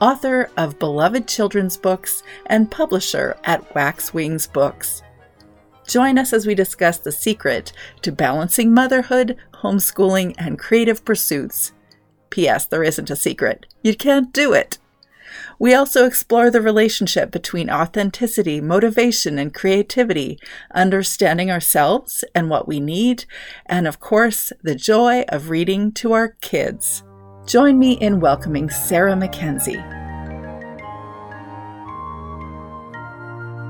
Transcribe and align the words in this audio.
author 0.00 0.50
of 0.56 0.80
beloved 0.80 1.28
children's 1.28 1.76
books, 1.76 2.24
and 2.46 2.68
publisher 2.68 3.38
at 3.44 3.72
Wax 3.76 4.12
Wings 4.12 4.48
Books. 4.48 5.04
Join 5.86 6.18
us 6.18 6.32
as 6.32 6.48
we 6.48 6.56
discuss 6.56 6.98
the 6.98 7.12
secret 7.12 7.72
to 8.02 8.10
balancing 8.10 8.74
motherhood, 8.74 9.36
homeschooling, 9.54 10.34
and 10.36 10.58
creative 10.58 11.04
pursuits. 11.04 11.74
P.S. 12.30 12.66
There 12.66 12.82
isn't 12.82 13.10
a 13.10 13.16
secret. 13.16 13.66
You 13.82 13.94
can't 13.94 14.32
do 14.32 14.52
it. 14.52 14.78
We 15.58 15.74
also 15.74 16.06
explore 16.06 16.50
the 16.50 16.60
relationship 16.60 17.30
between 17.30 17.68
authenticity, 17.68 18.60
motivation, 18.60 19.38
and 19.38 19.52
creativity, 19.52 20.38
understanding 20.72 21.50
ourselves 21.50 22.24
and 22.34 22.48
what 22.48 22.68
we 22.68 22.80
need, 22.80 23.24
and 23.66 23.86
of 23.86 23.98
course, 24.00 24.52
the 24.62 24.74
joy 24.74 25.24
of 25.28 25.50
reading 25.50 25.92
to 25.92 26.12
our 26.12 26.36
kids. 26.40 27.02
Join 27.46 27.78
me 27.78 27.92
in 27.92 28.20
welcoming 28.20 28.70
Sarah 28.70 29.16
Mackenzie. 29.16 29.82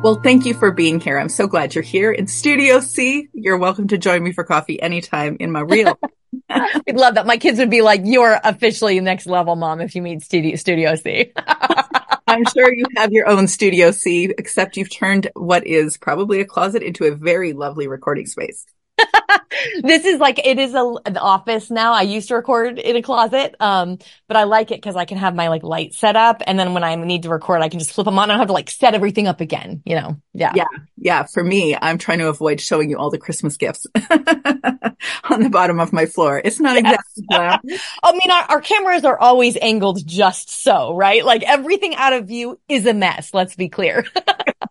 Well, 0.03 0.21
thank 0.23 0.47
you 0.47 0.55
for 0.55 0.71
being 0.71 1.01
here. 1.01 1.19
I'm 1.19 1.29
so 1.29 1.49
glad 1.49 1.75
you're 1.75 1.83
here 1.83 2.13
in 2.13 2.29
Studio 2.29 2.81
C. 2.81 3.29
You're 3.33 3.59
welcome 3.59 3.89
to 3.89 3.99
join 3.99 4.23
me 4.23 4.33
for 4.33 4.45
coffee 4.45 4.81
anytime 4.81 5.37
in 5.41 5.51
my 5.51 5.61
real. 5.61 5.99
I'd 6.51 6.97
love 6.97 7.15
that. 7.15 7.27
My 7.27 7.37
kids 7.37 7.59
would 7.59 7.71
be 7.71 7.83
like, 7.83 8.03
"You're 8.05 8.39
officially 8.45 9.01
next 9.01 9.27
level, 9.27 9.57
mom." 9.57 9.81
If 9.81 9.95
you 9.95 10.03
meet 10.03 10.23
Studio 10.23 10.57
Studio 10.57 10.95
C. 10.95 11.33
I'm 12.29 12.45
sure 12.45 12.73
you 12.75 12.85
have 12.97 13.11
your 13.13 13.27
own 13.27 13.49
Studio 13.49 13.91
C, 13.91 14.35
except 14.37 14.77
you've 14.77 14.95
turned 14.95 15.31
what 15.35 15.67
is 15.67 15.97
probably 15.97 16.41
a 16.41 16.45
closet 16.45 16.83
into 16.83 17.05
a 17.05 17.15
very 17.15 17.55
lovely 17.55 17.89
recording 17.89 18.27
space. 18.27 18.67
this 19.83 20.05
is 20.05 20.21
like 20.21 20.45
it 20.45 20.59
is 20.59 20.75
a 20.75 20.95
an 21.07 21.17
office 21.17 21.71
now. 21.71 21.93
I 21.93 22.03
used 22.03 22.29
to 22.29 22.35
record 22.35 22.79
in 22.79 22.97
a 22.97 23.03
closet, 23.03 23.55
um, 23.61 23.99
but 24.27 24.37
I 24.37 24.45
like 24.45 24.71
it 24.71 24.77
because 24.77 24.97
I 24.97 25.05
can 25.05 25.19
have 25.19 25.35
my 25.35 25.49
like 25.49 25.63
light 25.63 25.95
set 25.95 26.17
up, 26.17 26.43
and 26.47 26.59
then 26.59 26.75
when 26.75 26.85
I 26.85 26.95
need 26.95 27.25
to 27.25 27.29
record, 27.29 27.63
I 27.63 27.69
can 27.69 27.79
just 27.79 27.93
flip 27.93 28.05
them 28.05 28.19
on. 28.19 28.31
I 28.31 28.35
don't 28.35 28.41
have 28.41 28.49
to 28.49 28.53
like 28.53 28.71
set 28.71 28.95
everything 28.95 29.27
up 29.27 29.41
again. 29.41 29.83
You 29.85 29.97
know? 29.97 30.21
Yeah, 30.35 30.53
yeah, 30.55 30.67
yeah. 30.97 31.25
For 31.25 31.43
me, 31.43 31.77
I'm 31.81 31.99
trying 31.99 32.19
to 32.19 32.29
avoid 32.29 32.61
showing 32.61 32.91
you 32.91 32.99
all 32.99 33.11
the 33.11 33.19
Christmas 33.19 33.57
gifts 33.57 33.87
on 33.95 35.43
the 35.43 35.51
bottom 35.51 35.81
of 35.81 35.93
my 35.93 36.07
floor. 36.07 36.41
It's 36.45 36.61
not 36.61 36.77
yes. 36.83 37.01
exactly. 37.17 37.79
I 38.03 38.13
mean, 38.13 38.31
our, 38.31 38.43
our 38.43 38.61
cameras 38.61 39.05
are 39.05 39.19
always 39.19 39.57
angled 39.61 40.07
just 40.07 40.51
so, 40.51 40.95
right? 40.95 41.25
Like 41.25 41.43
everything 41.43 41.95
out 41.95 42.13
of 42.13 42.27
view 42.27 42.59
is 42.69 42.87
a 42.87 42.95
mess. 42.95 43.35
Let's 43.35 43.57
be 43.57 43.69
clear. 43.69 44.05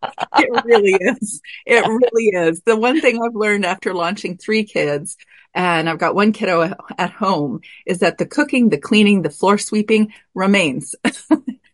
it 0.37 0.65
really 0.65 0.93
is. 0.99 1.41
It 1.65 1.85
really 1.85 2.27
is. 2.27 2.61
The 2.61 2.75
one 2.75 3.01
thing 3.01 3.21
I've 3.21 3.35
learned 3.35 3.65
after 3.65 3.93
launching 3.93 4.37
three 4.37 4.63
kids 4.63 5.17
and 5.53 5.89
I've 5.89 5.99
got 5.99 6.15
one 6.15 6.33
kiddo 6.33 6.75
at 6.97 7.11
home 7.11 7.61
is 7.85 7.99
that 7.99 8.17
the 8.17 8.25
cooking, 8.25 8.69
the 8.69 8.77
cleaning, 8.77 9.21
the 9.21 9.30
floor 9.30 9.57
sweeping 9.57 10.13
remains. 10.36 10.93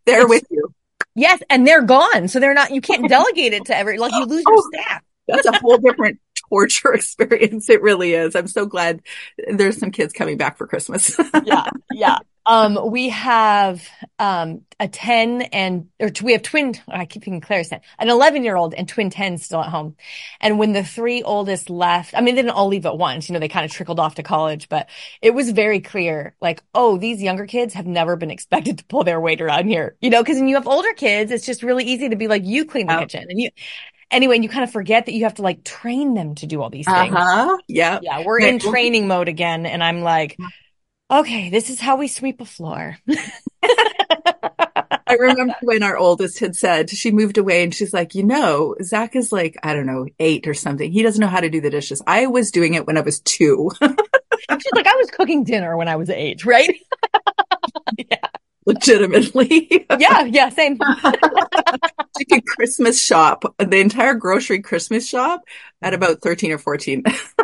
they're 0.05 0.21
it's, 0.21 0.29
with 0.29 0.45
you. 0.49 0.73
Yes. 1.15 1.41
And 1.49 1.67
they're 1.67 1.83
gone. 1.83 2.27
So 2.27 2.39
they're 2.39 2.53
not, 2.53 2.71
you 2.71 2.81
can't 2.81 3.09
delegate 3.09 3.53
it 3.53 3.65
to 3.65 3.77
every, 3.77 3.97
like 3.97 4.13
you 4.13 4.25
lose 4.25 4.43
your 4.47 4.57
oh, 4.57 4.69
staff. 4.73 5.03
That's 5.27 5.45
a 5.45 5.59
whole 5.59 5.77
different 5.77 6.19
torture 6.49 6.93
experience. 6.93 7.69
It 7.69 7.81
really 7.81 8.13
is. 8.13 8.35
I'm 8.35 8.47
so 8.47 8.65
glad 8.65 9.01
there's 9.47 9.77
some 9.77 9.91
kids 9.91 10.13
coming 10.13 10.37
back 10.37 10.57
for 10.57 10.67
Christmas. 10.67 11.19
yeah. 11.43 11.69
Yeah. 11.91 12.17
Um, 12.45 12.91
we 12.91 13.09
have, 13.09 13.87
um, 14.19 14.61
a 14.79 14.87
10 14.89 15.43
and, 15.43 15.87
or 15.99 16.11
we 16.21 16.33
have 16.33 16.41
twin, 16.41 16.75
I 16.89 17.05
keep 17.05 17.23
thinking 17.23 17.39
Claire's 17.39 17.69
10, 17.69 17.79
an 17.99 18.09
11 18.09 18.43
year 18.43 18.57
old 18.57 18.73
and 18.73 18.87
twin 18.87 19.09
10 19.09 19.37
still 19.37 19.61
at 19.61 19.69
home. 19.69 19.95
And 20.41 20.59
when 20.59 20.73
the 20.73 20.83
three 20.83 21.23
oldest 21.23 21.69
left, 21.69 22.13
I 22.13 22.19
mean, 22.19 22.35
they 22.35 22.41
didn't 22.41 22.55
all 22.55 22.67
leave 22.67 22.85
at 22.85 22.97
once, 22.97 23.29
you 23.29 23.33
know, 23.33 23.39
they 23.39 23.47
kind 23.47 23.65
of 23.65 23.71
trickled 23.71 23.99
off 23.99 24.15
to 24.15 24.23
college, 24.23 24.67
but 24.67 24.89
it 25.21 25.31
was 25.33 25.51
very 25.51 25.79
clear, 25.79 26.35
like, 26.41 26.61
oh, 26.73 26.97
these 26.97 27.21
younger 27.21 27.45
kids 27.45 27.73
have 27.75 27.87
never 27.87 28.17
been 28.17 28.31
expected 28.31 28.79
to 28.79 28.85
pull 28.85 29.05
their 29.05 29.21
weight 29.21 29.39
around 29.41 29.67
here, 29.69 29.95
you 30.01 30.09
know, 30.09 30.21
cause 30.23 30.35
when 30.35 30.49
you 30.49 30.55
have 30.55 30.67
older 30.67 30.91
kids, 30.93 31.31
it's 31.31 31.45
just 31.45 31.63
really 31.63 31.85
easy 31.85 32.09
to 32.09 32.15
be 32.17 32.27
like, 32.27 32.43
you 32.45 32.65
clean 32.65 32.87
the 32.87 32.95
kitchen 32.95 33.25
and 33.29 33.39
you, 33.39 33.51
anyway, 34.11 34.35
and 34.35 34.43
you 34.43 34.49
kind 34.49 34.63
of 34.63 34.71
forget 34.71 35.05
that 35.05 35.13
you 35.13 35.23
have 35.23 35.35
to 35.35 35.41
like 35.41 35.63
train 35.63 36.13
them 36.13 36.35
to 36.35 36.47
do 36.47 36.61
all 36.61 36.69
these 36.69 36.91
things. 36.91 37.15
Uh-huh. 37.15 37.57
Yeah. 37.67 37.99
Yeah. 38.01 38.19
We're 38.19 38.39
in 38.39 38.59
training 38.59 39.07
mode 39.07 39.27
again. 39.27 39.65
And 39.65 39.83
I'm 39.83 40.01
like, 40.01 40.39
okay, 41.11 41.49
this 41.49 41.69
is 41.69 41.79
how 41.79 41.97
we 41.97 42.07
sweep 42.07 42.41
a 42.41 42.45
floor. 42.45 42.97
I 45.05 45.15
remember 45.19 45.55
when 45.61 45.83
our 45.83 45.97
oldest 45.97 46.39
had 46.39 46.55
said 46.55 46.89
she 46.89 47.11
moved 47.11 47.37
away 47.37 47.63
and 47.63 47.73
she's 47.73 47.93
like, 47.93 48.15
you 48.15 48.23
know, 48.23 48.75
Zach 48.81 49.15
is 49.15 49.31
like, 49.31 49.55
I 49.61 49.73
don't 49.73 49.85
know, 49.85 50.07
eight 50.17 50.47
or 50.47 50.53
something. 50.53 50.91
He 50.91 51.03
doesn't 51.03 51.21
know 51.21 51.27
how 51.27 51.39
to 51.39 51.49
do 51.49 51.61
the 51.61 51.69
dishes. 51.69 52.01
I 52.07 52.25
was 52.27 52.49
doing 52.51 52.73
it 52.73 52.87
when 52.87 52.97
I 52.97 53.01
was 53.01 53.19
two. 53.19 53.69
she's 53.81 54.73
like, 54.73 54.87
I 54.87 54.95
was 54.95 55.11
cooking 55.11 55.43
dinner 55.43 55.77
when 55.77 55.87
I 55.87 55.97
was 55.97 56.09
eight, 56.09 56.45
right? 56.45 56.75
yeah 57.97 58.27
legitimately. 58.65 59.85
yeah, 59.99 60.23
yeah, 60.23 60.49
same. 60.49 60.77
you 62.19 62.25
can 62.25 62.41
Christmas 62.41 63.03
shop 63.03 63.43
the 63.59 63.79
entire 63.79 64.13
grocery 64.13 64.61
Christmas 64.61 65.07
shop 65.07 65.41
at 65.81 65.93
about 65.93 66.21
13 66.21 66.51
or 66.51 66.57
14. 66.57 67.03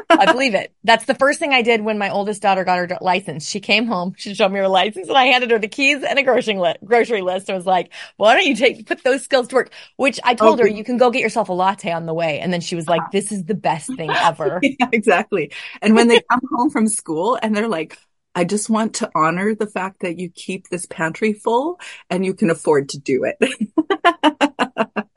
I 0.09 0.25
believe 0.31 0.55
it. 0.55 0.73
That's 0.83 1.05
the 1.05 1.13
first 1.13 1.39
thing 1.39 1.53
I 1.53 1.61
did 1.61 1.81
when 1.81 1.97
my 1.97 2.09
oldest 2.09 2.41
daughter 2.41 2.63
got 2.63 2.77
her 2.77 2.97
license. 3.01 3.47
She 3.47 3.59
came 3.59 3.85
home, 3.85 4.13
she 4.17 4.33
showed 4.33 4.51
me 4.51 4.59
her 4.59 4.67
license 4.67 5.09
and 5.09 5.17
I 5.17 5.25
handed 5.25 5.51
her 5.51 5.59
the 5.59 5.67
keys 5.67 6.03
and 6.03 6.17
a 6.17 6.23
grocery 6.23 6.55
list, 6.55 6.77
grocery 6.83 7.21
list. 7.21 7.49
I 7.49 7.55
was 7.55 7.65
like, 7.65 7.91
why 8.17 8.33
don't 8.33 8.45
you 8.45 8.55
take, 8.55 8.87
put 8.87 9.03
those 9.03 9.23
skills 9.23 9.49
to 9.49 9.55
work? 9.55 9.71
Which 9.97 10.19
I 10.23 10.35
told 10.35 10.59
her, 10.59 10.67
you 10.67 10.83
can 10.83 10.97
go 10.97 11.11
get 11.11 11.21
yourself 11.21 11.49
a 11.49 11.53
latte 11.53 11.91
on 11.91 12.05
the 12.05 12.13
way. 12.13 12.39
And 12.39 12.51
then 12.53 12.61
she 12.61 12.75
was 12.75 12.87
like, 12.87 13.01
ah. 13.03 13.09
this 13.11 13.31
is 13.31 13.43
the 13.43 13.55
best 13.55 13.93
thing 13.95 14.09
ever. 14.09 14.59
yeah, 14.63 14.87
exactly. 14.91 15.51
And 15.81 15.95
when 15.95 16.07
they 16.07 16.21
come 16.21 16.41
home 16.51 16.69
from 16.69 16.87
school 16.87 17.37
and 17.41 17.55
they're 17.55 17.67
like, 17.67 17.97
I 18.35 18.43
just 18.43 18.69
want 18.69 18.95
to 18.95 19.09
honor 19.15 19.55
the 19.55 19.67
fact 19.67 20.01
that 20.01 20.19
you 20.19 20.29
keep 20.29 20.69
this 20.69 20.85
pantry 20.85 21.33
full 21.33 21.79
and 22.09 22.25
you 22.25 22.33
can 22.33 22.49
afford 22.49 22.89
to 22.89 22.99
do 22.99 23.25
it. 23.25 23.37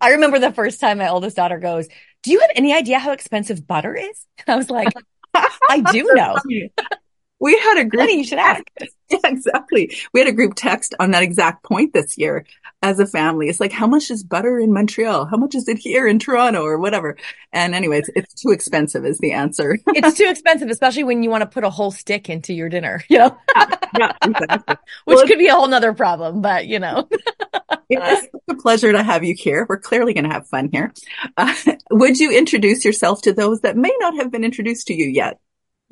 I 0.00 0.10
remember 0.12 0.38
the 0.38 0.52
first 0.52 0.80
time 0.80 0.98
my 0.98 1.08
oldest 1.08 1.36
daughter 1.36 1.58
goes, 1.58 1.88
Do 2.22 2.32
you 2.32 2.40
have 2.40 2.50
any 2.54 2.74
idea 2.74 2.98
how 2.98 3.12
expensive 3.12 3.66
butter 3.66 3.94
is? 3.94 4.26
I 4.46 4.56
was 4.56 4.70
like, 4.70 4.88
I 5.34 5.80
do 5.92 6.10
know. 6.14 6.36
We 7.38 7.58
had 7.58 7.78
a 7.78 7.84
group. 7.84 8.02
Funny, 8.02 8.18
you 8.18 8.24
should 8.24 8.38
ask. 8.38 8.64
Yeah, 9.08 9.18
exactly. 9.24 9.96
We 10.12 10.20
had 10.20 10.28
a 10.28 10.32
group 10.32 10.54
text 10.54 10.94
on 11.00 11.12
that 11.12 11.22
exact 11.22 11.64
point 11.64 11.94
this 11.94 12.18
year 12.18 12.44
as 12.82 12.98
a 12.98 13.06
family. 13.06 13.48
It's 13.48 13.60
like, 13.60 13.72
how 13.72 13.86
much 13.86 14.10
is 14.10 14.24
butter 14.24 14.58
in 14.58 14.72
Montreal? 14.72 15.26
How 15.26 15.36
much 15.36 15.54
is 15.54 15.68
it 15.68 15.78
here 15.78 16.06
in 16.06 16.18
Toronto 16.18 16.62
or 16.62 16.78
whatever? 16.78 17.16
And 17.52 17.74
anyways, 17.74 18.10
it's 18.16 18.34
too 18.34 18.50
expensive 18.50 19.04
is 19.04 19.18
the 19.18 19.32
answer. 19.32 19.78
it's 19.88 20.16
too 20.16 20.28
expensive, 20.28 20.70
especially 20.70 21.04
when 21.04 21.22
you 21.22 21.30
want 21.30 21.42
to 21.42 21.46
put 21.46 21.64
a 21.64 21.70
whole 21.70 21.90
stick 21.90 22.30
into 22.30 22.54
your 22.54 22.68
dinner, 22.68 23.04
you 23.08 23.18
know? 23.18 23.36
yeah, 23.98 24.12
exactly. 24.22 24.76
Which 25.04 25.16
well, 25.16 25.26
could 25.26 25.38
be 25.38 25.48
a 25.48 25.54
whole 25.54 25.68
nother 25.68 25.92
problem, 25.92 26.40
but 26.40 26.66
you 26.66 26.78
know. 26.78 27.08
it's 27.90 28.28
a 28.48 28.54
pleasure 28.54 28.92
to 28.92 29.02
have 29.02 29.24
you 29.24 29.34
here. 29.34 29.66
We're 29.68 29.78
clearly 29.78 30.14
going 30.14 30.24
to 30.24 30.30
have 30.30 30.46
fun 30.46 30.70
here. 30.72 30.92
Uh, 31.36 31.54
would 31.90 32.18
you 32.18 32.36
introduce 32.36 32.84
yourself 32.84 33.22
to 33.22 33.32
those 33.32 33.60
that 33.60 33.76
may 33.76 33.94
not 34.00 34.16
have 34.16 34.30
been 34.30 34.44
introduced 34.44 34.86
to 34.86 34.94
you 34.94 35.06
yet? 35.06 35.38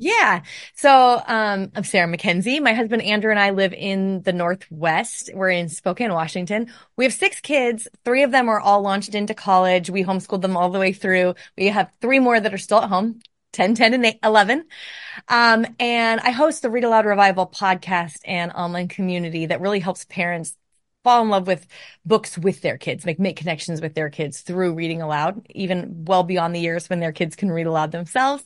Yeah. 0.01 0.43
So, 0.75 1.21
um, 1.27 1.71
I'm 1.75 1.83
Sarah 1.83 2.07
Mackenzie. 2.07 2.61
My 2.61 2.73
husband 2.73 3.01
Andrew 3.01 3.31
and 3.31 3.39
I 3.39 3.49
live 3.49 3.73
in 3.73 4.21
the 4.21 4.31
Northwest. 4.31 5.29
We're 5.33 5.49
in 5.49 5.67
Spokane, 5.67 6.13
Washington. 6.13 6.71
We 6.95 7.03
have 7.03 7.13
six 7.13 7.41
kids. 7.41 7.85
Three 8.05 8.23
of 8.23 8.31
them 8.31 8.47
are 8.47 8.61
all 8.61 8.81
launched 8.81 9.13
into 9.13 9.33
college. 9.33 9.89
We 9.89 10.05
homeschooled 10.05 10.41
them 10.41 10.55
all 10.55 10.69
the 10.69 10.79
way 10.79 10.93
through. 10.93 11.35
We 11.57 11.67
have 11.67 11.91
three 11.99 12.19
more 12.19 12.39
that 12.39 12.53
are 12.53 12.57
still 12.57 12.81
at 12.81 12.87
home. 12.87 13.19
10, 13.51 13.75
10, 13.75 13.93
and 13.93 14.05
8, 14.05 14.19
11. 14.23 14.65
Um, 15.27 15.65
and 15.79 16.21
I 16.21 16.31
host 16.31 16.61
the 16.61 16.69
Read 16.69 16.85
Aloud 16.85 17.05
Revival 17.05 17.47
podcast 17.47 18.19
and 18.23 18.53
online 18.53 18.87
community 18.87 19.47
that 19.47 19.59
really 19.59 19.79
helps 19.79 20.05
parents 20.05 20.55
fall 21.03 21.21
in 21.23 21.29
love 21.29 21.47
with 21.47 21.65
books 22.05 22.37
with 22.37 22.61
their 22.61 22.77
kids, 22.77 23.05
make 23.05 23.19
make 23.19 23.37
connections 23.37 23.81
with 23.81 23.95
their 23.95 24.09
kids 24.09 24.41
through 24.41 24.73
reading 24.73 25.01
aloud, 25.01 25.45
even 25.49 26.05
well 26.05 26.23
beyond 26.23 26.53
the 26.53 26.59
years 26.59 26.89
when 26.89 26.99
their 26.99 27.11
kids 27.11 27.35
can 27.35 27.51
read 27.51 27.67
aloud 27.67 27.91
themselves. 27.91 28.45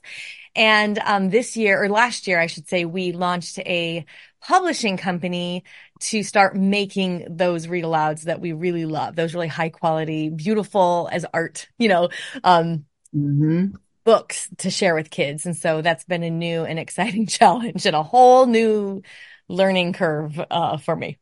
And 0.56 1.00
um, 1.00 1.30
this 1.30 1.58
year 1.58 1.82
or 1.84 1.90
last 1.90 2.28
year, 2.28 2.40
I 2.40 2.48
should 2.48 2.68
say, 2.68 2.86
we 2.86 3.12
launched 3.12 3.58
a 3.60 4.06
publishing 4.42 4.98
company 4.98 5.64
to 6.00 6.22
start 6.22 6.56
making 6.56 7.26
those 7.30 7.68
read 7.68 7.86
alouds 7.86 8.24
that 8.24 8.42
we 8.42 8.52
really 8.52 8.86
love, 8.86 9.16
those 9.16 9.34
really 9.34 9.48
high 9.48 9.70
quality, 9.70 10.30
beautiful 10.30 11.10
as 11.12 11.26
art, 11.34 11.68
you 11.78 11.88
know, 11.88 12.10
um, 12.44 12.86
mm-hmm. 13.16 13.68
books 14.04 14.50
to 14.58 14.70
share 14.70 14.96
with 14.96 15.10
kids. 15.10 15.46
And 15.46 15.56
so 15.56 15.82
that's 15.82 16.04
been 16.04 16.24
a 16.24 16.30
new 16.30 16.66
and 16.66 16.78
exciting 16.80 17.26
challenge 17.28 17.86
and 17.86 17.96
a 17.96 18.04
whole 18.04 18.46
new 18.46 19.02
learning 19.50 19.94
curve 19.94 20.40
uh, 20.50 20.78
for 20.78 20.96
me. 20.96 21.20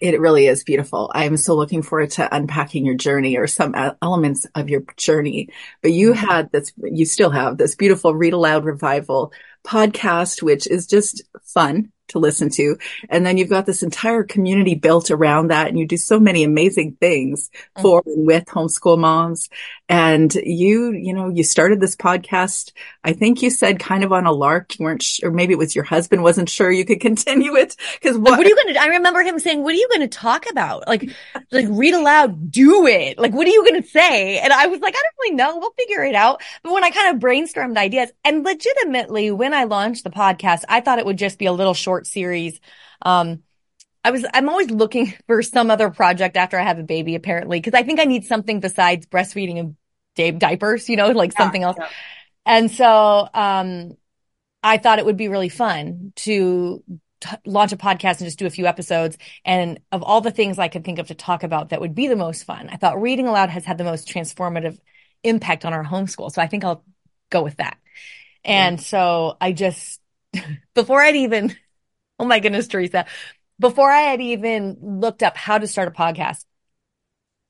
it 0.00 0.20
really 0.20 0.46
is 0.46 0.64
beautiful. 0.64 1.10
I'm 1.14 1.36
so 1.36 1.54
looking 1.54 1.82
forward 1.82 2.10
to 2.12 2.34
unpacking 2.34 2.86
your 2.86 2.94
journey 2.94 3.36
or 3.36 3.46
some 3.46 3.74
elements 4.02 4.46
of 4.54 4.68
your 4.68 4.82
journey. 4.96 5.48
But 5.82 5.92
you 5.92 6.12
mm-hmm. 6.12 6.26
had 6.26 6.52
this, 6.52 6.72
you 6.82 7.04
still 7.04 7.30
have 7.30 7.58
this 7.58 7.74
beautiful 7.74 8.14
Read 8.14 8.32
Aloud 8.32 8.64
Revival 8.64 9.32
podcast, 9.66 10.42
which 10.42 10.66
is 10.66 10.86
just 10.86 11.22
fun 11.42 11.92
to 12.08 12.18
listen 12.18 12.48
to. 12.50 12.76
And 13.08 13.24
then 13.24 13.36
you've 13.36 13.50
got 13.50 13.66
this 13.66 13.82
entire 13.82 14.22
community 14.24 14.74
built 14.74 15.10
around 15.10 15.48
that 15.48 15.68
and 15.68 15.78
you 15.78 15.86
do 15.86 15.96
so 15.96 16.18
many 16.18 16.42
amazing 16.42 16.96
things 17.00 17.50
mm-hmm. 17.50 17.82
for 17.82 18.02
and 18.06 18.26
with 18.26 18.46
homeschool 18.46 18.98
moms. 18.98 19.48
And 19.90 20.32
you, 20.34 20.92
you 20.92 21.12
know, 21.12 21.28
you 21.28 21.42
started 21.42 21.80
this 21.80 21.96
podcast. 21.96 22.72
I 23.04 23.12
think 23.12 23.42
you 23.42 23.50
said 23.50 23.78
kind 23.78 24.04
of 24.04 24.12
on 24.12 24.26
a 24.26 24.32
lark. 24.32 24.78
You 24.78 24.84
weren't 24.84 25.02
sure, 25.02 25.28
or 25.28 25.32
maybe 25.32 25.52
it 25.52 25.58
was 25.58 25.74
your 25.74 25.84
husband 25.84 26.22
wasn't 26.22 26.48
sure 26.48 26.70
you 26.70 26.84
could 26.84 27.00
continue 27.00 27.56
it. 27.56 27.76
Cause 28.02 28.16
what, 28.16 28.38
what 28.38 28.46
are 28.46 28.48
you 28.48 28.56
going 28.56 28.74
to, 28.74 28.80
I 28.80 28.86
remember 28.86 29.22
him 29.22 29.38
saying, 29.38 29.62
what 29.62 29.74
are 29.74 29.78
you 29.78 29.88
going 29.88 30.08
to 30.08 30.08
talk 30.08 30.48
about? 30.50 30.86
Like, 30.86 31.10
like 31.50 31.66
read 31.68 31.94
aloud, 31.94 32.50
do 32.50 32.86
it. 32.86 33.18
Like, 33.18 33.32
what 33.32 33.46
are 33.46 33.50
you 33.50 33.64
going 33.64 33.82
to 33.82 33.88
say? 33.88 34.38
And 34.38 34.52
I 34.52 34.66
was 34.66 34.80
like, 34.80 34.94
I 34.94 35.02
don't 35.02 35.14
really 35.20 35.36
know. 35.36 35.58
We'll 35.58 35.72
figure 35.72 36.04
it 36.04 36.14
out. 36.14 36.42
But 36.62 36.72
when 36.72 36.84
I 36.84 36.90
kind 36.90 37.14
of 37.14 37.22
brainstormed 37.22 37.76
ideas 37.76 38.10
and 38.24 38.44
legitimately 38.44 39.30
when 39.30 39.52
I 39.52 39.64
launched 39.64 40.04
the 40.04 40.10
podcast, 40.10 40.64
I 40.68 40.80
thought 40.80 40.98
it 40.98 41.06
would 41.06 41.18
just 41.18 41.38
be 41.38 41.46
a 41.46 41.52
little 41.52 41.74
short 41.74 41.98
short 41.98 42.06
series. 42.06 42.60
Um, 43.02 43.42
I 44.04 44.10
was, 44.10 44.24
I'm 44.32 44.48
always 44.48 44.70
looking 44.70 45.14
for 45.26 45.42
some 45.42 45.70
other 45.70 45.90
project 45.90 46.36
after 46.36 46.58
I 46.58 46.62
have 46.62 46.78
a 46.78 46.84
baby, 46.84 47.14
apparently, 47.14 47.58
because 47.58 47.74
I 47.78 47.82
think 47.82 47.98
I 47.98 48.04
need 48.04 48.24
something 48.24 48.60
besides 48.60 49.06
breastfeeding 49.06 49.58
and 49.58 49.76
diapers, 50.38 50.88
you 50.88 50.96
know, 50.96 51.08
like 51.12 51.32
yeah, 51.32 51.38
something 51.38 51.62
else. 51.62 51.76
Yeah. 51.78 51.88
And 52.46 52.70
so, 52.70 53.28
um, 53.32 53.92
I 54.62 54.78
thought 54.78 54.98
it 54.98 55.04
would 55.06 55.16
be 55.16 55.28
really 55.28 55.48
fun 55.48 56.12
to 56.16 56.82
t- 57.20 57.36
launch 57.46 57.72
a 57.72 57.76
podcast 57.76 58.18
and 58.18 58.26
just 58.26 58.38
do 58.38 58.46
a 58.46 58.50
few 58.50 58.66
episodes. 58.66 59.16
And 59.44 59.80
of 59.92 60.02
all 60.02 60.20
the 60.20 60.30
things 60.30 60.58
I 60.58 60.68
could 60.68 60.84
think 60.84 60.98
of 60.98 61.08
to 61.08 61.14
talk 61.14 61.42
about 61.42 61.68
that 61.68 61.80
would 61.80 61.94
be 61.94 62.08
the 62.08 62.16
most 62.16 62.44
fun, 62.44 62.68
I 62.70 62.76
thought 62.76 63.00
reading 63.00 63.28
aloud 63.28 63.50
has 63.50 63.64
had 63.64 63.78
the 63.78 63.84
most 63.84 64.08
transformative 64.08 64.78
impact 65.22 65.64
on 65.64 65.72
our 65.72 65.84
homeschool. 65.84 66.32
So 66.32 66.42
I 66.42 66.46
think 66.48 66.64
I'll 66.64 66.84
go 67.30 67.42
with 67.42 67.56
that. 67.56 67.76
And 68.44 68.78
yeah. 68.78 68.84
so 68.84 69.36
I 69.40 69.52
just, 69.52 70.00
before 70.74 71.00
I'd 71.00 71.16
even 71.16 71.54
Oh 72.18 72.24
my 72.24 72.40
goodness, 72.40 72.66
Teresa. 72.66 73.06
Before 73.60 73.90
I 73.90 74.02
had 74.02 74.20
even 74.20 74.76
looked 74.80 75.22
up 75.22 75.36
how 75.36 75.58
to 75.58 75.66
start 75.66 75.88
a 75.88 75.90
podcast, 75.92 76.44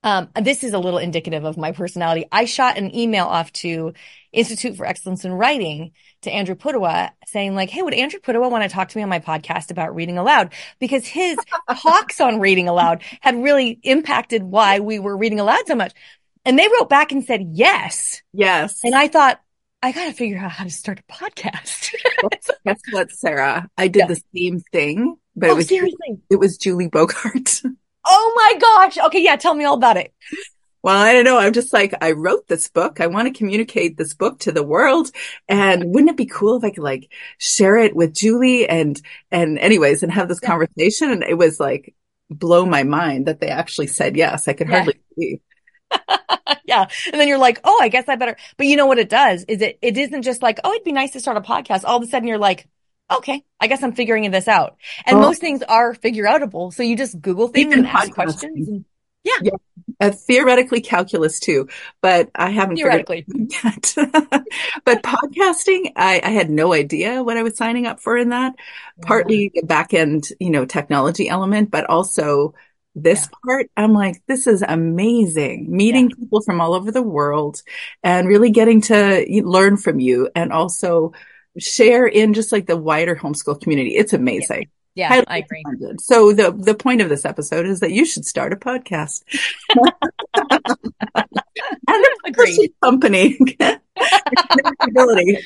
um, 0.03 0.29
this 0.41 0.63
is 0.63 0.73
a 0.73 0.79
little 0.79 0.99
indicative 0.99 1.45
of 1.45 1.57
my 1.57 1.73
personality. 1.73 2.25
I 2.31 2.45
shot 2.45 2.79
an 2.79 2.95
email 2.95 3.27
off 3.27 3.53
to 3.55 3.95
Institute 4.33 4.77
for 4.77 4.87
Excellence 4.87 5.25
in 5.25 5.33
Writing 5.33 5.93
to 6.23 6.31
Andrew 6.31 6.55
Pudewa 6.55 7.11
saying 7.27 7.55
like, 7.55 7.71
Hey, 7.71 7.83
would 7.83 7.95
Andrew 7.95 8.21
Pudewa 8.21 8.51
want 8.51 8.63
to 8.63 8.69
talk 8.69 8.89
to 8.89 8.97
me 8.97 9.03
on 9.03 9.09
my 9.09 9.19
podcast 9.19 9.71
about 9.71 9.95
reading 9.95 10.19
aloud? 10.19 10.53
Because 10.79 11.07
his 11.07 11.37
talks 11.83 12.21
on 12.21 12.39
reading 12.39 12.69
aloud 12.69 13.03
had 13.21 13.43
really 13.43 13.79
impacted 13.83 14.43
why 14.43 14.81
we 14.81 14.99
were 14.99 15.17
reading 15.17 15.41
aloud 15.41 15.67
so 15.67 15.75
much. 15.75 15.93
And 16.45 16.59
they 16.59 16.69
wrote 16.69 16.89
back 16.89 17.11
and 17.13 17.25
said, 17.25 17.49
yes. 17.53 18.23
Yes. 18.33 18.81
And 18.85 18.95
I 18.95 19.09
thought, 19.09 19.41
I 19.83 19.93
got 19.93 20.07
to 20.07 20.13
figure 20.13 20.39
out 20.39 20.51
how 20.51 20.65
to 20.65 20.71
start 20.71 21.01
a 21.01 21.13
podcast. 21.13 21.93
Guess 22.65 22.81
what, 22.91 23.11
Sarah? 23.11 23.69
I 23.77 23.89
did 23.89 24.01
yeah. 24.01 24.07
the 24.07 24.23
same 24.35 24.61
thing, 24.73 25.17
but 25.37 25.51
oh, 25.51 25.53
it 25.53 25.57
was 25.57 25.69
seriously. 25.69 26.19
It 26.31 26.37
was 26.37 26.57
Julie 26.57 26.89
Bogart. 26.89 27.63
oh 28.09 28.33
my 28.37 28.59
gosh! 28.59 28.99
Okay, 29.07 29.23
yeah, 29.23 29.37
tell 29.37 29.55
me 29.55 29.65
all 29.65 29.75
about 29.77 29.97
it. 29.97 30.13
Well, 30.83 30.97
I 30.97 31.13
don't 31.13 31.25
know. 31.25 31.39
I'm 31.39 31.53
just 31.53 31.73
like, 31.73 31.93
I 32.01 32.13
wrote 32.13 32.47
this 32.47 32.69
book. 32.69 33.01
I 33.01 33.09
want 33.09 33.27
to 33.27 33.37
communicate 33.37 33.97
this 33.97 34.15
book 34.15 34.39
to 34.41 34.53
the 34.53 34.63
world. 34.63 35.11
And 35.49 35.93
wouldn't 35.93 36.11
it 36.11 36.17
be 36.17 36.27
cool 36.27 36.57
if 36.57 36.65
I 36.65 36.71
could 36.71 36.85
like 36.85 37.11
share 37.39 37.77
it 37.77 37.97
with 37.97 38.15
Julie 38.15 38.69
and, 38.69 39.01
and 39.31 39.59
anyways, 39.59 40.03
and 40.03 40.13
have 40.13 40.29
this 40.29 40.39
yeah. 40.43 40.49
conversation? 40.49 41.11
And 41.11 41.25
it 41.25 41.37
was 41.37 41.59
like, 41.59 41.95
blow 42.31 42.65
my 42.65 42.85
mind 42.85 43.27
that 43.27 43.41
they 43.41 43.49
actually 43.49 43.89
said 43.89 44.17
yes. 44.17 44.47
I 44.47 44.53
could 44.53 44.69
yeah. 44.69 44.77
hardly 44.77 44.95
believe. 45.17 45.41
yeah. 46.65 46.87
And 47.13 47.21
then 47.21 47.27
you're 47.27 47.39
like, 47.39 47.61
oh, 47.65 47.79
I 47.83 47.89
guess 47.89 48.09
I 48.09 48.15
better. 48.15 48.37
But 48.57 48.67
you 48.69 48.77
know 48.77 48.87
what 48.87 48.99
it 48.99 49.09
does 49.09 49.45
is 49.49 49.61
it, 49.61 49.79
it 49.83 49.99
isn't 49.99 50.23
just 50.23 50.43
like, 50.43 50.61
oh, 50.63 50.73
it'd 50.73 50.85
be 50.85 50.93
nice 50.93 51.11
to 51.13 51.21
start 51.21 51.37
a 51.37 51.41
podcast. 51.41 51.83
All 51.85 51.97
of 51.97 52.05
a 52.05 52.07
sudden 52.07 52.29
you're 52.29 52.39
like, 52.39 52.69
okay, 53.11 53.45
I 53.61 53.67
guess 53.67 53.83
I'm 53.83 53.93
figuring 53.93 54.31
this 54.31 54.49
out. 54.49 54.77
And 55.07 55.19
oh. 55.19 55.21
most 55.21 55.41
things 55.41 55.63
are 55.63 55.95
figure 55.95 56.25
outable. 56.25 56.73
So 56.73 56.83
you 56.83 56.97
just 56.97 57.21
Google 57.21 57.49
things 57.49 57.75
and 57.75 57.87
ask 57.87 58.13
questions. 58.13 58.69
And, 58.69 58.85
yeah. 59.25 59.39
yeah. 59.43 59.53
Uh, 60.01 60.11
theoretically 60.11 60.81
calculus 60.81 61.41
too, 61.41 61.69
but 62.01 62.31
I 62.33 62.51
haven't 62.51 62.77
theoretically 62.77 63.25
yet. 63.29 63.95
but 64.85 65.03
podcasting, 65.03 65.93
I, 65.97 66.21
I, 66.23 66.31
had 66.31 66.51
no 66.51 66.73
idea 66.73 67.25
what 67.25 67.37
I 67.37 67.43
was 67.43 67.57
signing 67.57 67.85
up 67.89 67.99
for 67.99 68.17
in 68.17 68.29
that. 68.29 68.55
Partly 69.03 69.51
the 69.53 69.63
back 69.63 69.93
end, 69.95 70.29
you 70.39 70.51
know, 70.51 70.65
technology 70.67 71.29
element, 71.29 71.73
but 71.73 71.87
also 71.87 72.55
this 72.95 73.23
yeah. 73.23 73.39
part, 73.45 73.71
I'm 73.77 73.93
like, 73.93 74.23
this 74.29 74.47
is 74.47 74.63
amazing. 74.63 75.67
Meeting 75.69 76.11
yeah. 76.11 76.17
people 76.17 76.43
from 76.43 76.61
all 76.61 76.75
over 76.75 76.93
the 76.93 77.03
world 77.03 77.63
and 78.05 78.29
really 78.29 78.51
getting 78.51 78.83
to 78.83 79.27
learn 79.43 79.79
from 79.79 79.99
you 79.99 80.31
and 80.35 80.53
also 80.53 81.13
share 81.59 82.07
in 82.07 82.35
just 82.35 82.53
like 82.53 82.67
the 82.67 82.77
wider 82.77 83.17
homeschool 83.17 83.61
community. 83.61 83.97
It's 83.97 84.13
amazing. 84.13 84.71
Yeah, 84.95 85.15
yeah 85.15 85.25
I 85.29 85.39
agree. 85.39 85.63
So 86.01 86.33
the 86.33 86.51
the 86.51 86.75
point 86.75 87.01
of 87.01 87.09
this 87.09 87.25
episode 87.25 87.67
is 87.67 87.81
that 87.81 87.93
you 87.93 88.05
should 88.05 88.25
start 88.25 88.53
a 88.53 88.57
podcast. 88.57 89.23
and 91.89 92.05
a 92.27 92.69
company. 92.83 93.39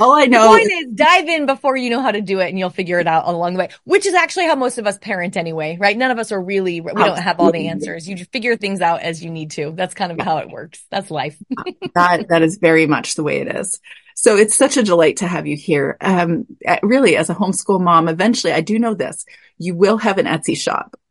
All 0.01 0.13
I 0.15 0.27
know. 0.27 0.43
The 0.43 0.59
point 0.59 0.73
is 0.73 0.87
dive 0.95 1.29
in 1.29 1.47
before 1.47 1.77
you 1.77 1.91
know 1.91 2.01
how 2.01 2.11
to 2.11 2.21
do 2.21 2.41
it 2.41 2.49
and 2.49 2.59
you'll 2.59 2.71
figure 2.71 2.99
it 2.99 3.07
out 3.07 3.27
along 3.27 3.55
the 3.55 3.61
way, 3.61 3.69
which 3.85 4.07
is 4.07 4.15
actually 4.15 4.47
how 4.47 4.55
most 4.55 4.79
of 4.79 4.87
us 4.87 4.99
parent 4.99 5.37
anyway, 5.37 5.77
right? 5.81 5.97
None 5.97 6.11
of 6.11 6.19
us 6.19 6.33
are 6.33 6.43
really, 6.43 6.81
we 6.81 6.93
don't 6.93 7.19
have 7.19 7.41
all 7.41 7.53
the 7.53 7.69
answers. 7.69 8.09
You 8.09 8.17
just 8.17 8.33
figure 8.33 8.57
things 8.57 8.81
out 8.81 9.01
as 9.03 9.23
you 9.23 9.31
need 9.31 9.53
to. 9.53 9.73
That's 9.73 9.95
kind 9.95 10.13
of 10.13 10.21
how 10.21 10.39
it 10.39 10.51
works. 10.51 10.85
That's 10.91 11.11
life. 11.11 11.37
that, 11.95 12.29
that 12.29 12.43
is 12.43 12.59
very 12.59 12.87
much 12.87 13.15
the 13.15 13.23
way 13.23 13.39
it 13.39 13.55
is. 13.55 13.81
So 14.15 14.37
it's 14.37 14.55
such 14.55 14.77
a 14.77 14.83
delight 14.83 15.19
to 15.19 15.27
have 15.27 15.47
you 15.47 15.57
here. 15.57 15.97
Um, 16.01 16.47
really, 16.83 17.17
as 17.17 17.31
a 17.31 17.35
homeschool 17.35 17.81
mom, 17.81 18.09
eventually, 18.09 18.53
I 18.53 18.61
do 18.61 18.79
know 18.79 18.95
this: 18.95 19.25
you 19.59 19.75
will 19.75 19.97
have 19.97 20.19
an 20.19 20.27
Etsy 20.27 20.57
shop. 20.57 20.97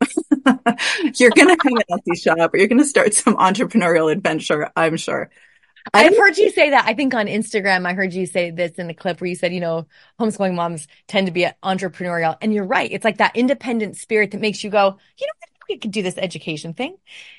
you're 1.16 1.30
going 1.30 1.48
to 1.48 1.58
have 1.62 1.72
an 1.72 1.82
Etsy 1.90 2.22
shop, 2.22 2.54
or 2.54 2.56
you're 2.56 2.68
going 2.68 2.78
to 2.78 2.84
start 2.84 3.14
some 3.14 3.36
entrepreneurial 3.36 4.10
adventure. 4.10 4.70
I'm 4.76 4.96
sure. 4.96 5.30
I've 5.92 6.16
heard 6.16 6.36
you 6.38 6.50
say 6.50 6.70
that. 6.70 6.84
I 6.86 6.94
think 6.94 7.14
on 7.14 7.26
Instagram, 7.26 7.86
I 7.86 7.94
heard 7.94 8.12
you 8.12 8.26
say 8.26 8.50
this 8.50 8.72
in 8.72 8.86
the 8.86 8.94
clip 8.94 9.20
where 9.20 9.28
you 9.28 9.34
said, 9.34 9.52
you 9.52 9.60
know, 9.60 9.86
homeschooling 10.20 10.54
moms 10.54 10.86
tend 11.08 11.26
to 11.26 11.32
be 11.32 11.46
entrepreneurial. 11.62 12.36
And 12.40 12.54
you're 12.54 12.66
right. 12.66 12.90
It's 12.90 13.04
like 13.04 13.18
that 13.18 13.36
independent 13.36 13.96
spirit 13.96 14.30
that 14.30 14.40
makes 14.40 14.62
you 14.62 14.70
go, 14.70 14.98
you 15.18 15.26
know, 15.26 15.32
I 15.42 15.46
think 15.46 15.68
we 15.68 15.78
could 15.78 15.90
do 15.90 16.02
this 16.02 16.18
education 16.18 16.74
thing. 16.74 16.96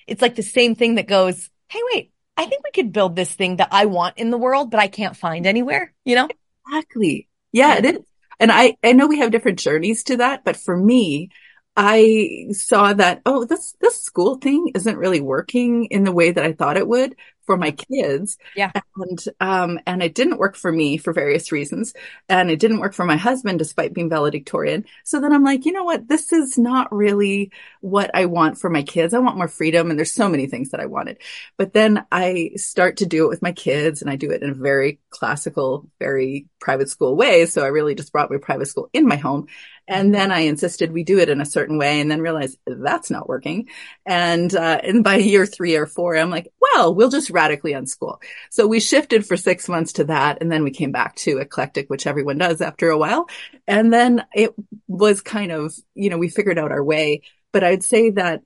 It's 0.08 0.22
like 0.22 0.36
the 0.36 0.44
same 0.44 0.76
thing 0.76 0.96
that 0.96 1.08
goes, 1.08 1.50
Hey, 1.70 1.80
wait, 1.94 2.12
I 2.38 2.46
think 2.46 2.64
we 2.64 2.72
could 2.72 2.92
build 2.92 3.16
this 3.16 3.34
thing 3.34 3.58
that 3.58 3.70
I 3.72 3.86
want 3.86 4.18
in 4.18 4.30
the 4.30 4.38
world, 4.38 4.72
but 4.72 4.80
I 4.80 4.88
can't 4.88 5.18
find 5.18 5.46
anywhere, 5.46 5.94
you 6.04 6.16
know? 6.16 6.28
Exactly. 6.68 7.28
Yeah, 7.52 7.78
it 7.78 7.86
is. 7.86 8.00
And 8.40 8.52
I, 8.52 8.76
I 8.84 8.94
know 8.94 9.08
we 9.08 9.20
have 9.20 9.32
different 9.32 9.60
journeys 9.60 10.04
to 10.06 10.18
that, 10.18 10.44
but 10.44 10.58
for 10.58 10.76
me, 10.76 11.30
I 11.76 12.48
saw 12.52 12.94
that, 12.94 13.22
oh, 13.26 13.46
this, 13.46 13.76
this 13.80 14.02
school 14.02 14.36
thing 14.36 14.72
isn't 14.76 14.98
really 14.98 15.22
working 15.22 15.86
in 15.86 16.04
the 16.04 16.12
way 16.12 16.32
that 16.32 16.44
I 16.44 16.54
thought 16.54 16.78
it 16.78 16.88
would 16.88 17.16
for 17.46 17.58
my 17.58 17.72
kids. 17.72 18.38
Yeah. 18.56 18.72
And, 18.96 19.24
um, 19.40 19.80
and 19.86 20.02
it 20.02 20.16
didn't 20.16 20.38
work 20.38 20.56
for 20.56 20.72
me 20.72 20.98
for 20.98 21.14
various 21.14 21.52
reasons. 21.52 21.94
And 22.30 22.50
it 22.50 22.60
didn't 22.60 22.80
work 22.80 22.94
for 22.94 23.06
my 23.06 23.18
husband 23.18 23.60
despite 23.60 23.94
being 23.94 24.10
valedictorian. 24.10 24.86
So 25.04 25.20
then 25.20 25.34
I'm 25.34 25.44
like, 25.44 25.66
you 25.66 25.72
know 25.72 25.84
what? 25.84 26.08
This 26.08 26.32
is 26.32 26.58
not 26.58 26.94
really 26.94 27.52
what 27.82 28.12
I 28.14 28.26
want 28.26 28.58
for 28.58 28.70
my 28.70 28.84
kids. 28.84 29.14
I 29.14 29.20
want 29.20 29.38
more 29.38 29.48
freedom. 29.48 29.90
And 29.90 29.98
there's 29.98 30.14
so 30.14 30.30
many 30.30 30.48
things 30.48 30.70
that 30.70 30.80
I 30.80 30.86
wanted. 30.86 31.20
But 31.58 31.74
then 31.74 32.06
I 32.12 32.52
start 32.56 32.98
to 32.98 33.06
do 33.06 33.26
it 33.26 33.30
with 33.30 33.42
my 33.42 33.52
kids 33.52 34.02
and 34.02 34.10
I 34.10 34.16
do 34.16 34.32
it 34.32 34.44
in 34.44 34.50
a 34.50 34.56
very 34.56 35.00
classical, 35.10 35.90
very 36.00 36.48
private 36.60 36.90
school 36.90 37.16
way. 37.16 37.46
So 37.46 37.64
I 37.64 37.68
really 37.68 37.96
just 37.96 38.12
brought 38.12 38.32
my 38.32 38.38
private 38.38 38.68
school 38.68 38.90
in 38.94 39.08
my 39.08 39.18
home. 39.18 39.48
And 39.88 40.14
then 40.14 40.32
I 40.32 40.42
insisted 40.42 40.92
we 40.92 41.04
do 41.04 41.20
it 41.20 41.30
in 41.30 41.42
a 41.42 41.46
certain 41.46 41.78
way 41.78 42.00
and 42.00 42.10
then 42.10 42.22
realized 42.22 42.58
that's 42.66 43.10
not 43.10 43.28
working. 43.28 43.68
And, 44.06 44.54
uh, 44.54 44.80
and 44.84 45.04
by 45.04 45.16
year 45.16 45.46
three 45.46 45.76
or 45.76 45.86
four, 45.86 46.16
I'm 46.16 46.30
like, 46.30 46.52
well, 46.62 46.96
we'll 46.96 47.10
just 47.10 47.30
radically 47.30 47.74
unschool. 47.74 48.22
So 48.50 48.66
we 48.68 48.80
shifted 48.80 49.26
for 49.26 49.38
six 49.38 49.68
months 49.68 49.94
to 49.94 50.06
that. 50.06 50.40
And 50.42 50.52
then 50.52 50.64
we 50.64 50.72
came 50.72 50.92
back 50.92 51.16
to 51.18 51.40
eclectic, 51.40 51.90
which 51.90 52.08
everyone 52.08 52.38
does 52.38 52.62
after 52.62 52.90
a 52.90 52.98
while. 52.98 53.28
And 53.68 53.92
then 53.92 54.26
it 54.34 54.54
was 54.88 55.22
kind 55.22 55.52
of, 55.52 55.74
you 55.96 56.10
know, 56.10 56.18
we 56.18 56.30
figured 56.30 56.58
out 56.60 56.72
our 56.72 56.84
way. 56.84 57.22
But 57.52 57.64
I'd 57.64 57.84
say 57.84 58.12
that 58.12 58.42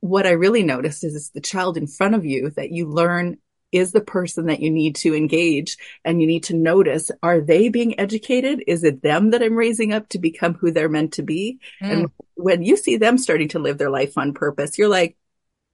what 0.00 0.26
I 0.26 0.30
really 0.30 0.62
noticed 0.62 1.04
is 1.04 1.14
it's 1.14 1.30
the 1.30 1.40
child 1.40 1.76
in 1.76 1.86
front 1.86 2.14
of 2.14 2.24
you 2.24 2.50
that 2.50 2.70
you 2.70 2.86
learn 2.86 3.38
is 3.72 3.92
the 3.92 4.00
person 4.00 4.46
that 4.46 4.60
you 4.60 4.70
need 4.70 4.96
to 4.96 5.14
engage 5.14 5.76
and 6.04 6.20
you 6.20 6.26
need 6.26 6.44
to 6.44 6.54
notice 6.54 7.10
are 7.22 7.40
they 7.40 7.68
being 7.68 7.98
educated? 7.98 8.62
Is 8.66 8.84
it 8.84 9.02
them 9.02 9.30
that 9.30 9.42
i'm 9.42 9.56
raising 9.56 9.92
up 9.92 10.08
to 10.10 10.18
become 10.18 10.54
who 10.54 10.70
they're 10.70 10.88
meant 10.88 11.14
to 11.14 11.22
be? 11.22 11.58
Mm. 11.82 11.92
and 11.92 12.10
when 12.34 12.62
you 12.62 12.76
see 12.76 12.96
them 12.96 13.18
starting 13.18 13.48
to 13.48 13.58
live 13.58 13.78
their 13.78 13.90
life 13.90 14.16
on 14.16 14.32
purpose 14.32 14.78
you're 14.78 14.88
like 14.88 15.16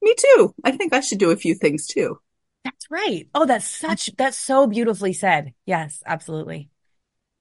me 0.03 0.15
too. 0.19 0.55
I 0.65 0.73
think 0.73 0.93
i 0.93 1.01
should 1.01 1.19
do 1.19 1.31
a 1.31 1.37
few 1.37 1.55
things 1.55 1.87
too. 1.87 2.19
That's 2.65 2.91
right. 2.91 3.29
Oh 3.35 3.47
that's 3.47 3.69
such 3.69 4.11
that's 4.17 4.39
so 4.39 4.67
beautifully 4.67 5.13
said. 5.13 5.55
Yes 5.67 6.03
absolutely. 6.07 6.71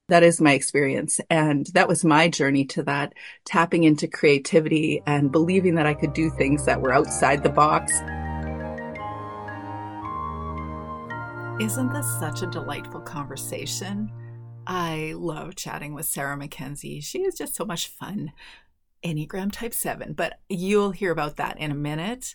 That 0.08 0.22
is 0.22 0.40
my 0.40 0.52
experience. 0.52 1.18
And 1.30 1.66
that 1.68 1.88
was 1.88 2.04
my 2.04 2.28
journey 2.28 2.66
to 2.66 2.82
that, 2.82 3.14
tapping 3.46 3.84
into 3.84 4.06
creativity 4.06 5.02
and 5.06 5.32
believing 5.32 5.76
that 5.76 5.86
I 5.86 5.94
could 5.94 6.12
do 6.12 6.28
things 6.30 6.66
that 6.66 6.82
were 6.82 6.92
outside 6.92 7.42
the 7.42 7.48
box. 7.48 7.92
Isn't 11.60 11.92
this 11.92 12.18
such 12.18 12.42
a 12.42 12.48
delightful 12.48 13.00
conversation? 13.00 14.10
I 14.66 15.14
love 15.16 15.54
chatting 15.54 15.94
with 15.94 16.04
Sarah 16.04 16.36
Mackenzie. 16.36 17.00
She 17.00 17.20
is 17.20 17.36
just 17.36 17.54
so 17.54 17.64
much 17.64 17.86
fun. 17.86 18.32
Enneagram 19.04 19.52
Type 19.52 19.72
7, 19.72 20.14
but 20.14 20.40
you'll 20.48 20.90
hear 20.90 21.12
about 21.12 21.36
that 21.36 21.56
in 21.60 21.70
a 21.70 21.76
minute. 21.76 22.34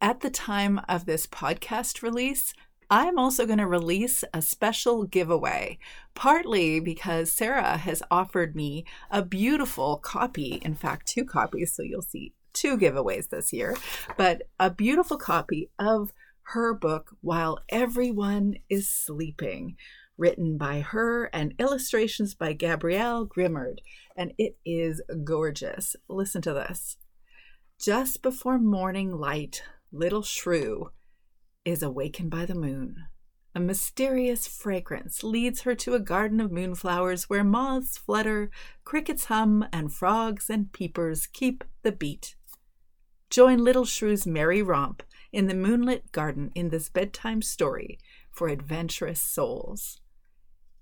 At 0.00 0.20
the 0.20 0.30
time 0.30 0.80
of 0.88 1.04
this 1.04 1.26
podcast 1.26 2.00
release, 2.00 2.54
I'm 2.88 3.18
also 3.18 3.44
going 3.44 3.58
to 3.58 3.66
release 3.66 4.24
a 4.32 4.40
special 4.40 5.04
giveaway, 5.04 5.78
partly 6.14 6.80
because 6.80 7.30
Sarah 7.30 7.76
has 7.76 8.02
offered 8.10 8.56
me 8.56 8.86
a 9.10 9.22
beautiful 9.22 9.98
copy, 9.98 10.58
in 10.64 10.74
fact, 10.74 11.06
two 11.06 11.26
copies, 11.26 11.74
so 11.74 11.82
you'll 11.82 12.00
see 12.00 12.32
two 12.54 12.78
giveaways 12.78 13.28
this 13.28 13.52
year, 13.52 13.76
but 14.16 14.44
a 14.58 14.70
beautiful 14.70 15.18
copy 15.18 15.68
of 15.78 16.14
her 16.52 16.72
book, 16.72 17.14
While 17.20 17.58
Everyone 17.68 18.54
is 18.70 18.88
Sleeping, 18.88 19.76
written 20.16 20.56
by 20.56 20.80
her 20.80 21.24
and 21.26 21.52
illustrations 21.58 22.34
by 22.34 22.54
Gabrielle 22.54 23.26
Grimard. 23.26 23.80
And 24.16 24.32
it 24.38 24.56
is 24.64 25.02
gorgeous. 25.24 25.94
Listen 26.08 26.40
to 26.42 26.54
this. 26.54 26.96
Just 27.78 28.22
before 28.22 28.58
morning 28.58 29.12
light, 29.12 29.62
little 29.92 30.22
shrew 30.22 30.90
is 31.66 31.82
awakened 31.82 32.30
by 32.30 32.46
the 32.46 32.54
moon. 32.54 32.96
A 33.54 33.60
mysterious 33.60 34.46
fragrance 34.46 35.22
leads 35.22 35.62
her 35.62 35.74
to 35.74 35.94
a 35.94 36.00
garden 36.00 36.40
of 36.40 36.50
moonflowers 36.50 37.24
where 37.24 37.44
moths 37.44 37.98
flutter, 37.98 38.50
crickets 38.84 39.26
hum, 39.26 39.66
and 39.70 39.92
frogs 39.92 40.48
and 40.48 40.72
peepers 40.72 41.26
keep 41.26 41.62
the 41.82 41.92
beat. 41.92 42.36
Join 43.28 43.58
Little 43.58 43.84
Shrew's 43.84 44.26
merry 44.26 44.62
romp 44.62 45.02
in 45.32 45.46
the 45.46 45.54
moonlit 45.54 46.12
garden 46.12 46.50
in 46.54 46.70
this 46.70 46.88
bedtime 46.88 47.42
story 47.42 47.98
for 48.30 48.48
adventurous 48.48 49.20
souls. 49.20 50.00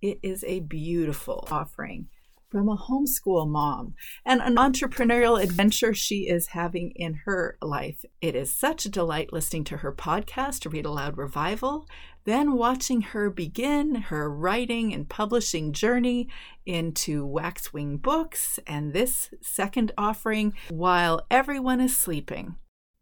It 0.02 0.18
is 0.22 0.44
a 0.44 0.60
beautiful 0.60 1.46
offering 1.50 2.08
from 2.50 2.68
a 2.68 2.76
homeschool 2.76 3.48
mom 3.48 3.94
and 4.24 4.40
an 4.40 4.56
entrepreneurial 4.56 5.42
adventure 5.42 5.92
she 5.92 6.28
is 6.28 6.48
having 6.48 6.92
in 6.94 7.14
her 7.24 7.58
life. 7.60 8.04
It 8.20 8.34
is 8.34 8.50
such 8.50 8.86
a 8.86 8.90
delight 8.90 9.32
listening 9.32 9.64
to 9.64 9.78
her 9.78 9.92
podcast, 9.92 10.70
Read 10.70 10.86
Aloud 10.86 11.18
Revival, 11.18 11.88
then 12.24 12.52
watching 12.52 13.02
her 13.02 13.30
begin 13.30 13.94
her 13.94 14.30
writing 14.30 14.92
and 14.92 15.08
publishing 15.08 15.72
journey 15.72 16.28
into 16.64 17.26
Waxwing 17.26 17.98
Books 17.98 18.58
and 18.66 18.92
this 18.92 19.30
second 19.42 19.92
offering 19.98 20.54
while 20.70 21.26
everyone 21.30 21.80
is 21.80 21.96
sleeping. 21.96 22.56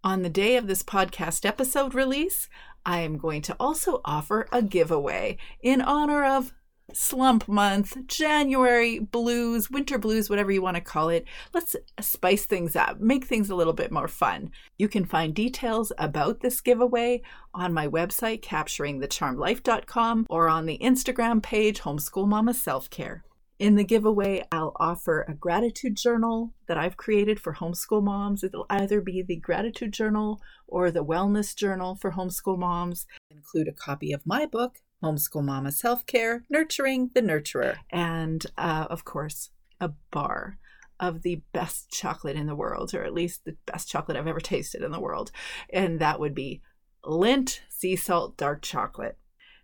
On 0.04 0.20
the 0.20 0.28
day 0.28 0.56
of 0.56 0.66
this 0.66 0.82
podcast 0.82 1.46
episode 1.46 1.94
release, 1.94 2.50
I 2.84 3.00
am 3.00 3.16
going 3.16 3.40
to 3.40 3.56
also 3.58 4.02
offer 4.04 4.46
a 4.52 4.60
giveaway 4.60 5.38
in 5.62 5.80
honor 5.80 6.26
of 6.26 6.52
slump 6.92 7.48
month, 7.48 8.06
January 8.06 8.98
blues, 8.98 9.70
winter 9.70 9.96
blues, 9.96 10.28
whatever 10.28 10.52
you 10.52 10.60
want 10.60 10.74
to 10.74 10.82
call 10.82 11.08
it. 11.08 11.24
Let's 11.54 11.74
spice 12.02 12.44
things 12.44 12.76
up, 12.76 13.00
make 13.00 13.24
things 13.24 13.48
a 13.48 13.54
little 13.54 13.72
bit 13.72 13.90
more 13.90 14.06
fun. 14.06 14.50
You 14.76 14.88
can 14.88 15.06
find 15.06 15.34
details 15.34 15.90
about 15.96 16.40
this 16.40 16.60
giveaway 16.60 17.22
on 17.54 17.72
my 17.72 17.88
website, 17.88 18.42
capturingthecharmedlife.com, 18.42 20.26
or 20.28 20.50
on 20.50 20.66
the 20.66 20.76
Instagram 20.82 21.42
page, 21.42 21.80
Homeschool 21.80 22.28
Mama 22.28 22.52
Self 22.52 22.90
Care. 22.90 23.24
In 23.58 23.76
the 23.76 23.84
giveaway, 23.84 24.44
I'll 24.50 24.72
offer 24.76 25.22
a 25.22 25.34
gratitude 25.34 25.96
journal 25.96 26.52
that 26.66 26.76
I've 26.76 26.96
created 26.96 27.38
for 27.38 27.54
homeschool 27.54 28.02
moms. 28.02 28.42
It'll 28.42 28.66
either 28.68 29.00
be 29.00 29.22
the 29.22 29.36
gratitude 29.36 29.92
journal 29.92 30.40
or 30.66 30.90
the 30.90 31.04
wellness 31.04 31.54
journal 31.54 31.94
for 31.94 32.12
homeschool 32.12 32.58
moms. 32.58 33.06
Include 33.30 33.68
a 33.68 33.72
copy 33.72 34.12
of 34.12 34.26
my 34.26 34.44
book, 34.44 34.80
Homeschool 35.04 35.44
Mama 35.44 35.70
Self 35.70 36.04
Care, 36.06 36.44
Nurturing 36.50 37.10
the 37.14 37.22
Nurturer, 37.22 37.76
and 37.90 38.44
uh, 38.58 38.86
of 38.90 39.04
course, 39.04 39.50
a 39.80 39.90
bar 40.10 40.58
of 40.98 41.22
the 41.22 41.42
best 41.52 41.90
chocolate 41.90 42.36
in 42.36 42.46
the 42.46 42.56
world, 42.56 42.92
or 42.92 43.04
at 43.04 43.14
least 43.14 43.44
the 43.44 43.56
best 43.66 43.88
chocolate 43.88 44.16
I've 44.16 44.26
ever 44.26 44.40
tasted 44.40 44.82
in 44.82 44.90
the 44.90 45.00
world. 45.00 45.30
And 45.70 46.00
that 46.00 46.18
would 46.18 46.34
be 46.34 46.60
Lindt 47.04 47.60
Sea 47.68 47.94
Salt 47.94 48.36
Dark 48.36 48.62
Chocolate. 48.62 49.16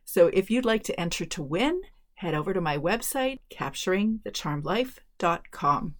So 0.04 0.28
if 0.28 0.48
you'd 0.48 0.64
like 0.64 0.84
to 0.84 1.00
enter 1.00 1.24
to 1.24 1.42
win, 1.42 1.82
head 2.20 2.34
over 2.34 2.52
to 2.52 2.60
my 2.60 2.76
website, 2.76 3.38
capturingthecharmedlife.com. 3.50 5.94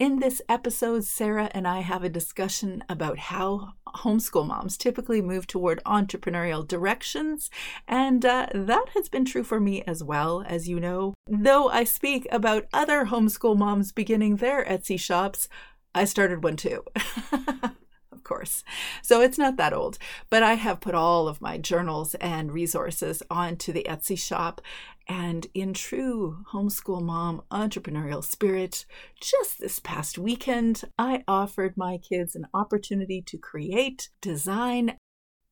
In 0.00 0.18
this 0.18 0.42
episode, 0.48 1.04
Sarah 1.04 1.48
and 1.54 1.68
I 1.68 1.78
have 1.78 2.02
a 2.02 2.08
discussion 2.08 2.82
about 2.88 3.18
how 3.18 3.74
homeschool 3.86 4.48
moms 4.48 4.76
typically 4.76 5.22
move 5.22 5.46
toward 5.46 5.80
entrepreneurial 5.84 6.66
directions, 6.66 7.50
and 7.86 8.26
uh, 8.26 8.48
that 8.52 8.86
has 8.94 9.08
been 9.08 9.24
true 9.24 9.44
for 9.44 9.60
me 9.60 9.82
as 9.82 10.02
well, 10.02 10.42
as 10.44 10.68
you 10.68 10.80
know. 10.80 11.14
Though 11.28 11.68
I 11.68 11.84
speak 11.84 12.26
about 12.32 12.66
other 12.72 13.04
homeschool 13.04 13.56
moms 13.56 13.92
beginning 13.92 14.34
their 14.36 14.64
Etsy 14.64 14.98
shops, 14.98 15.48
I 15.94 16.04
started 16.04 16.42
one 16.42 16.56
too. 16.56 16.82
of 18.24 18.28
course. 18.28 18.64
So 19.02 19.20
it's 19.20 19.36
not 19.36 19.56
that 19.58 19.74
old, 19.74 19.98
but 20.30 20.42
I 20.42 20.54
have 20.54 20.80
put 20.80 20.94
all 20.94 21.28
of 21.28 21.42
my 21.42 21.58
journals 21.58 22.14
and 22.16 22.52
resources 22.52 23.22
onto 23.30 23.70
the 23.70 23.86
Etsy 23.88 24.18
shop. 24.18 24.62
And 25.06 25.46
in 25.52 25.74
true 25.74 26.38
homeschool 26.52 27.02
mom 27.02 27.42
entrepreneurial 27.50 28.24
spirit, 28.24 28.86
just 29.20 29.60
this 29.60 29.78
past 29.78 30.16
weekend, 30.16 30.84
I 30.98 31.22
offered 31.28 31.76
my 31.76 31.98
kids 31.98 32.34
an 32.34 32.46
opportunity 32.54 33.20
to 33.26 33.36
create, 33.36 34.08
design 34.22 34.96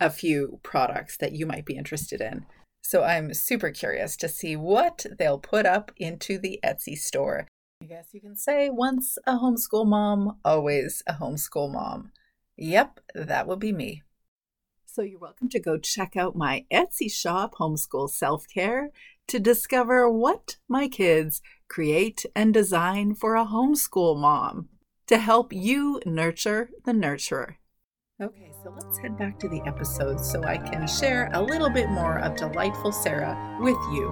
a 0.00 0.09
few 0.09 0.59
products 0.62 1.19
that 1.19 1.33
you 1.33 1.45
might 1.45 1.67
be 1.67 1.76
interested 1.76 2.23
in. 2.23 2.47
So 2.81 3.05
I'm 3.05 3.35
super 3.35 3.71
curious 3.71 4.17
to 4.17 4.29
see 4.29 4.57
what 4.57 5.05
they'll 5.19 5.38
put 5.38 5.67
up 5.67 5.93
into 5.99 6.38
the 6.38 6.59
Etsy 6.64 6.97
store. 6.97 7.47
I 7.83 7.85
guess 7.85 8.09
you 8.12 8.21
can 8.21 8.37
say 8.37 8.71
once 8.71 9.19
a 9.26 9.35
homeschool 9.35 9.87
mom, 9.87 10.38
always 10.45 11.02
a 11.07 11.14
homeschool 11.14 11.71
mom. 11.73 12.12
Yep, 12.56 13.00
that 13.14 13.47
would 13.47 13.59
be 13.59 13.73
me. 13.73 14.02
So 14.85 15.02
you're 15.02 15.18
welcome 15.18 15.49
to 15.49 15.61
go 15.61 15.78
check 15.78 16.16
out 16.16 16.37
my 16.37 16.66
Etsy 16.71 17.11
shop, 17.11 17.54
Homeschool 17.54 18.11
Self 18.11 18.47
Care, 18.47 18.90
to 19.28 19.38
discover 19.38 20.11
what 20.11 20.56
my 20.68 20.87
kids 20.87 21.40
create 21.68 22.26
and 22.37 22.52
design 22.52 23.14
for 23.14 23.37
a 23.37 23.47
homeschool 23.47 24.18
mom 24.18 24.68
to 25.06 25.16
help 25.16 25.52
you 25.52 26.00
nurture 26.04 26.68
the 26.85 26.92
nurturer. 26.92 27.54
Okay, 28.21 28.52
so 28.62 28.71
let's 28.78 28.99
head 28.99 29.16
back 29.16 29.38
to 29.38 29.49
the 29.49 29.62
episode 29.66 30.21
so 30.21 30.44
I 30.44 30.59
can 30.59 30.87
share 30.87 31.30
a 31.32 31.42
little 31.42 31.71
bit 31.71 31.88
more 31.88 32.18
of 32.18 32.37
delightful 32.37 32.92
Sarah 32.92 33.59
with 33.61 33.78
you. 33.92 34.11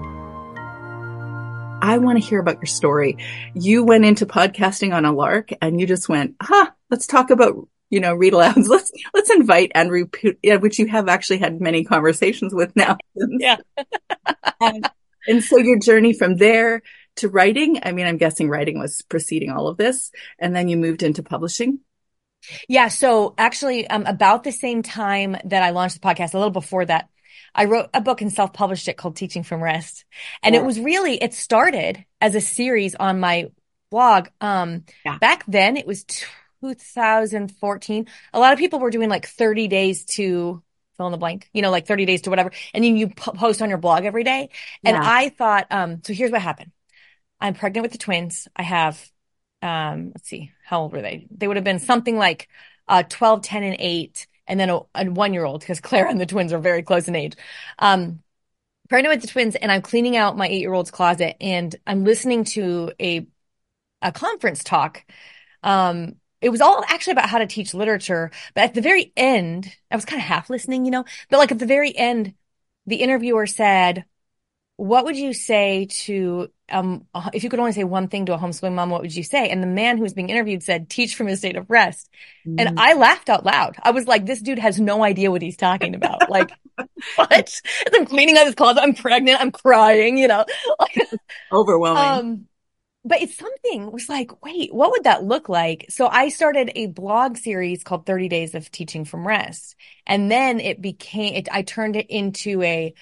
I 1.82 1.98
want 1.98 2.20
to 2.20 2.26
hear 2.26 2.40
about 2.40 2.56
your 2.56 2.66
story. 2.66 3.18
You 3.54 3.84
went 3.84 4.04
into 4.06 4.24
podcasting 4.26 4.94
on 4.94 5.04
a 5.04 5.12
lark 5.12 5.50
and 5.60 5.78
you 5.78 5.86
just 5.86 6.08
went, 6.08 6.36
huh, 6.40 6.70
let's 6.90 7.06
talk 7.06 7.30
about 7.30 7.68
you 7.90 8.00
know, 8.00 8.14
read 8.14 8.32
alouds. 8.32 8.68
Let's 8.68 8.92
let's 9.12 9.30
invite 9.30 9.72
Andrew, 9.74 10.06
which 10.42 10.78
you 10.78 10.86
have 10.86 11.08
actually 11.08 11.38
had 11.38 11.60
many 11.60 11.84
conversations 11.84 12.54
with 12.54 12.74
now. 12.76 12.96
Yeah. 13.14 13.56
and, 14.60 14.88
and 15.26 15.44
so 15.44 15.58
your 15.58 15.78
journey 15.78 16.12
from 16.12 16.36
there 16.36 16.82
to 17.16 17.28
writing, 17.28 17.80
I 17.82 17.92
mean, 17.92 18.06
I'm 18.06 18.16
guessing 18.16 18.48
writing 18.48 18.78
was 18.78 19.02
preceding 19.02 19.50
all 19.50 19.68
of 19.68 19.76
this, 19.76 20.10
and 20.38 20.54
then 20.54 20.68
you 20.68 20.76
moved 20.76 21.02
into 21.02 21.22
publishing. 21.22 21.80
Yeah. 22.68 22.88
So 22.88 23.34
actually, 23.36 23.86
um, 23.88 24.06
about 24.06 24.44
the 24.44 24.52
same 24.52 24.82
time 24.82 25.36
that 25.44 25.62
I 25.62 25.70
launched 25.70 26.00
the 26.00 26.06
podcast, 26.06 26.34
a 26.34 26.38
little 26.38 26.50
before 26.50 26.84
that, 26.86 27.08
I 27.54 27.64
wrote 27.64 27.90
a 27.92 28.00
book 28.00 28.20
and 28.20 28.32
self-published 28.32 28.88
it 28.88 28.96
called 28.96 29.16
Teaching 29.16 29.42
from 29.42 29.62
Rest. 29.62 30.04
And 30.42 30.54
yeah. 30.54 30.60
it 30.60 30.64
was 30.64 30.78
really, 30.78 31.22
it 31.22 31.34
started 31.34 32.04
as 32.20 32.34
a 32.34 32.40
series 32.40 32.94
on 32.94 33.20
my 33.20 33.50
blog. 33.90 34.28
Um, 34.40 34.84
yeah. 35.04 35.18
back 35.18 35.44
then 35.46 35.76
it 35.76 35.86
was 35.86 36.04
2014. 36.60 38.06
A 38.32 38.38
lot 38.40 38.52
of 38.52 38.58
people 38.58 38.78
were 38.80 38.90
doing 38.90 39.08
like 39.08 39.26
30 39.26 39.68
days 39.68 40.04
to 40.06 40.62
fill 40.96 41.06
in 41.06 41.12
the 41.12 41.18
blank, 41.18 41.48
you 41.52 41.62
know, 41.62 41.70
like 41.70 41.86
30 41.86 42.04
days 42.06 42.22
to 42.22 42.30
whatever. 42.30 42.50
And 42.74 42.84
then 42.84 42.96
you 42.96 43.08
post 43.08 43.62
on 43.62 43.68
your 43.68 43.78
blog 43.78 44.04
every 44.04 44.24
day. 44.24 44.50
And 44.84 44.96
yeah. 44.96 45.02
I 45.02 45.28
thought, 45.30 45.66
um, 45.70 46.02
so 46.04 46.12
here's 46.12 46.30
what 46.30 46.42
happened. 46.42 46.72
I'm 47.40 47.54
pregnant 47.54 47.82
with 47.84 47.92
the 47.92 47.98
twins. 47.98 48.48
I 48.54 48.62
have, 48.62 49.10
um, 49.62 50.12
let's 50.14 50.28
see, 50.28 50.52
how 50.64 50.82
old 50.82 50.92
were 50.92 51.02
they? 51.02 51.26
They 51.30 51.48
would 51.48 51.56
have 51.56 51.64
been 51.64 51.78
something 51.78 52.16
like, 52.16 52.48
uh, 52.88 53.02
12, 53.08 53.42
10 53.42 53.62
and 53.62 53.76
eight. 53.78 54.26
and 54.46 54.58
then 54.58 54.68
a, 54.70 54.80
a 54.94 55.04
one 55.10 55.32
year 55.32 55.44
old 55.44 55.60
because 55.60 55.80
Claire 55.80 56.06
and 56.08 56.20
the 56.20 56.26
twins 56.26 56.52
are 56.52 56.58
very 56.58 56.82
close 56.82 57.08
in 57.08 57.14
age. 57.16 57.34
Um, 57.78 58.20
pregnant 58.88 59.14
with 59.14 59.22
the 59.22 59.28
twins, 59.28 59.54
and 59.56 59.70
I'm 59.72 59.82
cleaning 59.82 60.16
out 60.16 60.36
my 60.36 60.48
eight 60.48 60.60
year 60.60 60.72
old's 60.74 60.90
closet, 60.90 61.36
and 61.40 61.74
I'm 61.86 62.04
listening 62.04 62.44
to 62.44 62.92
a 63.00 63.26
a 64.02 64.12
conference 64.12 64.64
talk. 64.64 65.04
Um, 65.62 66.16
it 66.40 66.48
was 66.48 66.60
all 66.60 66.82
actually 66.88 67.12
about 67.12 67.28
how 67.28 67.38
to 67.38 67.46
teach 67.46 67.74
literature, 67.74 68.30
but 68.54 68.64
at 68.64 68.74
the 68.74 68.80
very 68.80 69.12
end, 69.16 69.74
I 69.90 69.96
was 69.96 70.04
kind 70.04 70.20
of 70.20 70.26
half 70.26 70.50
listening, 70.50 70.84
you 70.84 70.90
know, 70.90 71.04
but 71.28 71.38
like 71.38 71.52
at 71.52 71.58
the 71.58 71.66
very 71.66 71.96
end, 71.96 72.34
the 72.86 72.96
interviewer 72.96 73.46
said, 73.46 74.04
what 74.80 75.04
would 75.04 75.16
you 75.16 75.34
say 75.34 75.86
to 75.90 76.50
um 76.70 77.04
if 77.34 77.44
you 77.44 77.50
could 77.50 77.58
only 77.58 77.72
say 77.72 77.84
one 77.84 78.08
thing 78.08 78.24
to 78.24 78.32
a 78.32 78.38
homeschooling 78.38 78.72
mom 78.72 78.88
what 78.88 79.02
would 79.02 79.14
you 79.14 79.22
say? 79.22 79.50
And 79.50 79.62
the 79.62 79.66
man 79.66 79.98
who 79.98 80.02
was 80.02 80.14
being 80.14 80.30
interviewed 80.30 80.62
said 80.62 80.88
teach 80.88 81.14
from 81.16 81.28
a 81.28 81.36
state 81.36 81.56
of 81.56 81.68
rest. 81.68 82.08
Mm. 82.46 82.54
and 82.58 82.80
i 82.80 82.94
laughed 82.94 83.28
out 83.28 83.44
loud. 83.44 83.76
I 83.82 83.90
was 83.90 84.06
like 84.06 84.24
this 84.24 84.40
dude 84.40 84.58
has 84.58 84.80
no 84.80 85.04
idea 85.04 85.30
what 85.30 85.42
he's 85.42 85.58
talking 85.58 85.94
about. 85.94 86.30
Like 86.30 86.50
what? 87.16 87.30
As 87.30 87.60
i'm 87.94 88.06
cleaning 88.06 88.38
out 88.38 88.46
his 88.46 88.54
closet. 88.54 88.80
I'm 88.80 88.94
pregnant. 88.94 89.38
I'm 89.38 89.52
crying 89.52 90.16
you 90.16 90.28
know? 90.28 90.46
Like, 90.78 91.08
overwhelming. 91.52 92.02
Um 92.02 92.46
but 93.04 93.22
it's 93.22 93.36
something 93.36 93.90
was 93.90 94.08
like 94.08 94.44
wait 94.44 94.72
what 94.74 94.90
would 94.90 95.04
that 95.04 95.24
look 95.24 95.48
like 95.48 95.86
so 95.88 96.06
i 96.06 96.28
started 96.28 96.70
a 96.74 96.86
blog 96.86 97.36
series 97.36 97.82
called 97.82 98.04
30 98.04 98.28
days 98.28 98.54
of 98.54 98.70
teaching 98.70 99.04
from 99.04 99.26
rest 99.26 99.74
and 100.06 100.30
then 100.30 100.60
it 100.60 100.80
became 100.80 101.34
it, 101.34 101.48
i 101.50 101.62
turned 101.62 101.96
it 101.96 102.06
into 102.10 102.62
a 102.62 102.94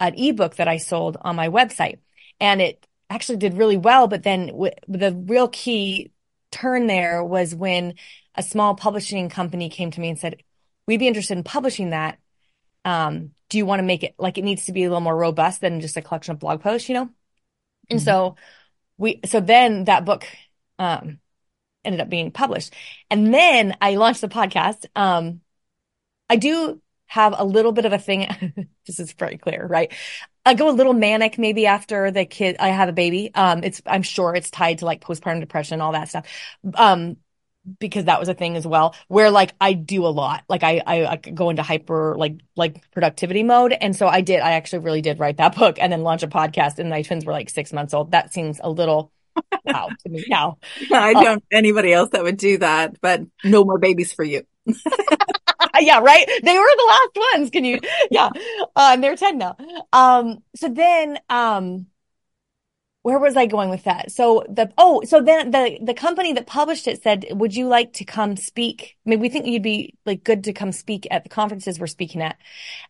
an 0.00 0.14
ebook 0.16 0.56
that 0.56 0.68
I 0.68 0.76
sold 0.78 1.16
on 1.20 1.36
my 1.36 1.48
website. 1.48 1.98
And 2.40 2.60
it 2.60 2.86
actually 3.10 3.38
did 3.38 3.56
really 3.56 3.76
well. 3.76 4.08
But 4.08 4.22
then 4.22 4.48
w- 4.48 4.72
the 4.86 5.12
real 5.12 5.48
key 5.48 6.12
turn 6.50 6.86
there 6.86 7.22
was 7.24 7.54
when 7.54 7.94
a 8.34 8.42
small 8.42 8.74
publishing 8.74 9.28
company 9.28 9.68
came 9.68 9.90
to 9.90 10.00
me 10.00 10.10
and 10.10 10.18
said, 10.18 10.42
we'd 10.86 10.98
be 10.98 11.08
interested 11.08 11.36
in 11.36 11.44
publishing 11.44 11.90
that. 11.90 12.18
Um, 12.84 13.32
do 13.50 13.58
you 13.58 13.66
want 13.66 13.80
to 13.80 13.84
make 13.84 14.04
it 14.04 14.14
like 14.18 14.38
it 14.38 14.44
needs 14.44 14.66
to 14.66 14.72
be 14.72 14.84
a 14.84 14.88
little 14.88 15.00
more 15.00 15.16
robust 15.16 15.60
than 15.60 15.80
just 15.80 15.96
a 15.96 16.02
collection 16.02 16.32
of 16.32 16.38
blog 16.38 16.60
posts, 16.60 16.88
you 16.88 16.94
know? 16.94 17.10
And 17.90 17.98
mm-hmm. 17.98 18.04
so 18.04 18.36
we, 18.98 19.20
so 19.24 19.40
then 19.40 19.84
that 19.84 20.04
book, 20.04 20.26
um, 20.78 21.20
ended 21.84 22.00
up 22.00 22.08
being 22.08 22.30
published. 22.30 22.74
And 23.10 23.32
then 23.32 23.76
I 23.80 23.94
launched 23.96 24.20
the 24.20 24.28
podcast. 24.28 24.86
Um, 24.94 25.40
I 26.28 26.36
do 26.36 26.80
have 27.06 27.34
a 27.36 27.44
little 27.44 27.72
bit 27.72 27.86
of 27.86 27.92
a 27.92 27.98
thing. 27.98 28.68
this 28.86 29.00
is 29.00 29.12
very 29.12 29.38
clear, 29.38 29.66
right? 29.66 29.92
I 30.44 30.54
go 30.54 30.68
a 30.68 30.72
little 30.72 30.92
manic 30.92 31.38
maybe 31.38 31.66
after 31.66 32.10
the 32.10 32.24
kid, 32.24 32.56
I 32.58 32.68
have 32.68 32.88
a 32.88 32.92
baby. 32.92 33.30
Um, 33.34 33.64
it's, 33.64 33.80
I'm 33.86 34.02
sure 34.02 34.34
it's 34.34 34.50
tied 34.50 34.78
to 34.78 34.84
like 34.84 35.00
postpartum 35.00 35.40
depression, 35.40 35.80
all 35.80 35.92
that 35.92 36.08
stuff. 36.08 36.26
Um, 36.74 37.16
because 37.78 38.04
that 38.04 38.20
was 38.20 38.28
a 38.28 38.34
thing 38.34 38.56
as 38.56 38.66
well, 38.66 38.94
where 39.08 39.30
like 39.30 39.54
I 39.60 39.72
do 39.72 40.06
a 40.06 40.08
lot, 40.08 40.44
like 40.48 40.62
I, 40.62 40.82
I, 40.86 41.06
I 41.06 41.16
go 41.16 41.50
into 41.50 41.62
hyper 41.62 42.14
like 42.16 42.40
like 42.56 42.90
productivity 42.92 43.42
mode, 43.42 43.72
and 43.72 43.94
so 43.94 44.06
I 44.06 44.20
did. 44.20 44.40
I 44.40 44.52
actually 44.52 44.80
really 44.80 45.02
did 45.02 45.18
write 45.18 45.38
that 45.38 45.56
book 45.58 45.78
and 45.80 45.92
then 45.92 46.02
launch 46.02 46.22
a 46.22 46.28
podcast, 46.28 46.78
and 46.78 46.90
my 46.90 47.02
twins 47.02 47.24
were 47.24 47.32
like 47.32 47.50
six 47.50 47.72
months 47.72 47.94
old. 47.94 48.12
That 48.12 48.32
seems 48.32 48.60
a 48.62 48.70
little 48.70 49.12
wow 49.64 49.88
to 50.00 50.08
me 50.08 50.24
now. 50.28 50.58
I 50.92 51.12
don't 51.12 51.26
um, 51.26 51.42
anybody 51.52 51.92
else 51.92 52.10
that 52.10 52.22
would 52.22 52.36
do 52.36 52.58
that, 52.58 53.00
but 53.00 53.22
no 53.44 53.64
more 53.64 53.78
babies 53.78 54.12
for 54.12 54.24
you. 54.24 54.42
yeah, 55.80 56.00
right. 56.00 56.26
They 56.42 56.58
were 56.58 56.76
the 56.76 56.86
last 56.88 57.34
ones. 57.34 57.50
Can 57.50 57.64
you? 57.64 57.80
Yeah. 58.10 58.30
Uh, 58.76 58.90
and 58.92 59.02
they're 59.02 59.16
10 59.16 59.38
now. 59.38 59.56
Um, 59.92 60.42
so 60.56 60.68
then, 60.68 61.18
um, 61.28 61.86
where 63.08 63.18
was 63.18 63.38
I 63.38 63.46
going 63.46 63.70
with 63.70 63.84
that? 63.84 64.12
So 64.12 64.44
the, 64.50 64.70
oh, 64.76 65.02
so 65.06 65.22
then 65.22 65.50
the, 65.50 65.78
the 65.82 65.94
company 65.94 66.34
that 66.34 66.46
published 66.46 66.86
it 66.86 67.02
said, 67.02 67.24
would 67.30 67.56
you 67.56 67.66
like 67.66 67.94
to 67.94 68.04
come 68.04 68.36
speak? 68.36 68.98
I 69.06 69.08
mean, 69.08 69.20
we 69.20 69.30
think 69.30 69.46
you'd 69.46 69.62
be 69.62 69.94
like 70.04 70.24
good 70.24 70.44
to 70.44 70.52
come 70.52 70.72
speak 70.72 71.08
at 71.10 71.22
the 71.22 71.30
conferences 71.30 71.80
we're 71.80 71.86
speaking 71.86 72.20
at. 72.20 72.36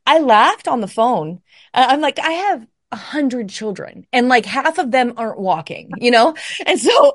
I 0.07 0.19
laughed 0.19 0.67
on 0.67 0.81
the 0.81 0.89
phone. 0.89 1.41
I'm 1.73 2.01
like, 2.01 2.19
I 2.19 2.33
have 2.33 2.67
a 2.91 2.97
hundred 2.97 3.49
children 3.49 4.09
and 4.13 4.27
like 4.27 4.45
half 4.45 4.79
of 4.79 4.91
them 4.91 5.15
aren't 5.17 5.39
walking, 5.39 5.93
you 5.99 6.11
know? 6.11 6.35
And 6.67 6.81
so, 6.81 7.15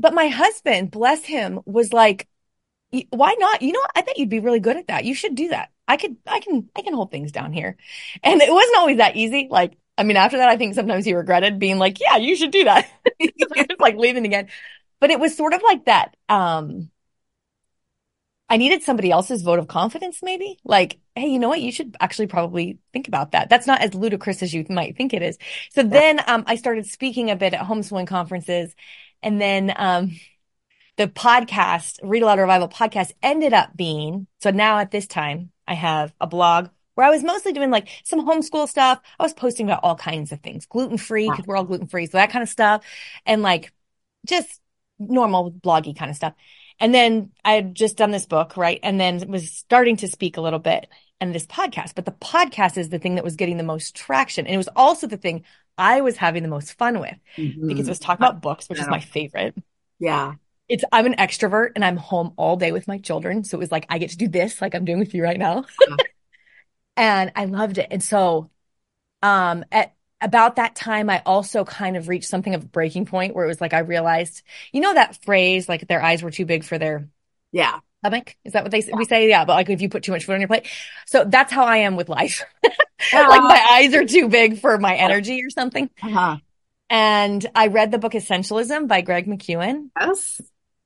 but 0.00 0.12
my 0.12 0.26
husband, 0.26 0.90
bless 0.90 1.24
him, 1.24 1.60
was 1.66 1.92
like, 1.92 2.26
why 3.10 3.36
not? 3.38 3.62
You 3.62 3.74
know, 3.74 3.86
I 3.94 4.02
bet 4.02 4.18
you'd 4.18 4.28
be 4.28 4.40
really 4.40 4.58
good 4.58 4.76
at 4.76 4.88
that. 4.88 5.04
You 5.04 5.14
should 5.14 5.36
do 5.36 5.50
that. 5.50 5.70
I 5.86 5.96
could, 5.96 6.16
I 6.26 6.40
can, 6.40 6.68
I 6.74 6.82
can 6.82 6.94
hold 6.94 7.12
things 7.12 7.30
down 7.30 7.52
here. 7.52 7.76
And 8.24 8.42
it 8.42 8.52
wasn't 8.52 8.76
always 8.76 8.96
that 8.96 9.14
easy. 9.14 9.46
Like, 9.48 9.76
I 10.00 10.02
mean, 10.02 10.16
after 10.16 10.38
that, 10.38 10.48
I 10.48 10.56
think 10.56 10.74
sometimes 10.74 11.04
he 11.04 11.12
regretted 11.12 11.58
being 11.58 11.78
like, 11.78 12.00
yeah, 12.00 12.16
you 12.16 12.34
should 12.34 12.52
do 12.52 12.64
that. 12.64 12.88
like 13.78 13.96
leaving 13.96 14.24
again. 14.24 14.48
But 14.98 15.10
it 15.10 15.20
was 15.20 15.36
sort 15.36 15.52
of 15.52 15.62
like 15.62 15.84
that. 15.84 16.16
Um, 16.26 16.90
I 18.48 18.56
needed 18.56 18.82
somebody 18.82 19.10
else's 19.10 19.42
vote 19.42 19.58
of 19.58 19.68
confidence, 19.68 20.20
maybe 20.22 20.58
like, 20.64 20.98
Hey, 21.14 21.26
you 21.28 21.38
know 21.38 21.50
what? 21.50 21.60
You 21.60 21.70
should 21.70 21.98
actually 22.00 22.28
probably 22.28 22.78
think 22.94 23.08
about 23.08 23.32
that. 23.32 23.50
That's 23.50 23.66
not 23.66 23.82
as 23.82 23.92
ludicrous 23.92 24.42
as 24.42 24.54
you 24.54 24.64
might 24.70 24.96
think 24.96 25.12
it 25.12 25.20
is. 25.20 25.36
So 25.72 25.82
then, 25.82 26.18
um, 26.26 26.44
I 26.46 26.56
started 26.56 26.86
speaking 26.86 27.30
a 27.30 27.36
bit 27.36 27.52
at 27.52 27.60
homeschooling 27.60 28.06
conferences 28.06 28.74
and 29.22 29.38
then, 29.38 29.70
um, 29.76 30.18
the 30.96 31.08
podcast, 31.08 31.98
Read 32.02 32.22
Aloud 32.22 32.38
Revival 32.38 32.70
podcast 32.70 33.12
ended 33.22 33.52
up 33.52 33.76
being, 33.76 34.26
so 34.40 34.50
now 34.50 34.78
at 34.78 34.90
this 34.90 35.06
time, 35.06 35.50
I 35.68 35.74
have 35.74 36.14
a 36.18 36.26
blog 36.26 36.70
where 37.00 37.08
I 37.08 37.10
was 37.10 37.24
mostly 37.24 37.54
doing 37.54 37.70
like 37.70 37.88
some 38.04 38.26
homeschool 38.26 38.68
stuff. 38.68 39.00
I 39.18 39.22
was 39.22 39.32
posting 39.32 39.66
about 39.66 39.80
all 39.82 39.96
kinds 39.96 40.32
of 40.32 40.40
things, 40.40 40.66
gluten 40.66 40.98
free, 40.98 41.30
because 41.30 41.46
we're 41.46 41.56
all 41.56 41.64
gluten 41.64 41.86
free. 41.86 42.04
So 42.04 42.18
that 42.18 42.28
kind 42.30 42.42
of 42.42 42.48
stuff. 42.50 42.84
And 43.24 43.40
like 43.40 43.72
just 44.26 44.60
normal 44.98 45.50
bloggy 45.50 45.96
kind 45.96 46.10
of 46.10 46.16
stuff. 46.16 46.34
And 46.78 46.94
then 46.94 47.30
I 47.42 47.52
had 47.52 47.74
just 47.74 47.96
done 47.96 48.10
this 48.10 48.26
book, 48.26 48.58
right? 48.58 48.78
And 48.82 49.00
then 49.00 49.26
was 49.28 49.50
starting 49.50 49.96
to 49.96 50.08
speak 50.08 50.36
a 50.36 50.42
little 50.42 50.58
bit 50.58 50.88
and 51.22 51.34
this 51.34 51.46
podcast, 51.46 51.94
but 51.94 52.04
the 52.04 52.12
podcast 52.12 52.76
is 52.76 52.90
the 52.90 52.98
thing 52.98 53.14
that 53.14 53.24
was 53.24 53.36
getting 53.36 53.56
the 53.56 53.62
most 53.62 53.96
traction. 53.96 54.44
And 54.44 54.54
it 54.54 54.58
was 54.58 54.68
also 54.76 55.06
the 55.06 55.16
thing 55.16 55.44
I 55.78 56.02
was 56.02 56.18
having 56.18 56.42
the 56.42 56.50
most 56.50 56.74
fun 56.74 57.00
with 57.00 57.16
mm-hmm. 57.38 57.66
because 57.66 57.88
it 57.88 57.90
was 57.90 57.98
talking 57.98 58.26
about 58.26 58.42
books, 58.42 58.68
which 58.68 58.78
is 58.78 58.88
my 58.88 59.00
favorite. 59.00 59.54
Yeah 59.98 60.34
it's 60.70 60.84
I'm 60.92 61.04
an 61.04 61.16
extrovert 61.16 61.70
and 61.74 61.84
I'm 61.84 61.96
home 61.96 62.32
all 62.36 62.56
day 62.56 62.70
with 62.70 62.86
my 62.86 62.98
children. 62.98 63.42
So 63.42 63.56
it 63.56 63.58
was 63.58 63.72
like 63.72 63.86
I 63.90 63.98
get 63.98 64.10
to 64.10 64.16
do 64.16 64.28
this 64.28 64.62
like 64.62 64.74
I'm 64.74 64.84
doing 64.84 65.00
with 65.00 65.14
you 65.14 65.22
right 65.22 65.38
now. 65.38 65.64
and 67.00 67.32
I 67.34 67.46
loved 67.46 67.78
it. 67.78 67.88
And 67.90 68.02
so 68.02 68.50
um 69.22 69.64
at 69.72 69.94
about 70.20 70.56
that 70.56 70.76
time 70.76 71.08
I 71.08 71.22
also 71.24 71.64
kind 71.64 71.96
of 71.96 72.08
reached 72.08 72.28
something 72.28 72.54
of 72.54 72.62
a 72.62 72.66
breaking 72.66 73.06
point 73.06 73.34
where 73.34 73.44
it 73.44 73.48
was 73.48 73.60
like 73.60 73.72
I 73.72 73.80
realized, 73.80 74.42
you 74.70 74.80
know 74.80 74.94
that 74.94 75.22
phrase 75.24 75.68
like 75.68 75.88
their 75.88 76.02
eyes 76.02 76.22
were 76.22 76.30
too 76.30 76.44
big 76.44 76.62
for 76.62 76.78
their 76.78 77.08
yeah 77.52 77.80
stomach. 78.00 78.36
Is 78.44 78.52
that 78.52 78.62
what 78.62 78.70
they 78.70 78.82
yeah. 78.82 78.96
we 78.96 79.06
say? 79.06 79.28
Yeah, 79.28 79.44
but 79.44 79.54
like 79.54 79.70
if 79.70 79.80
you 79.80 79.88
put 79.88 80.02
too 80.02 80.12
much 80.12 80.24
food 80.24 80.34
on 80.34 80.40
your 80.40 80.48
plate. 80.48 80.66
So 81.06 81.24
that's 81.24 81.52
how 81.52 81.64
I 81.64 81.78
am 81.78 81.96
with 81.96 82.08
life. 82.10 82.44
uh-huh. 82.64 83.26
like 83.28 83.42
my 83.42 83.66
eyes 83.72 83.94
are 83.94 84.04
too 84.04 84.28
big 84.28 84.58
for 84.58 84.76
my 84.78 84.94
energy 84.94 85.42
or 85.42 85.50
something. 85.50 85.88
Uh-huh. 86.02 86.36
And 86.90 87.46
I 87.54 87.68
read 87.68 87.92
the 87.92 87.98
book 87.98 88.12
Essentialism 88.12 88.88
by 88.88 89.00
Greg 89.00 89.26
McKeown. 89.26 89.90
Yes. 89.98 90.40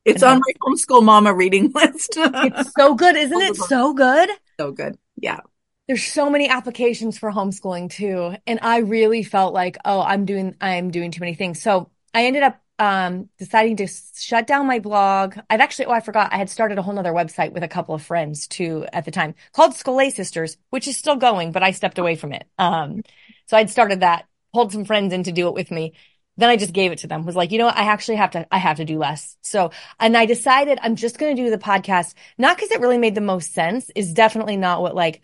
It's 0.04 0.22
on 0.22 0.38
my 0.38 0.52
homeschool 0.62 1.02
mama 1.02 1.32
reading 1.32 1.72
list. 1.74 2.12
it's 2.16 2.72
so 2.74 2.94
good, 2.94 3.16
isn't 3.16 3.40
it? 3.42 3.56
So 3.56 3.94
good. 3.94 4.28
So 4.60 4.70
good. 4.70 4.98
Yeah. 5.16 5.40
There's 5.86 6.04
so 6.04 6.30
many 6.30 6.48
applications 6.48 7.18
for 7.18 7.30
homeschooling 7.30 7.90
too. 7.90 8.36
And 8.46 8.58
I 8.62 8.78
really 8.78 9.22
felt 9.22 9.52
like, 9.52 9.76
oh, 9.84 10.00
I'm 10.00 10.24
doing, 10.24 10.56
I'm 10.60 10.90
doing 10.90 11.10
too 11.10 11.20
many 11.20 11.34
things. 11.34 11.60
So 11.60 11.90
I 12.14 12.24
ended 12.24 12.42
up 12.42 12.60
um, 12.78 13.28
deciding 13.38 13.76
to 13.76 13.88
shut 14.16 14.46
down 14.46 14.66
my 14.66 14.78
blog. 14.78 15.36
I'd 15.50 15.60
actually, 15.60 15.86
oh, 15.86 15.92
I 15.92 16.00
forgot. 16.00 16.32
I 16.32 16.38
had 16.38 16.48
started 16.50 16.78
a 16.78 16.82
whole 16.82 16.94
nother 16.94 17.12
website 17.12 17.52
with 17.52 17.62
a 17.62 17.68
couple 17.68 17.94
of 17.94 18.02
friends 18.02 18.46
too 18.46 18.86
at 18.92 19.04
the 19.04 19.10
time 19.10 19.34
called 19.52 19.72
Scholé 19.72 20.10
Sisters, 20.12 20.56
which 20.70 20.88
is 20.88 20.96
still 20.96 21.16
going, 21.16 21.52
but 21.52 21.62
I 21.62 21.72
stepped 21.72 21.98
away 21.98 22.16
from 22.16 22.32
it. 22.32 22.46
Um, 22.58 23.02
so 23.46 23.56
I'd 23.56 23.70
started 23.70 24.00
that, 24.00 24.26
pulled 24.54 24.72
some 24.72 24.86
friends 24.86 25.12
in 25.12 25.24
to 25.24 25.32
do 25.32 25.48
it 25.48 25.54
with 25.54 25.70
me 25.70 25.92
then 26.36 26.50
I 26.50 26.56
just 26.56 26.72
gave 26.72 26.92
it 26.92 26.98
to 26.98 27.06
them. 27.06 27.24
Was 27.24 27.36
like, 27.36 27.52
you 27.52 27.58
know 27.58 27.66
what? 27.66 27.76
I 27.76 27.84
actually 27.84 28.16
have 28.16 28.32
to, 28.32 28.46
I 28.52 28.58
have 28.58 28.78
to 28.78 28.84
do 28.84 28.98
less. 28.98 29.36
So, 29.42 29.70
and 30.00 30.16
I 30.16 30.26
decided 30.26 30.78
I'm 30.82 30.96
just 30.96 31.18
going 31.18 31.36
to 31.36 31.42
do 31.42 31.50
the 31.50 31.58
podcast, 31.58 32.14
not 32.38 32.56
because 32.56 32.70
it 32.70 32.80
really 32.80 32.98
made 32.98 33.14
the 33.14 33.20
most 33.20 33.52
sense 33.52 33.90
is 33.94 34.12
definitely 34.12 34.56
not 34.56 34.82
what 34.82 34.94
like 34.94 35.22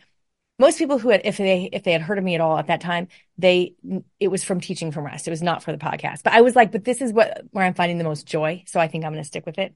most 0.61 0.77
people 0.77 0.99
who 0.99 1.09
had, 1.09 1.23
if 1.25 1.39
they, 1.39 1.71
if 1.73 1.85
they 1.85 1.93
had 1.93 2.03
heard 2.03 2.19
of 2.19 2.23
me 2.23 2.35
at 2.35 2.41
all 2.43 2.59
at 2.59 2.67
that 2.67 2.83
time, 2.83 3.09
they, 3.39 3.75
it 4.21 4.29
was 4.29 4.45
from 4.45 4.61
teaching 4.61 4.93
from 4.93 5.07
rest. 5.07 5.27
It 5.27 5.31
was 5.31 5.41
not 5.41 5.63
for 5.63 5.73
the 5.73 5.79
podcast, 5.79 6.23
but 6.23 6.35
I 6.35 6.43
was 6.43 6.55
like, 6.55 6.71
but 6.71 6.85
this 6.85 7.01
is 7.01 7.15
what, 7.15 7.45
where 7.51 7.65
I'm 7.65 7.73
finding 7.73 7.97
the 7.97 8.05
most 8.05 8.27
joy. 8.27 8.63
So 8.67 8.79
I 8.79 8.87
think 8.87 9.07
I'm 9.07 9.13
going 9.13 9.23
to 9.23 9.27
stick 9.27 9.47
with 9.47 9.59
it. 9.59 9.75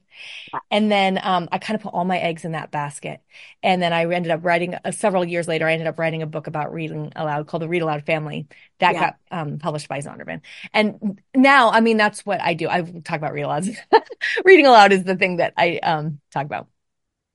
And 0.69 0.91
then, 0.91 1.19
um, 1.23 1.49
I 1.51 1.57
kind 1.57 1.75
of 1.75 1.81
put 1.81 1.93
all 1.95 2.05
my 2.05 2.19
eggs 2.19 2.45
in 2.45 2.51
that 2.51 2.69
basket. 2.69 3.21
And 3.63 3.81
then 3.81 3.93
I 3.93 4.05
ended 4.05 4.31
up 4.31 4.45
writing 4.45 4.75
uh, 4.75 4.91
several 4.91 5.25
years 5.25 5.47
later, 5.47 5.67
I 5.67 5.73
ended 5.73 5.87
up 5.87 5.97
writing 5.97 6.21
a 6.21 6.27
book 6.27 6.45
about 6.45 6.71
reading 6.71 7.11
aloud 7.15 7.47
called 7.47 7.63
the 7.63 7.67
Read 7.67 7.81
Aloud 7.81 8.05
Family 8.05 8.47
that 8.77 8.93
yeah. 8.93 8.99
got, 8.99 9.15
um, 9.31 9.57
published 9.57 9.87
by 9.87 10.01
Zondervan. 10.01 10.41
And 10.71 11.19
now, 11.35 11.71
I 11.71 11.81
mean, 11.81 11.97
that's 11.97 12.23
what 12.27 12.41
I 12.41 12.53
do. 12.53 12.69
I 12.69 12.81
talk 12.81 13.17
about 13.17 13.33
read 13.33 13.43
aloud. 13.43 13.65
reading 14.45 14.67
aloud 14.67 14.93
is 14.93 15.03
the 15.03 15.15
thing 15.15 15.37
that 15.37 15.53
I, 15.57 15.77
um, 15.77 16.21
talk 16.31 16.45
about. 16.45 16.67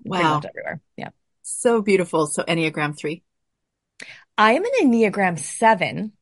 Wow. 0.04 0.40
everywhere. 0.48 0.80
Yeah. 0.96 1.08
So 1.42 1.82
beautiful. 1.82 2.28
So 2.28 2.44
Enneagram 2.44 2.96
three. 2.96 3.24
I 4.40 4.52
am 4.52 4.64
an 4.64 4.70
Enneagram 4.80 5.38
seven. 5.38 6.12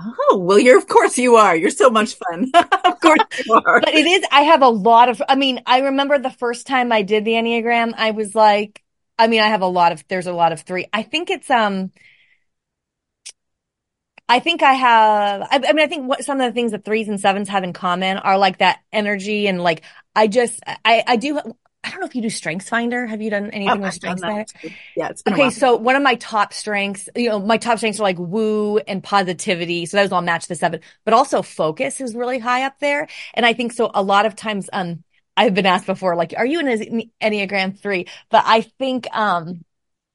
Oh, 0.00 0.38
well, 0.42 0.58
you're, 0.58 0.78
of 0.78 0.88
course 0.88 1.16
you 1.16 1.36
are. 1.36 1.54
You're 1.54 1.70
so 1.70 1.90
much 1.90 2.16
fun. 2.16 2.50
of 2.84 3.00
course 3.00 3.20
you 3.46 3.54
are. 3.66 3.80
but 3.80 3.94
it 3.94 4.04
is, 4.04 4.24
I 4.32 4.42
have 4.42 4.62
a 4.62 4.68
lot 4.68 5.08
of, 5.08 5.22
I 5.28 5.36
mean, 5.36 5.62
I 5.64 5.82
remember 5.82 6.18
the 6.18 6.28
first 6.28 6.66
time 6.66 6.90
I 6.90 7.02
did 7.02 7.24
the 7.24 7.34
Enneagram, 7.34 7.94
I 7.96 8.10
was 8.10 8.34
like, 8.34 8.82
I 9.16 9.28
mean, 9.28 9.40
I 9.40 9.46
have 9.46 9.62
a 9.62 9.66
lot 9.66 9.92
of, 9.92 10.02
there's 10.08 10.26
a 10.26 10.32
lot 10.32 10.50
of 10.50 10.62
three. 10.62 10.86
I 10.92 11.04
think 11.04 11.30
it's, 11.30 11.48
um, 11.50 11.92
I 14.28 14.40
think 14.40 14.64
I 14.64 14.72
have, 14.72 15.42
I, 15.42 15.60
I 15.68 15.72
mean, 15.72 15.84
I 15.84 15.86
think 15.86 16.08
what 16.08 16.24
some 16.24 16.40
of 16.40 16.50
the 16.50 16.54
things 16.54 16.72
that 16.72 16.84
threes 16.84 17.08
and 17.08 17.20
sevens 17.20 17.48
have 17.48 17.62
in 17.62 17.72
common 17.72 18.16
are 18.16 18.38
like 18.38 18.58
that 18.58 18.80
energy 18.92 19.46
and 19.46 19.62
like, 19.62 19.82
I 20.16 20.26
just, 20.26 20.60
I, 20.66 21.04
I 21.06 21.14
do, 21.14 21.40
I 21.84 21.90
don't 21.90 22.00
know 22.00 22.06
if 22.06 22.14
you 22.14 22.22
do 22.22 22.30
Strengths 22.30 22.68
Finder. 22.68 23.06
Have 23.06 23.22
you 23.22 23.30
done 23.30 23.50
anything 23.50 23.78
Oh, 23.78 23.82
with 23.82 23.94
Strengths 23.94 24.22
Finder? 24.22 24.44
Yeah, 24.96 25.08
it's 25.08 25.22
been 25.22 25.34
a 25.34 25.36
Okay, 25.36 25.50
so 25.50 25.76
one 25.76 25.96
of 25.96 26.02
my 26.02 26.16
top 26.16 26.52
strengths, 26.52 27.08
you 27.14 27.28
know, 27.28 27.38
my 27.38 27.56
top 27.56 27.78
strengths 27.78 28.00
are 28.00 28.02
like 28.02 28.18
woo 28.18 28.78
and 28.78 29.02
positivity. 29.02 29.86
So 29.86 29.96
those 29.96 30.12
all 30.12 30.20
match 30.20 30.48
the 30.48 30.56
seven, 30.56 30.80
but 31.04 31.14
also 31.14 31.40
focus 31.42 32.00
is 32.00 32.14
really 32.14 32.38
high 32.38 32.64
up 32.64 32.78
there. 32.80 33.08
And 33.34 33.46
I 33.46 33.52
think 33.52 33.72
so 33.72 33.90
a 33.94 34.02
lot 34.02 34.26
of 34.26 34.34
times, 34.36 34.68
um, 34.72 35.04
I've 35.36 35.54
been 35.54 35.66
asked 35.66 35.86
before, 35.86 36.16
like, 36.16 36.34
are 36.36 36.44
you 36.44 36.58
an 36.58 37.12
Enneagram 37.22 37.78
three? 37.78 38.06
But 38.28 38.42
I 38.44 38.62
think, 38.62 39.06
um, 39.16 39.64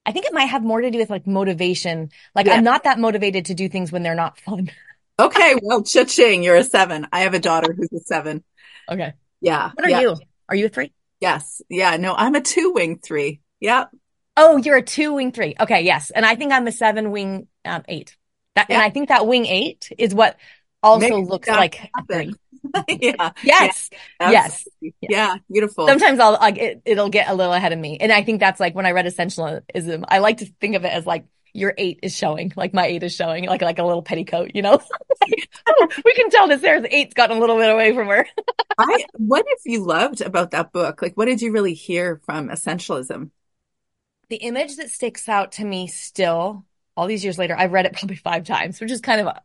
I 0.05 0.11
think 0.11 0.25
it 0.25 0.33
might 0.33 0.47
have 0.47 0.63
more 0.63 0.81
to 0.81 0.91
do 0.91 0.97
with 0.97 1.09
like 1.09 1.25
motivation. 1.25 2.09
Like 2.35 2.47
Yeah. 2.47 2.55
I'm 2.55 2.63
not 2.65 2.83
that 2.83 2.99
motivated 2.99 3.45
to 3.45 3.53
do 3.53 3.69
things 3.69 3.89
when 3.91 4.03
they're 4.03 4.15
not 4.15 4.37
fun. 4.37 4.69
Okay, 5.19 5.55
well, 5.61 5.83
cha-ching, 5.83 6.43
you're 6.43 6.55
a 6.55 6.63
seven. 6.63 7.07
I 7.11 7.21
have 7.21 7.33
a 7.33 7.39
daughter 7.39 7.71
who's 7.73 7.91
a 7.93 7.99
seven. 7.99 8.43
Okay. 8.89 9.13
Yeah. 9.41 9.71
What 9.73 9.85
are 9.85 9.89
yeah, 9.89 10.01
you? 10.01 10.15
Are 10.49 10.55
you 10.55 10.65
a 10.65 10.69
three? 10.69 10.91
Yes. 11.23 11.61
Yeah. 11.69 11.95
No, 11.97 12.13
I'm 12.13 12.35
a 12.35 12.41
two 12.41 12.73
wing 12.73 12.99
three. 12.99 13.39
Yeah. 13.59 13.85
Oh, 14.35 14.57
you're 14.57 14.77
a 14.77 14.81
two 14.81 15.13
wing 15.13 15.31
three. 15.31 15.55
Okay. 15.57 15.81
Yes. 15.81 16.11
And 16.11 16.25
I 16.25 16.35
think 16.35 16.51
I'm 16.51 16.67
a 16.67 16.71
seven 16.71 17.11
wing, 17.11 17.47
um, 17.63 17.83
eight. 17.87 18.17
That, 18.55 18.69
and 18.69 18.81
I 18.81 18.89
think 18.89 19.09
that 19.09 19.25
wing 19.25 19.45
eight 19.45 19.89
is 19.97 20.13
what 20.13 20.37
also 20.83 21.17
Makes 21.17 21.29
looks 21.29 21.47
like 21.47 21.75
a 21.79 21.89
happen. 21.95 22.35
yeah. 22.89 23.31
Yes. 23.41 23.89
Yes. 24.19 24.67
Yeah. 25.01 25.37
Beautiful. 25.49 25.87
Sometimes 25.87 26.19
I'll, 26.19 26.33
like, 26.33 26.57
it, 26.57 26.81
it'll 26.83 27.09
get 27.09 27.29
a 27.29 27.33
little 27.33 27.53
ahead 27.53 27.71
of 27.71 27.79
me. 27.79 27.97
And 27.99 28.11
I 28.11 28.23
think 28.23 28.41
that's 28.41 28.59
like 28.59 28.75
when 28.75 28.85
I 28.85 28.91
read 28.91 29.05
essentialism, 29.05 30.03
I 30.07 30.19
like 30.19 30.37
to 30.39 30.45
think 30.59 30.75
of 30.75 30.83
it 30.83 30.91
as 30.91 31.05
like 31.05 31.25
your 31.53 31.73
eight 31.77 31.99
is 32.03 32.15
showing, 32.15 32.51
like 32.55 32.73
my 32.73 32.85
eight 32.87 33.03
is 33.03 33.15
showing, 33.15 33.45
like, 33.45 33.61
like 33.61 33.79
a 33.79 33.83
little 33.83 34.01
petticoat, 34.03 34.51
you 34.55 34.61
know? 34.61 34.79
Oh, 35.67 35.87
we 36.05 36.13
can 36.13 36.29
tell 36.29 36.47
that 36.47 36.61
Sarah's 36.61 36.85
eight's 36.89 37.13
gotten 37.13 37.37
a 37.37 37.39
little 37.39 37.57
bit 37.57 37.69
away 37.69 37.93
from 37.95 38.07
her. 38.07 38.27
I, 38.77 39.05
what 39.17 39.45
have 39.47 39.59
you 39.65 39.83
loved 39.83 40.21
about 40.21 40.51
that 40.51 40.71
book? 40.71 41.01
Like, 41.01 41.15
what 41.15 41.25
did 41.25 41.41
you 41.41 41.51
really 41.51 41.73
hear 41.73 42.17
from 42.25 42.49
essentialism? 42.49 43.31
The 44.29 44.37
image 44.37 44.77
that 44.77 44.89
sticks 44.89 45.29
out 45.29 45.51
to 45.53 45.65
me 45.65 45.87
still, 45.87 46.65
all 46.97 47.07
these 47.07 47.23
years 47.23 47.37
later, 47.37 47.55
I've 47.57 47.71
read 47.71 47.85
it 47.85 47.93
probably 47.93 48.15
five 48.15 48.45
times, 48.45 48.79
which 48.81 48.91
is 48.91 49.01
kind 49.01 49.21
of 49.27 49.37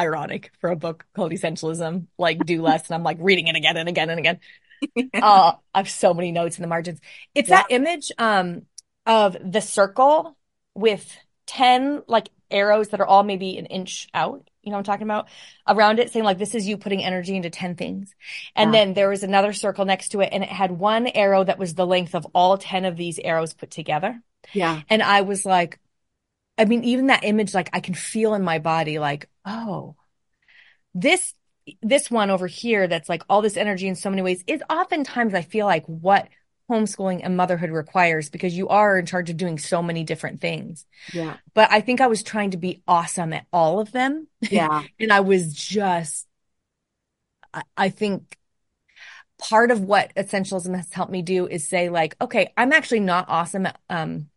ironic 0.00 0.52
for 0.60 0.70
a 0.70 0.76
book 0.76 1.06
called 1.14 1.32
Essentialism, 1.32 2.08
like 2.18 2.46
do 2.46 2.62
less. 2.62 2.88
And 2.88 2.96
I'm 2.96 3.04
like 3.04 3.18
reading 3.20 3.48
it 3.48 3.56
again 3.56 3.78
and 3.78 3.90
again 3.90 4.10
and 4.10 4.20
again. 4.20 4.40
Uh, 5.22 5.54
I 5.74 5.78
have 5.80 5.90
so 5.90 6.14
many 6.14 6.32
notes 6.32 6.58
in 6.58 6.62
the 6.62 6.68
margins. 6.68 7.00
It's 7.34 7.50
Yeah. 7.50 7.58
that 7.62 7.68
image, 7.70 8.12
um, 8.18 8.66
of 9.06 9.36
the 9.44 9.62
circle 9.62 10.37
with 10.78 11.16
10 11.46 12.02
like 12.06 12.28
arrows 12.50 12.88
that 12.88 13.00
are 13.00 13.06
all 13.06 13.22
maybe 13.24 13.58
an 13.58 13.66
inch 13.66 14.08
out. 14.14 14.48
You 14.62 14.70
know 14.70 14.76
what 14.76 14.80
I'm 14.80 14.84
talking 14.84 15.06
about? 15.06 15.28
Around 15.66 15.98
it 15.98 16.10
saying 16.12 16.24
like, 16.24 16.38
this 16.38 16.54
is 16.54 16.66
you 16.66 16.78
putting 16.78 17.04
energy 17.04 17.36
into 17.36 17.50
10 17.50 17.74
things. 17.74 18.14
And 18.54 18.72
Yeah. 18.72 18.78
then 18.78 18.94
there 18.94 19.08
was 19.08 19.22
another 19.22 19.52
circle 19.52 19.84
next 19.84 20.10
to 20.10 20.20
it 20.20 20.30
and 20.32 20.42
it 20.42 20.50
had 20.50 20.70
one 20.72 21.06
arrow 21.08 21.44
that 21.44 21.58
was 21.58 21.74
the 21.74 21.86
length 21.86 22.14
of 22.14 22.26
all 22.34 22.58
10 22.58 22.84
of 22.84 22.96
these 22.96 23.18
arrows 23.18 23.54
put 23.54 23.70
together. 23.70 24.22
Yeah. 24.52 24.82
And 24.88 25.02
I 25.02 25.22
was 25.22 25.44
like, 25.44 25.80
I 26.58 26.64
mean, 26.66 26.84
even 26.84 27.08
that 27.08 27.24
image, 27.24 27.54
like 27.54 27.70
I 27.72 27.80
can 27.80 27.94
feel 27.94 28.34
in 28.34 28.42
my 28.42 28.58
body, 28.58 28.98
like, 28.98 29.28
oh, 29.44 29.96
this, 30.94 31.34
this 31.82 32.10
one 32.10 32.30
over 32.30 32.46
here 32.46 32.88
that's 32.88 33.08
like 33.08 33.22
all 33.28 33.42
this 33.42 33.56
energy 33.56 33.88
in 33.88 33.94
so 33.94 34.10
many 34.10 34.22
ways 34.22 34.42
is 34.46 34.62
oftentimes 34.70 35.34
I 35.34 35.42
feel 35.42 35.66
like 35.66 35.84
what 35.86 36.28
homeschooling 36.70 37.20
and 37.24 37.36
motherhood 37.36 37.70
requires 37.70 38.28
because 38.30 38.56
you 38.56 38.68
are 38.68 38.98
in 38.98 39.06
charge 39.06 39.30
of 39.30 39.36
doing 39.36 39.58
so 39.58 39.82
many 39.82 40.04
different 40.04 40.40
things. 40.40 40.86
Yeah. 41.12 41.38
But 41.54 41.70
I 41.72 41.80
think 41.80 42.00
I 42.00 42.08
was 42.08 42.22
trying 42.22 42.52
to 42.52 42.56
be 42.58 42.82
awesome 42.88 43.32
at 43.32 43.46
all 43.52 43.80
of 43.80 43.92
them. 43.92 44.28
Yeah. 44.50 44.84
And 45.00 45.12
I 45.12 45.20
was 45.20 45.54
just, 45.54 46.26
I, 47.54 47.62
I 47.76 47.88
think 47.90 48.36
part 49.38 49.70
of 49.70 49.80
what 49.82 50.14
essentialism 50.16 50.74
has 50.76 50.92
helped 50.92 51.12
me 51.12 51.22
do 51.22 51.46
is 51.46 51.66
say 51.68 51.88
like, 51.88 52.16
okay, 52.20 52.52
I'm 52.56 52.72
actually 52.72 53.00
not 53.00 53.26
awesome 53.28 53.66
at, 53.66 53.78
um, 53.88 54.28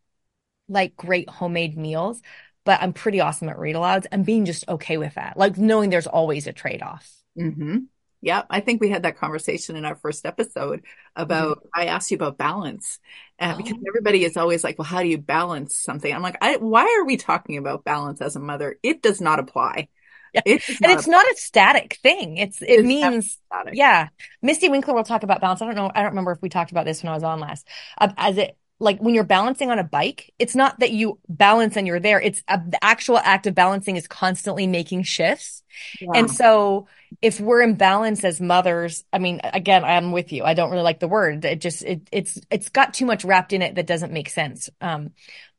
like 0.70 0.96
great 0.98 1.30
homemade 1.30 1.78
meals, 1.78 2.22
but 2.66 2.82
I'm 2.82 2.94
pretty 2.94 3.22
awesome 3.22 3.50
at 3.50 3.60
read 3.60 3.76
alouds 3.76 4.08
and 4.12 4.26
being 4.26 4.46
just 4.46 4.68
okay 4.70 4.98
with 4.98 5.16
that. 5.16 5.38
Like 5.38 5.58
knowing 5.58 5.90
there's 5.92 6.08
always 6.08 6.48
a 6.48 6.54
trade 6.54 6.82
off. 6.84 7.12
hmm 7.36 7.90
Yeah, 8.22 8.44
I 8.50 8.60
think 8.60 8.82
we 8.82 8.90
had 8.90 9.04
that 9.04 9.18
conversation 9.18 9.76
in 9.76 9.84
our 9.84 9.96
first 9.96 10.26
episode 10.28 10.86
about, 11.16 11.68
I 11.74 11.86
asked 11.86 12.12
you 12.12 12.16
about 12.16 12.38
balance. 12.38 13.00
Uh, 13.40 13.56
because 13.56 13.74
Oh. 13.74 13.84
everybody 13.88 14.24
is 14.24 14.38
always 14.38 14.64
like, 14.64 14.78
well, 14.78 14.86
how 14.86 15.02
do 15.02 15.08
you 15.08 15.18
balance 15.18 15.76
something? 15.76 16.14
I'm 16.14 16.22
like, 16.22 16.38
I, 16.42 16.58
why 16.58 16.84
are 17.00 17.06
we 17.06 17.18
talking 17.18 17.58
about 17.58 17.84
balance 17.84 18.22
as 18.22 18.36
a 18.36 18.40
mother? 18.40 18.78
It 18.84 19.02
does 19.02 19.20
not 19.22 19.40
apply. 19.40 19.88
Yeah. 20.34 20.42
It 20.46 20.62
And 20.84 20.92
not 20.92 20.92
it's 20.92 21.08
not 21.08 21.26
a 21.26 21.36
static 21.38 21.98
thing. 22.04 22.38
It's, 22.38 22.62
it 22.62 22.70
It's 22.70 22.84
means, 22.84 23.38
yeah. 23.72 24.10
Mystie 24.46 24.70
Winckler 24.70 24.94
will 24.94 25.04
talk 25.04 25.24
about 25.24 25.42
balance. 25.42 25.62
I 25.62 25.66
don't 25.66 25.76
know. 25.76 25.92
I 25.94 26.02
don't 26.02 26.12
remember 26.12 26.32
if 26.32 26.42
we 26.42 26.50
talked 26.50 26.72
about 26.72 26.86
this 26.86 27.04
when 27.04 27.12
I 27.12 27.16
was 27.16 27.24
on 27.24 27.40
last. 27.40 27.68
Uh, 27.98 28.10
as 28.18 28.38
it, 28.38 28.58
like 28.82 29.00
when 29.00 29.14
you're 29.14 29.24
balancing 29.24 29.70
on 29.70 29.80
a 29.80 29.84
bike, 29.84 30.34
it's 30.40 30.56
not 30.56 30.80
that 30.80 30.92
you 30.92 31.20
balance 31.30 31.78
and 31.78 31.86
you're 31.86 32.00
there. 32.00 32.20
It's 32.20 32.44
a, 32.48 32.60
the 32.68 32.84
actual 32.84 33.18
act 33.18 33.46
of 33.46 33.54
balancing 33.54 33.96
is 33.96 34.08
constantly 34.08 34.66
making 34.66 35.04
shifts. 35.04 35.62
Yeah. 36.02 36.10
And 36.16 36.32
so 36.32 36.88
if 37.22 37.40
we're 37.40 37.62
in 37.62 37.76
balance 37.76 38.24
as 38.24 38.42
mothers, 38.42 39.04
I 39.14 39.20
mean, 39.20 39.40
again, 39.44 39.84
I'm 39.84 40.12
with 40.12 40.34
you. 40.34 40.44
I 40.44 40.56
don't 40.56 40.72
really 40.72 40.84
like 40.84 41.00
the 41.00 41.08
word. 41.08 41.46
It 41.46 41.62
just, 41.62 41.84
it, 41.84 42.10
it's, 42.12 42.40
it's 42.50 42.70
got 42.70 42.96
too 42.96 43.06
much 43.06 43.24
wrapped 43.24 43.54
in 43.54 43.62
it 43.62 43.76
that 43.76 43.88
doesn't 43.88 44.12
make 44.12 44.30
sense. 44.30 44.70
Um, 44.82 45.12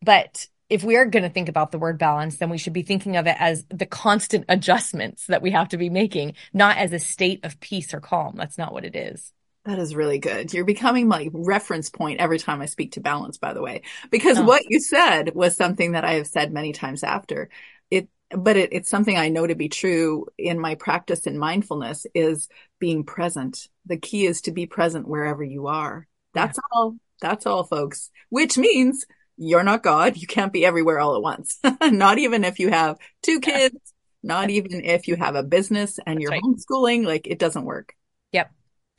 but 0.02 0.46
if 0.68 0.82
we 0.82 0.96
are 0.96 1.06
going 1.06 1.22
to 1.22 1.30
think 1.30 1.48
about 1.48 1.70
the 1.70 1.78
word 1.78 1.98
balance, 1.98 2.38
then 2.38 2.50
we 2.50 2.58
should 2.58 2.72
be 2.72 2.82
thinking 2.82 3.16
of 3.16 3.26
it 3.28 3.36
as 3.38 3.64
the 3.68 3.86
constant 3.86 4.46
adjustments 4.48 5.26
that 5.26 5.42
we 5.42 5.52
have 5.52 5.68
to 5.68 5.76
be 5.76 5.90
making, 5.90 6.34
not 6.52 6.78
as 6.78 6.92
a 6.92 6.98
state 6.98 7.44
of 7.44 7.60
peace 7.60 7.94
or 7.94 8.00
calm. 8.00 8.34
That's 8.36 8.58
not 8.58 8.72
what 8.72 8.84
it 8.84 8.96
is. 8.96 9.32
That 9.64 9.78
is 9.78 9.94
really 9.94 10.18
good. 10.18 10.52
You're 10.52 10.64
becoming 10.64 11.06
my 11.06 11.30
reference 11.32 11.88
point 11.88 12.20
every 12.20 12.38
time 12.38 12.60
I 12.60 12.66
speak 12.66 12.92
to 12.92 13.00
balance, 13.00 13.38
by 13.38 13.52
the 13.54 13.62
way, 13.62 13.82
because 14.10 14.38
Oh. 14.38 14.44
what 14.44 14.62
you 14.68 14.80
said 14.80 15.34
was 15.34 15.56
something 15.56 15.92
that 15.92 16.04
I 16.04 16.14
have 16.14 16.26
said 16.26 16.52
many 16.52 16.72
times 16.72 17.04
after 17.04 17.48
it, 17.90 18.08
but 18.30 18.56
it, 18.56 18.72
it's 18.72 18.90
something 18.90 19.16
I 19.16 19.28
know 19.28 19.46
to 19.46 19.54
be 19.54 19.68
true 19.68 20.26
in 20.36 20.58
my 20.58 20.74
practice 20.74 21.28
in 21.28 21.38
mindfulness 21.38 22.06
is 22.12 22.48
being 22.80 23.04
present. 23.04 23.68
The 23.86 23.98
key 23.98 24.26
is 24.26 24.40
to 24.42 24.50
be 24.50 24.66
present 24.66 25.06
wherever 25.06 25.44
you 25.44 25.68
are. 25.68 26.08
That's 26.34 26.58
all. 26.72 26.96
That's 27.20 27.46
all, 27.46 27.62
folks, 27.62 28.10
which 28.30 28.58
means 28.58 29.06
you're 29.36 29.62
not 29.62 29.84
God. 29.84 30.16
You 30.16 30.26
can't 30.26 30.52
be 30.52 30.66
everywhere 30.66 30.98
all 30.98 31.14
at 31.14 31.22
once. 31.22 31.60
not 31.82 32.18
even 32.18 32.42
if 32.42 32.58
you 32.58 32.70
have 32.70 32.98
two 33.22 33.38
kids, 33.38 33.76
not 34.24 34.50
even 34.50 34.84
if 34.84 35.06
you 35.06 35.14
have 35.14 35.36
a 35.36 35.42
business 35.44 36.00
and 36.04 36.16
That's 36.16 36.22
you're 36.22 36.30
right. 36.32 36.42
homeschooling, 36.42 37.06
like 37.06 37.28
it 37.28 37.38
doesn't 37.38 37.64
work. 37.64 37.94
Yep. 38.32 38.50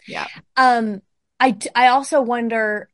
Yeah. 0.07 0.27
Um, 0.57 1.01
I, 1.39 1.57
I 1.75 1.87
also 1.87 2.21
wonder, 2.21 2.89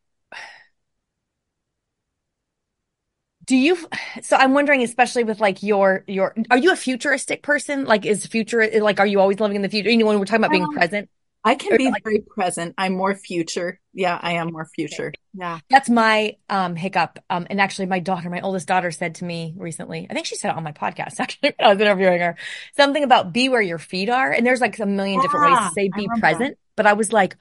do 3.45 3.55
you, 3.55 3.77
so 4.21 4.35
I'm 4.37 4.53
wondering, 4.53 4.83
especially 4.83 5.23
with 5.23 5.39
like 5.39 5.63
your, 5.63 6.03
your, 6.07 6.35
are 6.51 6.57
you 6.57 6.71
a 6.71 6.75
futuristic 6.75 7.41
person? 7.41 7.85
Like 7.85 8.05
is 8.05 8.25
future, 8.27 8.69
like, 8.81 8.99
are 8.99 9.07
you 9.07 9.19
always 9.19 9.39
living 9.39 9.55
in 9.55 9.61
the 9.63 9.69
future? 9.69 9.89
You 9.89 9.97
know, 9.97 10.05
when 10.05 10.19
we're 10.19 10.25
talking 10.25 10.41
about 10.43 10.51
being 10.51 10.63
Um, 10.63 10.73
present, 10.73 11.09
I 11.43 11.55
can 11.55 11.73
Or 11.73 11.77
be 11.77 11.89
like- 11.89 12.03
very 12.03 12.19
present. 12.19 12.75
I'm 12.77 12.93
more 12.93 13.15
future. 13.15 13.79
Yeah, 13.93 14.19
I 14.21 14.33
am 14.33 14.51
more 14.51 14.67
future. 14.75 15.13
Yeah. 15.33 15.59
that's 15.69 15.89
my, 15.89 16.35
um, 16.49 16.75
hiccup. 16.75 17.17
Um, 17.29 17.47
and 17.49 17.59
actually 17.59 17.87
my 17.87 17.99
daughter, 17.99 18.29
my 18.29 18.41
oldest 18.41 18.67
daughter 18.67 18.91
said 18.91 19.15
to 19.15 19.25
me 19.25 19.55
recently, 19.57 20.05
I 20.09 20.13
think 20.13 20.25
she 20.27 20.35
said 20.35 20.51
it 20.51 20.57
on 20.57 20.63
my 20.63 20.71
podcast, 20.73 21.15
actually, 21.19 21.53
I 21.59 21.69
was 21.73 21.81
interviewing 21.81 22.19
her, 22.19 22.35
something 22.77 23.03
about 23.03 23.33
be 23.33 23.49
where 23.49 23.61
your 23.61 23.79
feet 23.79 24.09
are. 24.09 24.31
And 24.31 24.45
there's 24.45 24.61
like 24.61 24.77
a 24.79 24.85
million 24.85 25.21
different 25.21 25.49
ways 25.49 25.57
to 25.59 25.71
say 25.73 25.89
be 25.95 26.07
present. 26.19 26.57
But 26.79 26.87
I 26.87 26.93
was 26.93 27.11
like, 27.11 27.35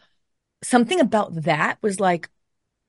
something 0.64 0.98
about 0.98 1.44
that 1.44 1.79
was 1.81 2.01
like, 2.01 2.29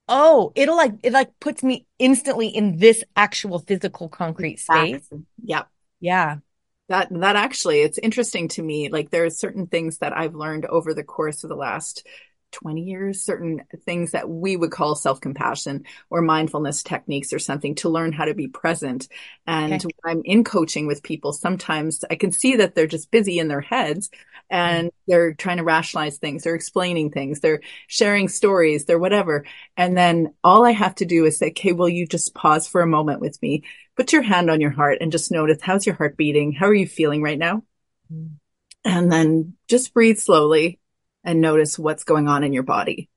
oh, 0.07 0.51
it'll 0.55 0.75
like, 0.75 0.93
it 1.03 1.13
like 1.13 1.39
puts 1.39 1.61
me 1.61 1.85
instantly 1.99 2.47
in 2.47 2.79
this 2.79 3.03
actual 3.15 3.59
physical 3.59 4.09
concrete 4.09 4.57
space. 4.57 4.95
Exactly. 4.95 5.25
Yep. 5.43 5.67
Yeah. 5.99 6.37
That 6.87 7.09
that 7.11 7.35
actually 7.35 7.81
it's 7.81 7.99
interesting 7.99 8.47
to 8.47 8.63
me. 8.63 8.89
Like 8.89 9.11
there 9.11 9.25
are 9.25 9.29
certain 9.29 9.67
things 9.67 9.99
that 9.99 10.17
I've 10.17 10.33
learned 10.33 10.65
over 10.65 10.95
the 10.95 11.03
course 11.03 11.43
of 11.43 11.49
the 11.49 11.55
last 11.55 12.03
20 12.51 12.81
years, 12.81 13.21
certain 13.21 13.61
things 13.85 14.11
that 14.11 14.29
we 14.29 14.55
would 14.55 14.71
call 14.71 14.95
self-compassion 14.95 15.85
or 16.09 16.21
mindfulness 16.21 16.83
techniques 16.83 17.33
or 17.33 17.39
something 17.39 17.75
to 17.75 17.89
learn 17.89 18.11
how 18.11 18.25
to 18.25 18.33
be 18.33 18.47
present. 18.47 19.07
And 19.45 19.83
Okay. 19.83 19.93
when 20.01 20.17
I'm 20.17 20.21
in 20.25 20.43
coaching 20.43 20.87
with 20.87 21.03
people, 21.03 21.33
sometimes 21.33 22.03
I 22.09 22.15
can 22.15 22.31
see 22.31 22.57
that 22.57 22.75
they're 22.75 22.87
just 22.87 23.11
busy 23.11 23.39
in 23.39 23.47
their 23.47 23.61
heads 23.61 24.09
and 24.49 24.91
they're 25.07 25.33
trying 25.33 25.57
to 25.57 25.63
rationalize 25.63 26.17
things, 26.17 26.43
they're 26.43 26.55
explaining 26.55 27.11
things, 27.11 27.39
they're 27.39 27.61
sharing 27.87 28.27
stories, 28.27 28.85
they're 28.85 28.99
whatever. 28.99 29.45
And 29.77 29.95
then 29.97 30.33
all 30.43 30.65
I 30.65 30.71
have 30.71 30.95
to 30.95 31.05
do 31.05 31.25
is 31.25 31.37
say, 31.37 31.47
okay, 31.49 31.71
will 31.73 31.89
you 31.89 32.07
just 32.07 32.33
pause 32.33 32.67
for 32.67 32.81
a 32.81 32.87
moment 32.87 33.21
with 33.21 33.41
me? 33.41 33.63
Put 33.95 34.13
your 34.13 34.21
hand 34.23 34.49
on 34.49 34.61
your 34.61 34.71
heart 34.71 34.99
and 35.01 35.11
just 35.11 35.31
notice 35.31 35.61
how's 35.61 35.85
your 35.85 35.95
heart 35.95 36.17
beating? 36.17 36.51
How 36.53 36.67
are 36.67 36.73
you 36.73 36.87
feeling 36.87 37.21
right 37.21 37.37
now? 37.37 37.63
Mm. 38.11 38.39
And 38.85 39.11
then 39.11 39.53
just 39.67 39.93
breathe 39.93 40.17
slowly 40.17 40.79
and 41.29 41.41
notice 41.41 41.77
what's 41.77 42.03
going 42.03 42.27
on 42.27 42.43
in 42.43 42.53
your 42.53 42.63
body. 42.63 43.07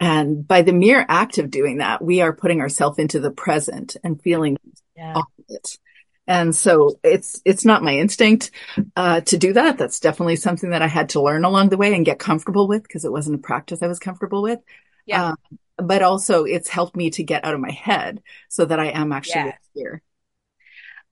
And 0.00 0.48
by 0.48 0.62
the 0.62 0.72
mere 0.72 1.04
act 1.06 1.36
of 1.36 1.50
doing 1.50 1.78
that, 1.78 2.02
we 2.02 2.22
are 2.22 2.32
putting 2.32 2.62
ourselves 2.62 2.98
into 2.98 3.20
the 3.20 3.30
present 3.30 3.98
and 4.02 4.20
feeling 4.20 4.56
Yeah. 4.96 5.12
all 5.14 5.26
of 5.38 5.44
it. 5.50 5.78
And 6.26 6.56
so 6.56 6.98
it's, 7.04 7.42
it's 7.44 7.66
not 7.66 7.82
my 7.82 7.98
instinct, 7.98 8.50
uh, 8.96 9.20
to 9.20 9.36
do 9.36 9.52
that. 9.52 9.76
That's 9.76 10.00
definitely 10.00 10.36
something 10.36 10.70
that 10.70 10.80
I 10.80 10.86
had 10.86 11.10
to 11.10 11.20
learn 11.20 11.44
along 11.44 11.68
the 11.68 11.76
way 11.76 11.92
and 11.92 12.06
get 12.06 12.18
comfortable 12.18 12.66
with 12.66 12.82
because 12.82 13.04
it 13.04 13.12
wasn't 13.12 13.40
a 13.40 13.42
practice 13.42 13.82
I 13.82 13.88
was 13.88 13.98
comfortable 13.98 14.40
with. 14.40 14.60
Yeah. 15.04 15.32
Um, 15.32 15.36
but 15.76 16.00
also 16.00 16.44
it's 16.44 16.68
helped 16.70 16.96
me 16.96 17.10
to 17.10 17.22
get 17.22 17.44
out 17.44 17.52
of 17.52 17.60
my 17.60 17.72
head 17.72 18.22
so 18.48 18.64
that 18.64 18.80
I 18.80 18.86
am 18.86 19.12
actually 19.12 19.46
Yes. 19.46 19.58
here. 19.74 20.02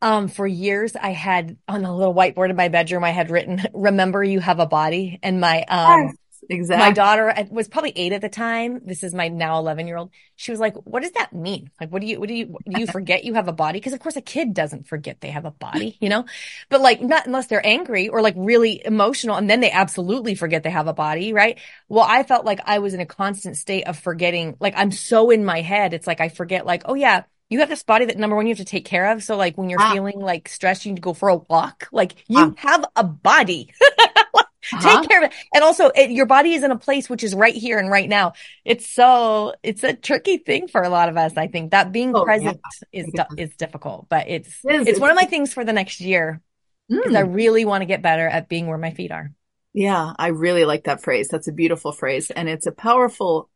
Um, 0.00 0.28
for 0.28 0.46
years 0.46 0.94
I 0.94 1.10
had 1.10 1.58
on 1.66 1.84
a 1.84 1.94
little 1.94 2.14
whiteboard 2.14 2.48
in 2.48 2.56
my 2.56 2.68
bedroom, 2.68 3.04
I 3.04 3.10
had 3.10 3.30
written, 3.30 3.60
remember 3.74 4.24
you 4.24 4.40
have 4.40 4.60
a 4.60 4.66
body. 4.66 5.18
And 5.22 5.40
my, 5.40 5.62
um, 5.64 6.16
exactly. 6.48 6.86
my 6.86 6.92
daughter 6.92 7.34
was 7.50 7.68
probably 7.68 7.92
eight 7.96 8.12
at 8.12 8.20
the 8.20 8.28
time. 8.28 8.80
This 8.84 9.02
is 9.02 9.14
my 9.14 9.28
now 9.28 9.58
11 9.58 9.86
year 9.86 9.96
old. 9.96 10.10
She 10.36 10.50
was 10.50 10.60
like, 10.60 10.74
what 10.74 11.02
does 11.02 11.12
that 11.12 11.32
mean? 11.32 11.70
Like, 11.80 11.90
what 11.90 12.00
do 12.00 12.06
you, 12.06 12.18
what 12.20 12.28
do 12.28 12.34
you, 12.34 12.56
do 12.68 12.80
you 12.80 12.86
forget 12.86 13.24
you 13.24 13.34
have 13.34 13.48
a 13.48 13.52
body? 13.52 13.80
Cause 13.80 13.92
of 13.92 14.00
course 14.00 14.16
a 14.16 14.20
kid 14.20 14.54
doesn't 14.54 14.86
forget 14.88 15.20
they 15.20 15.30
have 15.30 15.44
a 15.44 15.50
body, 15.50 15.96
you 16.00 16.08
know, 16.08 16.24
but 16.68 16.80
like 16.80 17.00
not 17.00 17.26
unless 17.26 17.46
they're 17.46 17.66
angry 17.66 18.08
or 18.08 18.22
like 18.22 18.34
really 18.36 18.82
emotional. 18.84 19.36
And 19.36 19.48
then 19.50 19.60
they 19.60 19.70
absolutely 19.70 20.34
forget 20.34 20.62
they 20.62 20.70
have 20.70 20.86
a 20.88 20.92
body. 20.94 21.32
Right. 21.32 21.58
Well, 21.88 22.06
I 22.08 22.22
felt 22.22 22.44
like 22.44 22.60
I 22.64 22.78
was 22.78 22.94
in 22.94 23.00
a 23.00 23.06
constant 23.06 23.56
state 23.56 23.84
of 23.88 23.98
forgetting. 23.98 24.56
Like 24.60 24.74
I'm 24.76 24.92
so 24.92 25.30
in 25.30 25.44
my 25.44 25.60
head. 25.60 25.94
It's 25.94 26.06
like 26.06 26.20
I 26.20 26.28
forget 26.28 26.64
like, 26.66 26.82
oh 26.84 26.94
yeah, 26.94 27.24
you 27.50 27.60
have 27.60 27.70
this 27.70 27.82
body 27.82 28.04
that 28.04 28.18
number 28.18 28.36
one, 28.36 28.46
you 28.46 28.50
have 28.50 28.58
to 28.58 28.64
take 28.64 28.84
care 28.84 29.10
of. 29.10 29.22
So 29.22 29.36
like 29.36 29.56
when 29.56 29.70
you're 29.70 29.80
Ah. 29.80 29.92
feeling 29.92 30.20
like 30.20 30.48
stressed, 30.50 30.84
you 30.84 30.92
need 30.92 30.96
to 30.96 31.02
go 31.02 31.14
for 31.14 31.30
a 31.30 31.36
walk. 31.36 31.88
Like 31.92 32.14
you 32.28 32.38
Ah. 32.38 32.52
have 32.58 32.84
a 32.94 33.04
body. 33.04 33.72
Uh-huh. 34.72 35.00
Take 35.00 35.08
care 35.08 35.24
of 35.24 35.30
it. 35.30 35.36
And 35.54 35.64
also 35.64 35.88
it, 35.88 36.10
your 36.10 36.26
body 36.26 36.54
is 36.54 36.62
in 36.62 36.70
a 36.70 36.78
place 36.78 37.08
which 37.08 37.22
is 37.24 37.34
right 37.34 37.54
here 37.54 37.78
and 37.78 37.90
right 37.90 38.08
now. 38.08 38.32
It's 38.64 38.86
so, 38.86 39.54
it's 39.62 39.82
a 39.84 39.94
tricky 39.94 40.38
thing 40.38 40.68
for 40.68 40.82
a 40.82 40.88
lot 40.88 41.08
of 41.08 41.16
us. 41.16 41.36
I 41.36 41.46
think 41.48 41.70
that 41.70 41.92
being 41.92 42.14
Oh, 42.14 42.24
present 42.24 42.60
is, 42.92 43.06
Yeah. 43.14 43.24
du- 43.30 43.42
is 43.42 43.56
difficult, 43.56 44.06
but 44.08 44.28
it's, 44.28 44.60
It 44.64 44.74
is. 44.82 44.86
it's 44.86 45.00
one 45.00 45.10
of 45.10 45.16
my 45.16 45.24
things 45.24 45.52
for 45.52 45.64
the 45.64 45.72
next 45.72 46.00
year 46.00 46.40
because 46.88 47.12
Mm. 47.12 47.16
I 47.18 47.20
really 47.20 47.64
want 47.64 47.82
to 47.82 47.86
get 47.86 48.00
better 48.02 48.26
at 48.26 48.48
being 48.48 48.66
where 48.66 48.78
my 48.78 48.92
feet 48.92 49.12
are. 49.12 49.30
Yeah, 49.74 50.12
I 50.18 50.28
really 50.28 50.64
like 50.64 50.84
that 50.84 51.02
phrase. 51.02 51.28
That's 51.28 51.48
a 51.48 51.52
beautiful 51.52 51.92
phrase 51.92 52.30
and 52.30 52.48
it's 52.48 52.66
a 52.66 52.72
powerful 52.72 53.50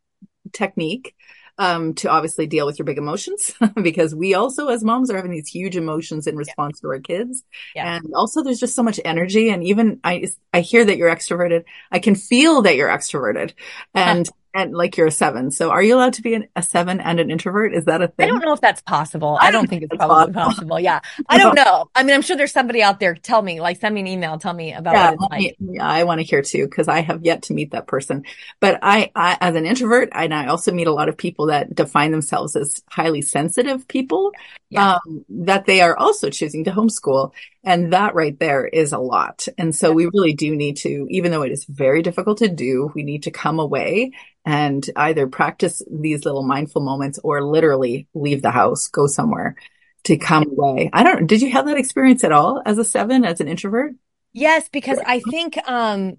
technique 0.51 1.15
um 1.57 1.93
to 1.93 2.09
obviously 2.09 2.47
deal 2.47 2.65
with 2.65 2.79
your 2.79 2.85
big 2.85 2.97
emotions 2.97 3.53
because 3.81 4.15
we 4.15 4.33
also 4.33 4.69
as 4.69 4.83
moms 4.83 5.11
are 5.11 5.15
having 5.15 5.31
these 5.31 5.47
huge 5.47 5.75
emotions 5.75 6.25
in 6.27 6.35
response 6.35 6.79
to 6.79 6.87
our 6.87 6.99
kids. 6.99 7.43
Yeah. 7.75 7.95
And 7.95 8.13
also 8.15 8.43
there's 8.43 8.59
just 8.59 8.75
so 8.75 8.83
much 8.83 8.99
energy 9.05 9.49
and 9.49 9.63
even 9.63 9.99
I 10.03 10.27
I 10.53 10.61
hear 10.61 10.83
that 10.85 10.97
you're 10.97 11.13
extroverted. 11.13 11.65
I 11.91 11.99
can 11.99 12.15
feel 12.15 12.63
that 12.63 12.75
you're 12.75 12.89
extroverted 12.89 13.53
and 13.93 14.29
and 14.53 14.73
like 14.73 14.97
you're 14.97 15.07
a 15.07 15.11
7. 15.11 15.51
So 15.51 15.71
are 15.71 15.81
you 15.81 15.95
allowed 15.95 16.13
to 16.13 16.21
be 16.21 16.33
an, 16.35 16.47
a 16.55 16.61
7 16.63 16.99
and 16.99 17.19
an 17.19 17.31
introvert? 17.31 17.73
Is 17.73 17.85
that 17.85 18.01
a 18.01 18.07
thing? 18.07 18.25
I 18.25 18.27
don't 18.27 18.41
know 18.41 18.53
if 18.53 18.61
that's 18.61 18.81
possible. 18.81 19.37
I 19.41 19.47
I 19.47 19.51
don't 19.51 19.67
think 19.69 19.83
it's 19.83 19.95
probably 19.95 20.33
possible. 20.33 20.41
possible. 20.43 20.79
Yeah. 20.79 20.99
I 21.29 21.37
don't 21.37 21.55
know. 21.55 21.89
I 21.95 22.03
mean, 22.03 22.13
I'm 22.15 22.21
sure 22.21 22.35
there's 22.35 22.51
somebody 22.51 22.81
out 22.83 22.99
there. 22.99 23.15
Tell 23.15 23.41
me, 23.41 23.61
like, 23.61 23.77
send 23.79 23.93
me 23.95 24.01
an 24.01 24.07
email. 24.07 24.37
Tell 24.37 24.53
me 24.53 24.73
about 24.73 24.93
Yeah, 24.93 25.05
what 25.11 25.13
it's 25.13 25.21
like. 25.31 25.59
me- 25.61 25.75
yeah, 25.77 25.87
I 25.87 26.03
want 26.03 26.19
to 26.19 26.23
hear 26.25 26.41
too 26.41 26.65
because 26.65 26.87
I 26.87 27.01
have 27.01 27.23
yet 27.25 27.43
to 27.43 27.53
meet 27.53 27.71
that 27.71 27.87
person. 27.87 28.25
But 28.59 28.79
I, 28.81 29.11
I, 29.15 29.37
as 29.41 29.55
an 29.55 29.65
introvert, 29.65 30.09
and 30.11 30.33
I 30.33 30.47
also 30.47 30.71
meet 30.71 30.87
a 30.87 30.93
lot 30.93 31.09
of 31.09 31.17
people 31.17 31.47
that 31.47 31.73
define 31.73 32.11
themselves 32.11 32.55
as 32.55 32.81
highly 32.89 33.21
sensitive 33.21 33.87
people, 33.87 34.31
Yeah. 34.69 34.95
um, 35.05 35.25
that 35.29 35.65
they 35.65 35.81
are 35.81 35.97
also 35.97 36.29
choosing 36.29 36.63
to 36.65 36.71
homeschool, 36.71 37.31
and 37.63 37.93
that 37.93 38.13
right 38.13 38.37
there 38.39 38.65
is 38.65 38.91
a 38.91 38.97
lot. 38.97 39.47
And 39.57 39.73
so 39.73 39.91
we 39.91 40.05
really 40.13 40.33
do 40.33 40.55
need 40.55 40.77
to, 40.77 41.07
even 41.09 41.31
though 41.31 41.43
it 41.43 41.51
is 41.51 41.65
very 41.65 42.01
difficult 42.01 42.39
to 42.39 42.49
do, 42.49 42.91
we 42.93 43.03
need 43.03 43.23
to 43.23 43.31
come 43.31 43.59
away 43.59 44.11
and 44.45 44.87
either 44.95 45.27
practice 45.27 45.81
these 45.89 46.25
little 46.25 46.43
mindful 46.43 46.81
moments 46.81 47.19
or 47.23 47.41
literally 47.41 48.07
leave 48.13 48.41
the 48.41 48.51
house, 48.51 48.89
go 48.89 49.07
somewhere 49.07 49.55
to 50.03 50.17
come 50.17 50.43
away. 50.43 50.89
I 50.91 51.03
don't. 51.03 51.27
Did 51.27 51.41
you 51.41 51.51
have 51.51 51.65
that 51.67 51.77
experience 51.77 52.23
at 52.23 52.33
all 52.33 52.61
as 52.65 52.77
a 52.77 52.83
seven, 52.83 53.23
as 53.23 53.39
an 53.39 53.47
introvert? 53.47 53.93
Yes, 54.33 54.67
because 54.69 54.99
I 55.05 55.21
think 55.29 55.57
um 55.67 56.17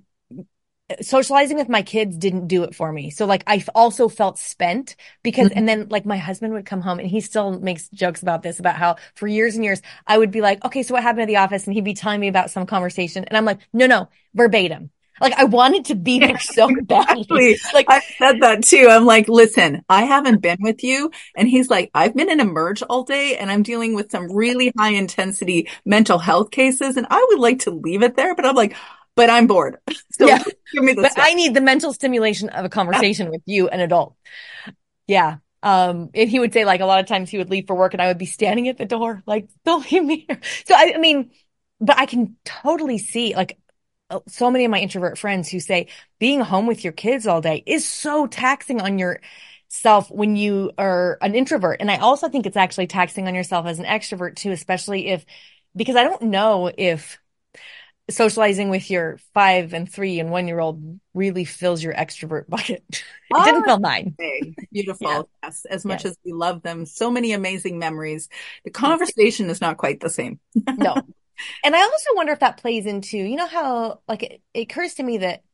socializing 1.01 1.57
with 1.57 1.69
my 1.69 1.83
kids 1.83 2.17
didn't 2.19 2.47
do 2.47 2.63
it 2.63 2.75
for 2.75 2.93
me. 2.93 3.11
So 3.11 3.25
like 3.25 3.43
I 3.47 3.65
also 3.75 4.09
felt 4.09 4.39
spent 4.39 4.97
because 5.23 5.49
Mhm. 5.49 5.53
and 5.57 5.69
then 5.69 5.87
like 5.89 6.05
my 6.05 6.19
husband 6.19 6.53
would 6.53 6.67
come 6.67 6.83
home 6.83 6.99
and 6.99 7.09
he 7.09 7.21
still 7.23 7.59
makes 7.59 7.89
jokes 7.89 8.21
about 8.23 8.43
this 8.43 8.59
about 8.61 8.77
how 8.77 8.97
for 9.15 9.27
years 9.27 9.55
and 9.55 9.65
years 9.65 9.81
I 10.07 10.19
would 10.19 10.31
be 10.31 10.43
like, 10.43 10.63
"Okay, 10.65 10.83
so 10.83 10.93
what 10.95 11.03
happened 11.03 11.23
at 11.23 11.29
the 11.29 11.39
office?" 11.39 11.67
and 11.67 11.73
he'd 11.75 11.85
be 11.85 11.95
telling 11.95 12.21
me 12.21 12.29
about 12.29 12.51
some 12.51 12.67
conversation 12.67 13.25
and 13.25 13.37
I'm 13.37 13.47
like, 13.47 13.61
"No, 13.73 13.87
no, 13.87 14.09
verbatim." 14.35 14.91
Like 15.21 15.33
I 15.35 15.45
wanted 15.45 15.87
to 15.87 15.95
be 15.95 16.19
there 16.19 16.39
so 16.41 16.69
badly. 16.83 17.53
Exactly. 17.53 17.57
Like 17.75 17.87
I 17.89 18.01
said 18.19 18.41
that 18.43 18.63
too. 18.65 18.89
I'm 18.91 19.07
like, 19.07 19.29
listen, 19.29 19.83
I 19.89 20.05
haven't 20.05 20.43
been 20.43 20.59
with 20.61 20.83
you. 20.85 21.11
And 21.37 21.49
he's 21.49 21.71
like, 21.71 21.91
I've 21.95 22.15
been 22.15 22.31
in 22.31 22.41
a 22.41 22.45
merge 22.45 22.83
all 22.83 23.05
day 23.05 23.37
and 23.37 23.51
I'm 23.51 23.63
dealing 23.63 23.95
with 23.95 24.11
some 24.11 24.31
really 24.33 24.73
high 24.77 24.91
intensity 24.91 25.69
mental 25.85 26.19
health 26.19 26.51
cases. 26.51 26.97
And 26.97 27.07
I 27.11 27.25
would 27.31 27.39
like 27.39 27.61
to 27.61 27.71
leave 27.71 28.03
it 28.03 28.17
there, 28.17 28.35
but 28.35 28.45
I'm 28.45 28.57
like, 28.57 28.75
but 29.17 29.31
I'm 29.31 29.47
bored. 29.47 29.79
So 30.13 30.29
Yeah. 30.29 30.39
give 30.73 30.85
me 30.85 30.93
the 30.93 31.03
but 31.03 31.13
stuff. 31.13 31.25
I 31.27 31.35
need 31.35 31.55
the 31.55 31.61
mental 31.61 31.93
stimulation 31.93 32.49
of 32.51 32.65
a 32.65 32.69
conversation 32.69 33.31
with 33.31 33.43
you, 33.47 33.69
an 33.69 33.81
adult. 33.81 34.15
Yeah. 35.09 35.39
Um, 35.63 36.11
and 36.15 36.29
he 36.31 36.39
would 36.39 36.53
say 36.53 36.65
like 36.65 36.81
a 36.81 36.87
lot 36.87 37.01
of 37.01 37.07
times 37.07 37.31
he 37.31 37.39
would 37.39 37.51
leave 37.51 37.67
for 37.67 37.75
work 37.75 37.95
and 37.95 38.03
I 38.03 38.09
would 38.09 38.19
be 38.19 38.27
standing 38.27 38.69
at 38.69 38.79
the 38.79 38.85
door, 38.85 39.23
like, 39.27 39.49
don't 39.65 39.91
leave 39.91 40.05
me 40.05 40.25
here. 40.29 40.41
So 40.67 40.75
I, 40.75 40.93
I 40.95 40.99
mean, 40.99 41.31
but 41.81 41.99
I 41.99 42.07
can 42.07 42.37
totally 42.45 42.99
see 42.99 43.35
like 43.35 43.59
uh, 44.11 44.21
so 44.29 44.51
many 44.51 44.65
of 44.65 44.71
my 44.71 44.79
introvert 44.81 45.19
friends 45.19 45.49
who 45.49 45.61
say 45.61 45.89
being 46.19 46.41
home 46.41 46.67
with 46.67 46.85
your 46.85 46.93
kids 46.93 47.27
all 47.27 47.41
day 47.41 47.63
is 47.67 47.87
so 47.87 48.27
taxing 48.27 48.81
on 48.81 48.99
your 48.99 49.21
self 49.69 50.11
when 50.11 50.37
you 50.37 50.71
are 50.79 51.19
an 51.21 51.35
introvert. 51.35 51.81
And 51.81 51.91
I 51.91 51.97
also 51.97 52.29
think 52.29 52.47
it's 52.47 52.57
actually 52.57 52.87
taxing 52.87 53.27
on 53.27 53.35
yourself 53.35 53.67
as 53.67 53.79
an 53.79 53.87
extrovert 53.87 54.37
too, 54.37 54.53
especially 54.53 55.09
if, 55.09 55.25
because 55.75 55.97
I 55.97 56.05
don't 56.05 56.23
know 56.23 56.71
if 56.77 57.19
socializing 58.11 58.71
with 58.71 58.91
your 58.91 59.19
five 59.35 59.73
and 59.75 59.91
three 59.91 60.21
and 60.21 60.31
one 60.31 60.47
year 60.49 60.61
old 60.61 61.01
really 61.15 61.45
fills 61.45 61.83
your 61.83 61.95
extrovert 61.95 62.49
bucket. 62.49 62.85
it 63.31 63.43
didn't 63.43 63.65
Ah, 63.65 63.65
fill 63.65 63.81
mine. 63.81 64.17
Beautiful. 64.73 65.09
Yeah. 65.09 65.23
Yes. 65.43 65.65
As 65.67 65.85
much 65.85 66.05
Yes. 66.05 66.07
as 66.07 66.17
we 66.25 66.33
love 66.33 66.63
them, 66.63 66.87
so 66.87 67.11
many 67.11 67.33
amazing 67.33 67.79
memories. 67.79 68.29
The 68.65 68.71
conversation 68.73 69.51
is 69.51 69.61
not 69.61 69.77
quite 69.79 70.01
the 70.01 70.11
same. 70.11 70.41
No. 70.77 71.07
And 71.65 71.77
I 71.77 71.83
also 71.83 72.11
wonder 72.15 72.33
if 72.33 72.41
that 72.41 72.59
plays 72.59 72.87
into, 72.87 73.19
you 73.19 73.37
know, 73.37 73.47
how 73.47 74.03
like 74.09 74.23
it, 74.23 74.43
it 74.55 74.61
occurs 74.63 74.95
to 74.95 75.03
me 75.03 75.19
that 75.19 75.45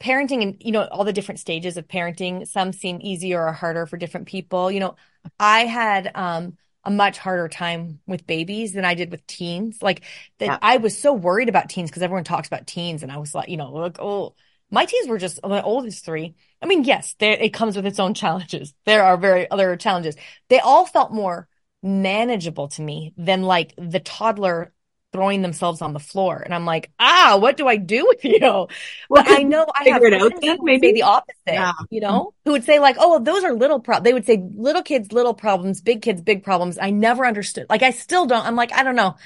parenting 0.00 0.42
and, 0.42 0.56
you 0.60 0.72
know, 0.72 0.86
all 0.88 1.04
the 1.04 1.12
different 1.14 1.40
stages 1.40 1.76
of 1.76 1.88
parenting, 1.88 2.46
some 2.48 2.72
seem 2.72 3.00
easier 3.02 3.44
or 3.46 3.52
harder 3.52 3.86
for 3.86 3.96
different 3.96 4.28
people. 4.28 4.70
You 4.70 4.80
know, 4.80 4.96
I 5.40 5.66
had, 5.66 6.12
um, 6.14 6.56
a 6.84 6.90
much 6.90 7.18
harder 7.18 7.48
time 7.48 8.00
with 8.06 8.26
babies 8.26 8.72
than 8.72 8.84
I 8.84 8.94
did 8.94 9.10
with 9.10 9.26
teens. 9.26 9.82
Like 9.82 10.02
that 10.38 10.46
Yeah. 10.46 10.58
I 10.62 10.78
was 10.78 10.98
so 10.98 11.12
worried 11.12 11.48
about 11.48 11.68
teens 11.68 11.90
because 11.90 12.02
everyone 12.02 12.24
talks 12.24 12.48
about 12.48 12.66
teens 12.66 13.02
and 13.02 13.12
I 13.12 13.18
was 13.18 13.34
like, 13.34 13.48
you 13.48 13.56
know, 13.56 13.70
like, 13.72 14.00
oh, 14.00 14.34
my 14.70 14.84
teens 14.84 15.08
were 15.08 15.18
just 15.18 15.40
my 15.42 15.62
oldest 15.62 16.04
three. 16.04 16.34
I 16.62 16.66
mean, 16.66 16.84
yes, 16.84 17.14
there, 17.18 17.32
it 17.32 17.52
comes 17.52 17.76
with 17.76 17.86
its 17.86 17.98
own 17.98 18.14
challenges. 18.14 18.74
There 18.86 19.02
are 19.02 19.16
very 19.16 19.50
other 19.50 19.76
challenges. 19.76 20.16
They 20.48 20.60
all 20.60 20.86
felt 20.86 21.12
more 21.12 21.48
manageable 21.82 22.68
to 22.68 22.82
me 22.82 23.12
than 23.16 23.42
like 23.42 23.74
the 23.76 24.00
toddler 24.00 24.72
throwing 25.12 25.42
themselves 25.42 25.82
on 25.82 25.92
the 25.92 25.98
floor. 26.00 26.38
And 26.38 26.54
I'm 26.54 26.64
like, 26.64 26.90
ah, 27.00 27.36
what 27.40 27.56
do 27.56 27.66
I 27.66 27.76
do 27.76 28.06
with 28.08 28.24
you? 28.24 28.68
Well, 29.08 29.24
But 29.24 29.26
I 29.28 29.42
know 29.42 29.66
I 29.76 29.84
have 29.88 30.02
it 30.04 30.14
out 30.14 30.32
then, 30.40 30.58
maybe? 30.62 30.92
the 30.92 31.02
opposite, 31.02 31.36
Yeah. 31.50 31.72
you 31.90 32.00
know, 32.00 32.34
who 32.44 32.52
would 32.52 32.64
say 32.64 32.78
like, 32.78 32.96
oh, 32.98 33.10
well, 33.10 33.20
those 33.20 33.44
are 33.44 33.52
little 33.52 33.80
problems. 33.80 34.04
They 34.04 34.12
would 34.12 34.26
say 34.26 34.42
little 34.54 34.82
kids, 34.82 35.12
little 35.12 35.34
problems, 35.34 35.80
big 35.80 36.02
kids, 36.02 36.20
big 36.22 36.44
problems. 36.44 36.78
I 36.80 36.90
never 36.90 37.26
understood. 37.26 37.66
Like, 37.68 37.82
I 37.82 37.90
still 37.90 38.26
don't. 38.26 38.46
I'm 38.46 38.56
like, 38.56 38.72
I 38.72 38.82
don't 38.84 38.96
know. 38.96 39.16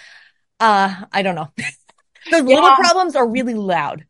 Uh, 0.61 1.05
I 1.13 1.23
don't 1.23 1.35
know. 1.37 1.51
Those 2.31 2.43
little 2.43 2.73
problems 2.73 3.17
are 3.17 3.29
really 3.29 3.55
loud. 3.55 4.07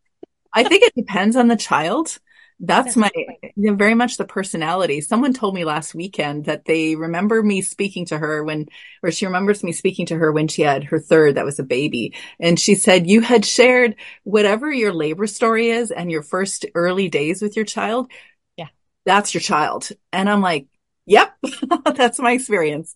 I 0.52 0.64
think 0.64 0.84
it 0.84 0.94
depends 0.94 1.36
on 1.36 1.48
the 1.48 1.56
child. 1.56 2.18
That's 2.60 2.96
my 2.96 3.10
very 3.56 3.94
much 3.94 4.16
the 4.16 4.24
personality. 4.24 5.00
Someone 5.00 5.32
told 5.32 5.54
me 5.54 5.64
last 5.64 5.94
weekend 5.94 6.44
that 6.46 6.64
they 6.64 6.94
remember 6.96 7.42
me 7.42 7.62
speaking 7.62 8.06
to 8.06 8.18
her 8.18 8.44
when, 8.44 8.66
or 9.02 9.10
she 9.10 9.26
remembers 9.26 9.64
me 9.64 9.72
speaking 9.72 10.06
to 10.06 10.16
her 10.16 10.32
when 10.32 10.48
she 10.48 10.62
had 10.62 10.84
her 10.84 10.98
third, 10.98 11.34
that 11.34 11.44
was 11.44 11.58
a 11.58 11.64
baby. 11.64 12.14
And 12.38 12.58
she 12.58 12.74
said, 12.76 13.08
you 13.08 13.20
had 13.20 13.44
shared 13.44 13.96
whatever 14.22 14.72
your 14.72 14.92
labor 14.92 15.26
story 15.26 15.70
is 15.70 15.90
and 15.90 16.10
your 16.10 16.22
first 16.22 16.64
early 16.74 17.08
days 17.08 17.42
with 17.42 17.56
your 17.56 17.64
child. 17.64 18.10
Yeah. 18.56 18.68
That's 19.04 19.34
your 19.34 19.40
child. 19.40 19.88
And 20.12 20.30
I'm 20.30 20.40
like, 20.40 20.66
yep, 21.06 21.36
that's 21.96 22.20
my 22.20 22.32
experience. 22.32 22.94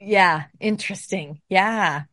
Yeah. 0.00 0.44
Interesting. 0.60 1.40
Yeah. 1.48 2.04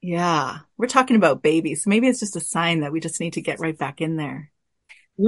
Yeah. 0.00 0.58
We're 0.76 0.86
talking 0.86 1.16
about 1.16 1.42
babies. 1.42 1.84
So 1.84 1.90
maybe 1.90 2.08
it's 2.08 2.20
just 2.20 2.36
a 2.36 2.40
sign 2.40 2.80
that 2.80 2.92
we 2.92 3.00
just 3.00 3.20
need 3.20 3.34
to 3.34 3.40
get 3.42 3.60
right 3.60 3.76
back 3.76 4.00
in 4.00 4.16
there. 4.16 4.51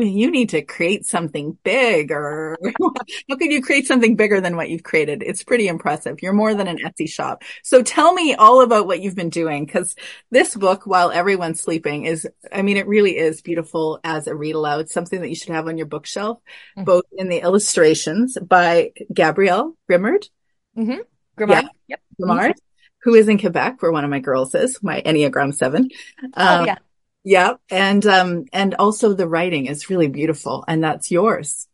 You 0.02 0.30
need 0.30 0.50
to 0.50 0.62
create 0.62 1.06
something 1.06 1.56
big 1.62 2.10
or 2.10 2.58
how 2.80 3.36
can 3.36 3.50
you 3.50 3.62
create 3.62 3.86
something 3.86 4.16
bigger 4.16 4.40
than 4.40 4.56
what 4.56 4.68
you've 4.68 4.82
created? 4.82 5.22
It's 5.22 5.44
pretty 5.44 5.68
impressive. 5.68 6.22
You're 6.22 6.32
more 6.32 6.54
than 6.54 6.66
an 6.66 6.78
Etsy 6.78 7.08
shop. 7.08 7.42
So 7.62 7.82
tell 7.82 8.12
me 8.12 8.34
all 8.34 8.62
about 8.62 8.86
what 8.86 9.00
you've 9.00 9.14
been 9.14 9.30
doing 9.30 9.64
because 9.64 9.94
this 10.30 10.54
book, 10.54 10.86
while 10.86 11.10
everyone's 11.10 11.60
sleeping 11.60 12.04
is, 12.04 12.26
I 12.52 12.62
mean, 12.62 12.76
it 12.76 12.86
really 12.86 13.16
is 13.16 13.42
beautiful 13.42 14.00
as 14.02 14.26
a 14.26 14.34
read 14.34 14.54
aloud, 14.54 14.88
something 14.88 15.20
that 15.20 15.28
you 15.28 15.36
should 15.36 15.52
have 15.54 15.68
on 15.68 15.78
your 15.78 15.86
bookshelf, 15.86 16.38
mm-hmm. 16.76 16.84
both 16.84 17.04
in 17.12 17.28
the 17.28 17.40
illustrations 17.40 18.36
by 18.38 18.92
Gabrielle 19.12 19.76
Grimard. 19.90 20.28
Mm-hmm. 20.76 21.00
Grimard. 21.38 21.62
Yeah. 21.62 21.68
Yep. 21.88 22.00
Mm-hmm. 22.20 22.50
who 23.02 23.14
is 23.14 23.28
in 23.28 23.38
Quebec, 23.38 23.82
where 23.82 23.92
one 23.92 24.04
of 24.04 24.10
my 24.10 24.20
girls 24.20 24.54
is, 24.54 24.82
my 24.82 25.02
Enneagram 25.02 25.54
seven. 25.54 25.90
Oh, 26.22 26.26
um, 26.34 26.62
oh, 26.62 26.64
yeah. 26.64 26.78
Yeah. 27.24 27.54
And, 27.70 28.04
um, 28.06 28.44
and 28.52 28.74
also 28.74 29.14
the 29.14 29.26
writing 29.26 29.66
is 29.66 29.88
really 29.88 30.08
beautiful 30.08 30.64
and 30.68 30.84
that's 30.84 31.10
yours. 31.10 31.66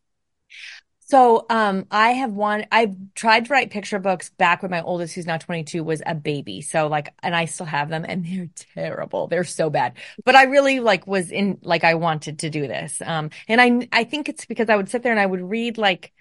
So, 1.00 1.44
um, 1.50 1.86
I 1.90 2.10
have 2.12 2.30
one, 2.30 2.66
I've 2.70 2.94
tried 3.16 3.46
to 3.46 3.52
write 3.52 3.70
picture 3.70 3.98
books 3.98 4.30
back 4.30 4.62
when 4.62 4.70
my 4.70 4.80
oldest, 4.80 5.16
who's 5.16 5.26
now 5.26 5.38
22, 5.38 5.82
was 5.82 6.00
a 6.06 6.14
baby. 6.14 6.60
So 6.60 6.86
like, 6.86 7.12
and 7.20 7.34
I 7.34 7.46
still 7.46 7.66
have 7.66 7.88
them 7.88 8.04
and 8.08 8.24
they're 8.24 8.48
terrible. 8.76 9.26
They're 9.26 9.42
so 9.42 9.70
bad, 9.70 9.94
but 10.24 10.36
I 10.36 10.44
really 10.44 10.78
like 10.78 11.08
was 11.08 11.32
in, 11.32 11.58
like, 11.62 11.82
I 11.82 11.94
wanted 11.94 12.38
to 12.40 12.50
do 12.50 12.68
this. 12.68 13.02
Um, 13.04 13.30
and 13.48 13.60
I, 13.60 13.88
I 13.90 14.04
think 14.04 14.28
it's 14.28 14.44
because 14.44 14.68
I 14.68 14.76
would 14.76 14.88
sit 14.88 15.02
there 15.02 15.10
and 15.10 15.20
I 15.20 15.26
would 15.26 15.42
read 15.42 15.78
like, 15.78 16.12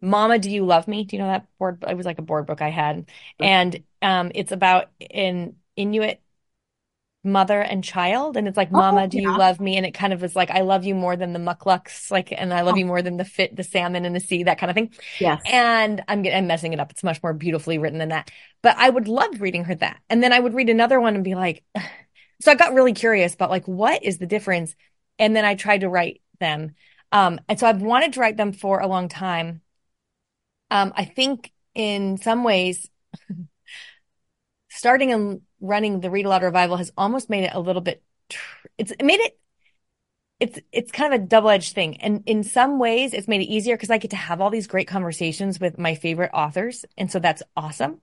Mama, 0.00 0.38
do 0.38 0.50
you 0.50 0.64
love 0.64 0.88
me? 0.88 1.04
Do 1.04 1.16
you 1.16 1.22
know 1.22 1.28
that 1.28 1.46
board? 1.58 1.84
It 1.88 1.96
was 1.96 2.06
like 2.06 2.18
a 2.18 2.22
board 2.22 2.46
book 2.46 2.62
I 2.62 2.70
had. 2.70 3.08
And, 3.38 3.84
um, 4.02 4.32
it's 4.34 4.52
about 4.52 4.90
an 5.10 5.56
Inuit 5.76 6.20
mother 7.22 7.60
and 7.60 7.84
child 7.84 8.36
and 8.38 8.48
it's 8.48 8.56
like 8.56 8.72
mama 8.72 9.02
oh, 9.02 9.06
do 9.06 9.20
you 9.20 9.36
love 9.36 9.60
me? 9.60 9.76
And 9.76 9.84
it 9.84 9.92
kind 9.92 10.14
of 10.14 10.24
is 10.24 10.34
like 10.34 10.50
i 10.50 10.62
love 10.62 10.84
you 10.84 10.94
more 10.94 11.16
than 11.16 11.34
the 11.34 11.38
mukluks 11.38 12.10
like 12.10 12.32
and 12.32 12.52
i 12.52 12.62
love 12.62 12.74
oh. 12.74 12.78
you 12.78 12.86
more 12.86 13.02
than 13.02 13.18
the 13.18 13.26
fit 13.26 13.54
the 13.54 13.62
salmon 13.62 14.06
and 14.06 14.16
the 14.16 14.20
sea 14.20 14.44
that 14.44 14.58
kind 14.58 14.70
of 14.70 14.74
thing. 14.74 14.90
Yes. 15.18 15.42
And 15.44 16.02
i'm 16.08 16.22
getting 16.22 16.38
i'm 16.38 16.46
messing 16.46 16.72
it 16.72 16.80
up. 16.80 16.90
It's 16.90 17.04
much 17.04 17.22
more 17.22 17.34
beautifully 17.34 17.76
written 17.76 17.98
than 17.98 18.08
that. 18.08 18.30
But 18.62 18.76
i 18.78 18.88
would 18.88 19.06
love 19.06 19.40
reading 19.40 19.64
her 19.64 19.74
that. 19.76 20.00
And 20.08 20.22
then 20.22 20.32
i 20.32 20.40
would 20.40 20.54
read 20.54 20.70
another 20.70 20.98
one 20.98 21.14
and 21.14 21.22
be 21.22 21.34
like 21.34 21.62
so 22.40 22.52
i 22.52 22.54
got 22.54 22.72
really 22.72 22.94
curious 22.94 23.34
about 23.34 23.50
like 23.50 23.68
what 23.68 24.02
is 24.02 24.16
the 24.16 24.26
difference? 24.26 24.74
And 25.18 25.36
then 25.36 25.44
i 25.44 25.54
tried 25.54 25.82
to 25.82 25.90
write 25.90 26.22
them. 26.38 26.74
Um 27.12 27.38
and 27.48 27.60
so 27.60 27.66
i've 27.66 27.82
wanted 27.82 28.14
to 28.14 28.20
write 28.20 28.38
them 28.38 28.52
for 28.52 28.80
a 28.80 28.86
long 28.86 29.08
time. 29.08 29.60
Um 30.70 30.94
i 30.96 31.04
think 31.04 31.52
in 31.74 32.16
some 32.16 32.44
ways 32.44 32.88
starting 34.70 35.12
and 35.12 35.42
running 35.60 36.00
the 36.00 36.10
read 36.10 36.26
aloud 36.26 36.42
revival 36.42 36.76
has 36.76 36.92
almost 36.96 37.30
made 37.30 37.44
it 37.44 37.52
a 37.54 37.60
little 37.60 37.82
bit 37.82 38.02
tr- 38.28 38.66
it's 38.78 38.92
it 38.92 39.04
made 39.04 39.20
it 39.20 39.38
it's 40.40 40.58
it's 40.72 40.90
kind 40.90 41.12
of 41.12 41.20
a 41.20 41.24
double-edged 41.24 41.74
thing. 41.74 41.98
And 41.98 42.22
in 42.26 42.42
some 42.42 42.78
ways 42.78 43.12
it's 43.12 43.28
made 43.28 43.42
it 43.42 43.52
easier 43.52 43.76
because 43.76 43.90
i 43.90 43.98
get 43.98 44.10
to 44.12 44.16
have 44.16 44.40
all 44.40 44.50
these 44.50 44.66
great 44.66 44.88
conversations 44.88 45.60
with 45.60 45.78
my 45.78 45.94
favorite 45.94 46.30
authors. 46.32 46.84
And 46.96 47.12
so 47.12 47.18
that's 47.18 47.42
awesome. 47.56 48.00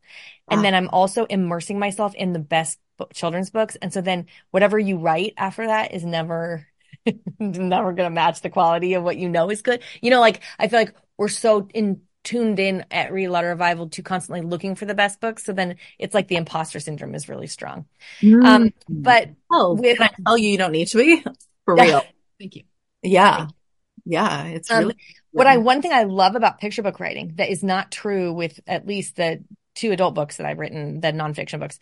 And 0.50 0.64
then 0.64 0.76
i'm 0.76 0.90
also 0.90 1.26
immersing 1.26 1.80
myself 1.80 2.14
in 2.16 2.34
the 2.34 2.40
best 2.40 2.80
children's 3.14 3.50
books. 3.50 3.76
And 3.82 3.92
so 3.92 4.02
then 4.02 4.28
whatever 4.52 4.78
you 4.78 4.98
write 5.00 5.34
after 5.38 5.68
that 5.68 5.94
is 5.94 6.06
never 6.06 6.68
never 7.40 7.94
going 7.94 8.10
to 8.10 8.12
match 8.12 8.42
the 8.42 8.50
quality 8.50 8.94
of 8.94 9.04
what 9.04 9.18
you 9.18 9.30
know 9.30 9.50
is 9.50 9.62
good. 9.64 9.82
You 10.02 10.12
know 10.12 10.20
like 10.20 10.42
i 10.60 10.68
feel 10.68 10.80
like 10.80 10.96
we're 11.18 11.28
so 11.30 11.68
in 11.74 12.02
tuned 12.28 12.60
in 12.60 12.84
at 12.92 13.14
Read 13.14 13.28
Aloud 13.28 13.46
Revival 13.46 13.88
to 13.92 14.04
constantly 14.04 14.42
looking 14.42 14.76
for 14.76 14.86
the 14.86 14.94
best 14.94 15.22
books. 15.22 15.46
So 15.46 15.54
then 15.54 15.78
it's 15.98 16.14
like 16.14 16.28
the 16.28 16.36
imposter 16.36 16.82
syndrome 16.82 17.16
is 17.16 17.30
really 17.30 17.48
strong. 17.48 17.86
Mm. 18.22 18.46
Um, 18.46 18.74
but 18.90 19.30
oh, 19.50 19.76
with, 19.76 19.98
can 19.98 20.10
I 20.10 20.24
tell 20.26 20.38
you, 20.38 20.50
you 20.50 20.58
don't 20.58 20.74
need 20.74 20.90
to 20.90 20.98
be 20.98 21.24
for 21.66 21.76
real. 21.76 22.04
Thank 22.40 22.58
you. 22.58 22.64
Yeah. 23.02 23.38
Thank 23.38 23.50
you. 23.50 23.56
Yeah. 24.06 24.44
It's 24.44 24.70
um, 24.70 24.78
really, 24.80 24.92
um, 24.92 25.00
what 25.32 25.48
I, 25.48 25.58
one 25.58 25.82
thing 25.82 25.94
I 25.94 26.04
love 26.04 26.36
about 26.36 26.60
picture 26.60 26.82
book 26.82 27.00
writing 27.00 27.34
that 27.36 27.50
is 27.50 27.64
not 27.64 27.92
true 27.94 28.34
with 28.34 28.60
at 28.68 28.86
least 28.86 29.16
the 29.16 29.44
two 29.76 29.94
adult 29.94 30.14
books 30.14 30.38
that 30.38 30.46
I've 30.46 30.60
written, 30.60 31.00
the 31.00 31.14
nonfiction 31.14 31.62
books, 31.62 31.80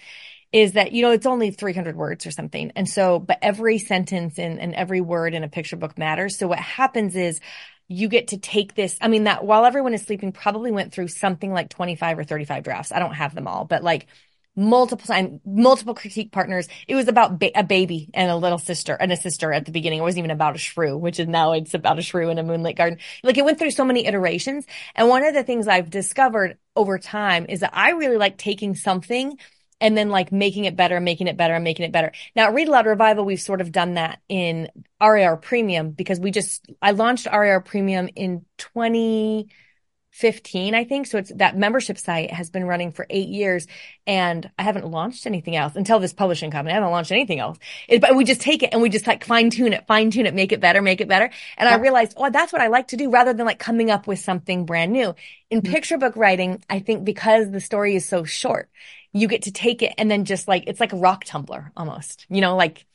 is 0.51 0.73
that, 0.73 0.91
you 0.91 1.01
know, 1.01 1.12
it's 1.12 1.25
only 1.25 1.49
300 1.49 1.95
words 1.95 2.27
or 2.27 2.31
something. 2.31 2.71
And 2.75 2.88
so, 2.88 3.17
but 3.17 3.39
every 3.41 3.79
sentence 3.79 4.38
and, 4.38 4.60
and 4.60 4.75
every 4.75 5.01
word 5.01 5.34
in 5.34 5.43
a 5.43 5.49
picture 5.49 5.75
book 5.75 5.97
matters. 5.97 6.38
So 6.38 6.47
what 6.47 6.60
happens 6.60 7.15
is 7.15 7.39
you 7.88 8.08
get 8.08 8.30
to 8.30 8.38
take 8.38 8.76
this. 8.76 8.98
I 9.02 9.08
mean, 9.08 9.26
that 9.26 9.45
while 9.45 9.65
everyone 9.65 9.93
is 9.93 10.02
sleeping, 10.02 10.32
probably 10.32 10.71
went 10.71 10.93
through 10.93 11.10
something 11.10 11.52
like 11.52 11.69
25 11.69 12.19
or 12.19 12.24
35 12.24 12.63
drafts. 12.63 12.91
I 12.91 13.00
don't 13.00 13.13
have 13.13 13.36
them 13.36 13.48
all, 13.48 13.65
but 13.65 13.84
like 13.84 14.08
multiple 14.56 15.06
time, 15.06 15.41
multiple 15.45 15.93
critique 15.93 16.32
partners. 16.32 16.67
It 16.88 16.95
was 16.95 17.08
about 17.08 17.39
ba- 17.39 17.58
a 17.58 17.63
baby 17.63 18.10
and 18.13 18.32
a 18.32 18.36
little 18.36 18.58
sister 18.58 18.93
and 18.93 19.12
a 19.12 19.17
sister 19.17 19.52
at 19.52 19.65
the 19.65 19.71
beginning. 19.71 20.00
It 20.00 20.04
wasn't 20.04 20.19
even 20.19 20.32
about 20.32 20.56
a 20.56 20.60
shrew, 20.60 20.98
which 20.98 21.19
is 21.19 21.28
now 21.28 21.52
it's 21.54 21.74
about 21.74 22.00
a 22.00 22.02
shrew 22.02 22.30
in 22.30 22.39
a 22.39 22.43
moonlit 22.43 22.78
garden. 22.78 23.00
Like 23.24 23.38
it 23.38 23.45
went 23.45 23.60
through 23.60 23.71
so 23.71 23.86
many 23.86 24.06
iterations. 24.06 24.65
And 24.95 25.10
one 25.10 25.24
of 25.24 25.34
the 25.34 25.43
things 25.43 25.67
I've 25.67 25.89
discovered 25.89 26.58
over 26.76 26.98
time 26.98 27.45
is 27.50 27.60
that 27.60 27.71
I 27.74 27.91
really 27.91 28.17
like 28.17 28.38
taking 28.38 28.76
something 28.76 29.38
and 29.86 29.95
then 29.95 30.10
like 30.10 30.32
making 30.32 30.65
it 30.65 30.76
better, 30.76 31.00
making 31.00 31.28
it 31.28 31.38
better, 31.38 31.54
and 31.54 31.63
making 31.63 31.86
it 31.86 31.91
better. 31.91 32.12
Now, 32.36 32.52
Read 32.52 32.67
Aloud 32.67 32.88
Revival, 32.88 33.24
we've 33.24 33.39
sort 33.39 33.62
of 33.62 33.71
done 33.71 33.93
that 33.93 34.19
in 34.28 34.67
RAR 35.00 35.38
Premium 35.38 35.91
because 35.91 36.19
we 36.19 36.32
just, 36.32 36.65
I 36.82 36.89
launched 36.89 37.28
RAR 37.32 37.62
Premium 37.62 38.10
in 38.15 38.43
2015, 38.58 40.74
I 40.74 40.86
think. 40.86 41.06
So 41.06 41.19
it's 41.19 41.32
that 41.36 41.56
membership 41.56 42.00
site 42.00 42.32
has 42.32 42.50
been 42.50 42.65
running 42.65 42.93
for 42.93 43.06
eight 43.12 43.30
years 43.30 43.67
and 44.08 44.50
I 44.58 44.63
haven't 44.63 44.88
launched 44.88 45.28
anything 45.28 45.56
else 45.56 45.76
until 45.76 46.00
this 46.00 46.13
publishing 46.13 46.50
company. 46.50 46.71
I 46.71 46.78
haven't 46.78 46.89
launched 46.89 47.12
anything 47.12 47.38
else. 47.38 47.60
It, 47.88 48.02
but 48.02 48.15
we 48.15 48.26
just 48.26 48.41
take 48.41 48.63
it 48.63 48.69
and 48.71 48.82
we 48.82 48.89
just 48.89 49.06
like 49.06 49.24
fine 49.24 49.52
tune 49.52 49.74
it, 49.74 49.86
fine 49.86 50.10
tune 50.10 50.26
it, 50.26 50.34
make 50.34 50.52
it 50.52 50.62
better, 50.62 50.82
make 50.82 51.00
it 51.00 51.08
better. 51.08 51.30
And 51.58 51.69
yeah. 51.69 51.76
I 51.76 51.80
realized, 51.80 52.15
oh, 52.17 52.32
that's 52.32 52.52
what 52.52 52.63
I 52.63 52.69
like 52.69 52.88
to 52.88 52.98
do 52.98 53.12
rather 53.12 53.34
than 53.34 53.45
like 53.45 53.60
coming 53.60 53.91
up 53.91 54.08
with 54.08 54.17
something 54.17 54.65
brand 54.65 54.93
new. 54.93 55.13
In 55.52 55.62
mm-hmm. 55.62 55.71
picture 55.71 56.00
book 56.00 56.15
writing, 56.15 56.63
I 56.67 56.80
think 56.80 57.06
because 57.06 57.52
the 57.52 57.62
story 57.62 57.95
is 57.95 58.10
so 58.10 58.24
short, 58.24 58.67
you 59.15 59.30
get 59.30 59.43
to 59.43 59.51
take 59.51 59.82
it 59.82 59.93
and 59.97 60.12
then 60.12 60.25
just 60.25 60.45
like, 60.45 60.65
it's 60.67 60.82
like 60.82 60.91
a 60.91 60.97
rock 60.97 61.23
tumbler 61.23 61.71
almost, 61.78 62.25
you 62.30 62.41
know, 62.41 62.58
like, 62.58 62.86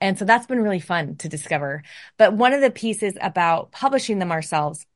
and 0.00 0.18
so 0.18 0.24
that's 0.24 0.46
been 0.46 0.62
really 0.62 0.80
fun 0.80 1.16
to 1.16 1.28
discover. 1.28 1.82
But 2.16 2.32
one 2.32 2.54
of 2.54 2.62
the 2.62 2.70
pieces 2.70 3.18
about 3.20 3.70
publishing 3.70 4.18
them 4.18 4.32
ourselves, 4.32 4.86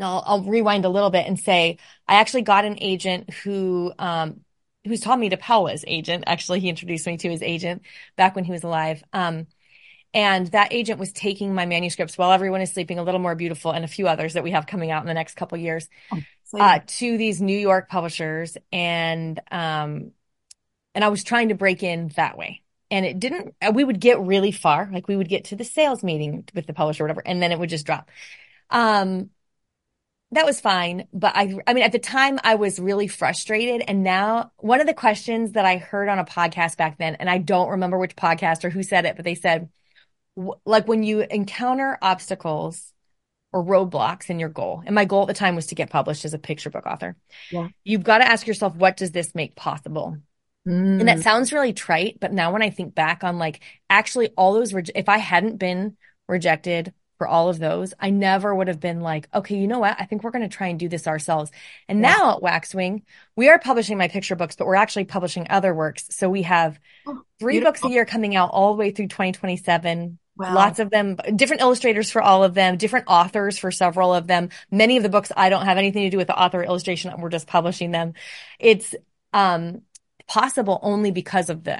I'll, 0.00 0.22
I'll 0.24 0.42
rewind 0.42 0.84
a 0.84 0.88
little 0.88 1.10
bit 1.10 1.26
and 1.26 1.38
say, 1.38 1.78
I 2.06 2.20
actually 2.20 2.42
got 2.42 2.64
an 2.64 2.78
agent 2.80 3.34
who, 3.42 3.92
um, 3.98 4.42
who's 4.84 5.02
Tomie 5.02 5.32
dePaola's 5.32 5.84
agent. 5.88 6.24
Actually, 6.28 6.60
he 6.60 6.68
introduced 6.68 7.06
me 7.06 7.16
to 7.16 7.28
his 7.28 7.42
agent 7.42 7.82
back 8.14 8.36
when 8.36 8.44
he 8.44 8.52
was 8.52 8.62
alive. 8.62 9.02
Um, 9.12 9.48
and 10.14 10.46
that 10.48 10.72
agent 10.72 11.00
was 11.00 11.12
taking 11.12 11.54
my 11.54 11.66
manuscripts 11.66 12.16
while 12.16 12.30
everyone 12.30 12.60
is 12.60 12.70
sleeping, 12.70 13.00
a 13.00 13.02
little 13.02 13.20
more 13.20 13.34
beautiful, 13.34 13.72
and 13.72 13.84
a 13.84 13.88
few 13.88 14.06
others 14.06 14.34
that 14.34 14.44
we 14.44 14.52
have 14.52 14.66
coming 14.66 14.92
out 14.92 15.02
in 15.02 15.08
the 15.08 15.14
next 15.14 15.34
couple 15.34 15.58
years, 15.58 15.88
oh, 16.12 16.20
uh, 16.54 16.80
to 16.86 17.18
these 17.18 17.40
New 17.40 17.58
York 17.58 17.88
publishers, 17.88 18.56
and 18.72 19.40
um, 19.50 20.12
and 20.94 21.04
I 21.04 21.08
was 21.08 21.24
trying 21.24 21.48
to 21.48 21.54
break 21.54 21.82
in 21.82 22.08
that 22.16 22.36
way, 22.36 22.62
and 22.90 23.06
it 23.06 23.18
didn't. 23.18 23.54
Uh, 23.60 23.72
we 23.74 23.84
would 23.84 24.00
get 24.00 24.20
really 24.20 24.52
far, 24.52 24.88
like 24.92 25.08
we 25.08 25.16
would 25.16 25.28
get 25.28 25.46
to 25.46 25.56
the 25.56 25.64
sales 25.64 26.02
meeting 26.02 26.44
with 26.54 26.66
the 26.66 26.74
publisher, 26.74 27.04
or 27.04 27.06
whatever, 27.06 27.22
and 27.24 27.42
then 27.42 27.52
it 27.52 27.58
would 27.58 27.70
just 27.70 27.86
drop. 27.86 28.10
Um, 28.70 29.30
that 30.32 30.46
was 30.46 30.60
fine, 30.60 31.08
but 31.12 31.36
I, 31.36 31.58
I 31.66 31.74
mean, 31.74 31.84
at 31.84 31.92
the 31.92 31.98
time 31.98 32.38
I 32.42 32.54
was 32.54 32.78
really 32.78 33.06
frustrated, 33.06 33.82
and 33.86 34.02
now 34.02 34.52
one 34.56 34.80
of 34.80 34.86
the 34.86 34.94
questions 34.94 35.52
that 35.52 35.66
I 35.66 35.76
heard 35.76 36.08
on 36.08 36.18
a 36.18 36.24
podcast 36.24 36.78
back 36.78 36.96
then, 36.96 37.16
and 37.16 37.28
I 37.28 37.38
don't 37.38 37.70
remember 37.70 37.98
which 37.98 38.16
podcast 38.16 38.64
or 38.64 38.70
who 38.70 38.82
said 38.82 39.04
it, 39.04 39.16
but 39.16 39.26
they 39.26 39.34
said 39.34 39.68
like 40.64 40.88
when 40.88 41.02
you 41.02 41.20
encounter 41.20 41.98
obstacles 42.00 42.91
or 43.52 43.64
roadblocks 43.64 44.30
in 44.30 44.38
your 44.38 44.48
goal, 44.48 44.82
and 44.86 44.94
my 44.94 45.04
goal 45.04 45.22
at 45.22 45.28
the 45.28 45.34
time 45.34 45.56
was 45.56 45.66
to 45.66 45.74
get 45.74 45.90
published 45.90 46.24
as 46.24 46.34
a 46.34 46.38
picture 46.38 46.70
book 46.70 46.86
author. 46.86 47.16
Yeah. 47.50 47.68
You've 47.84 48.04
got 48.04 48.18
to 48.18 48.30
ask 48.30 48.46
yourself, 48.46 48.74
what 48.74 48.96
does 48.96 49.10
this 49.10 49.34
make 49.34 49.54
possible? 49.54 50.18
Mm. 50.66 51.00
And 51.00 51.08
that 51.08 51.20
sounds 51.20 51.52
really 51.52 51.72
trite, 51.72 52.18
but 52.20 52.32
now 52.32 52.52
when 52.52 52.62
I 52.62 52.70
think 52.70 52.94
back 52.94 53.24
on 53.24 53.38
like 53.38 53.60
actually 53.90 54.28
all 54.36 54.54
those, 54.54 54.72
re- 54.72 54.84
if 54.94 55.08
I 55.08 55.18
hadn't 55.18 55.56
been 55.56 55.96
rejected 56.28 56.92
for 57.18 57.26
all 57.26 57.48
of 57.48 57.58
those, 57.58 57.94
I 58.00 58.10
never 58.10 58.54
would 58.54 58.68
have 58.68 58.80
been 58.80 59.00
like, 59.00 59.28
okay, 59.34 59.56
you 59.56 59.66
know 59.66 59.80
what? 59.80 59.96
I 59.98 60.06
think 60.06 60.22
we're 60.22 60.30
going 60.30 60.48
to 60.48 60.56
try 60.56 60.68
and 60.68 60.78
do 60.78 60.88
this 60.88 61.06
ourselves. 61.06 61.50
And 61.88 62.00
yeah. 62.00 62.14
now 62.16 62.36
at 62.36 62.42
Waxwing, 62.42 63.02
we 63.36 63.48
are 63.48 63.58
publishing 63.58 63.98
my 63.98 64.08
picture 64.08 64.36
books, 64.36 64.56
but 64.56 64.66
we're 64.66 64.74
actually 64.76 65.04
publishing 65.04 65.46
other 65.50 65.74
works. 65.74 66.06
So 66.10 66.28
we 66.28 66.42
have 66.42 66.78
oh, 67.06 67.22
three 67.38 67.54
beautiful. 67.54 67.72
books 67.72 67.84
a 67.84 67.90
year 67.90 68.04
coming 68.04 68.36
out 68.36 68.50
all 68.52 68.72
the 68.72 68.78
way 68.78 68.90
through 68.92 69.08
2027. 69.08 70.18
Wow. 70.36 70.54
Lots 70.54 70.78
of 70.78 70.90
them, 70.90 71.16
different 71.36 71.62
illustrators 71.62 72.10
for 72.10 72.22
all 72.22 72.42
of 72.42 72.54
them, 72.54 72.78
different 72.78 73.06
authors 73.08 73.58
for 73.58 73.70
several 73.70 74.14
of 74.14 74.26
them. 74.26 74.48
Many 74.70 74.96
of 74.96 75.02
the 75.02 75.10
books 75.10 75.30
I 75.36 75.50
don't 75.50 75.66
have 75.66 75.78
anything 75.78 76.04
to 76.04 76.10
do 76.10 76.16
with 76.16 76.28
the 76.28 76.38
author 76.38 76.62
illustration. 76.62 77.12
We're 77.20 77.28
just 77.28 77.46
publishing 77.46 77.90
them. 77.90 78.14
It's, 78.58 78.94
um, 79.32 79.82
possible 80.28 80.78
only 80.82 81.10
because 81.10 81.50
of 81.50 81.64
the 81.64 81.78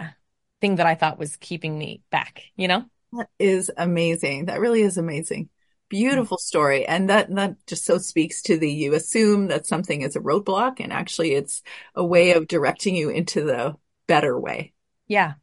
thing 0.61 0.77
that 0.77 0.87
I 0.87 0.95
thought 0.95 1.19
was 1.19 1.37
keeping 1.37 1.79
me 1.79 2.03
back, 2.11 2.43
you 2.57 2.69
know? 2.69 2.85
That 3.13 3.29
is 3.39 3.71
amazing. 3.77 4.47
That 4.47 4.61
really 4.61 4.83
is 4.83 4.99
amazing. 4.99 5.49
Beautiful 5.89 6.39
story. 6.39 6.87
And 6.87 7.09
that, 7.09 7.35
that 7.35 7.55
just 7.67 7.85
so 7.85 7.99
speaks 7.99 8.43
to 8.43 8.59
the, 8.59 8.71
you 8.71 8.95
assume 8.95 9.49
that 9.49 9.67
something 9.67 10.03
is 10.03 10.17
a 10.17 10.21
roadblock 10.21 10.81
and 10.81 10.93
actually 10.93 11.33
it's 11.33 11.63
a 11.95 12.05
way 12.05 12.33
of 12.33 12.49
directing 12.49 12.97
you 12.97 13.11
into 13.11 13.45
the 13.45 13.77
better 14.07 14.39
way. 14.39 14.73
Yeah. 15.07 15.35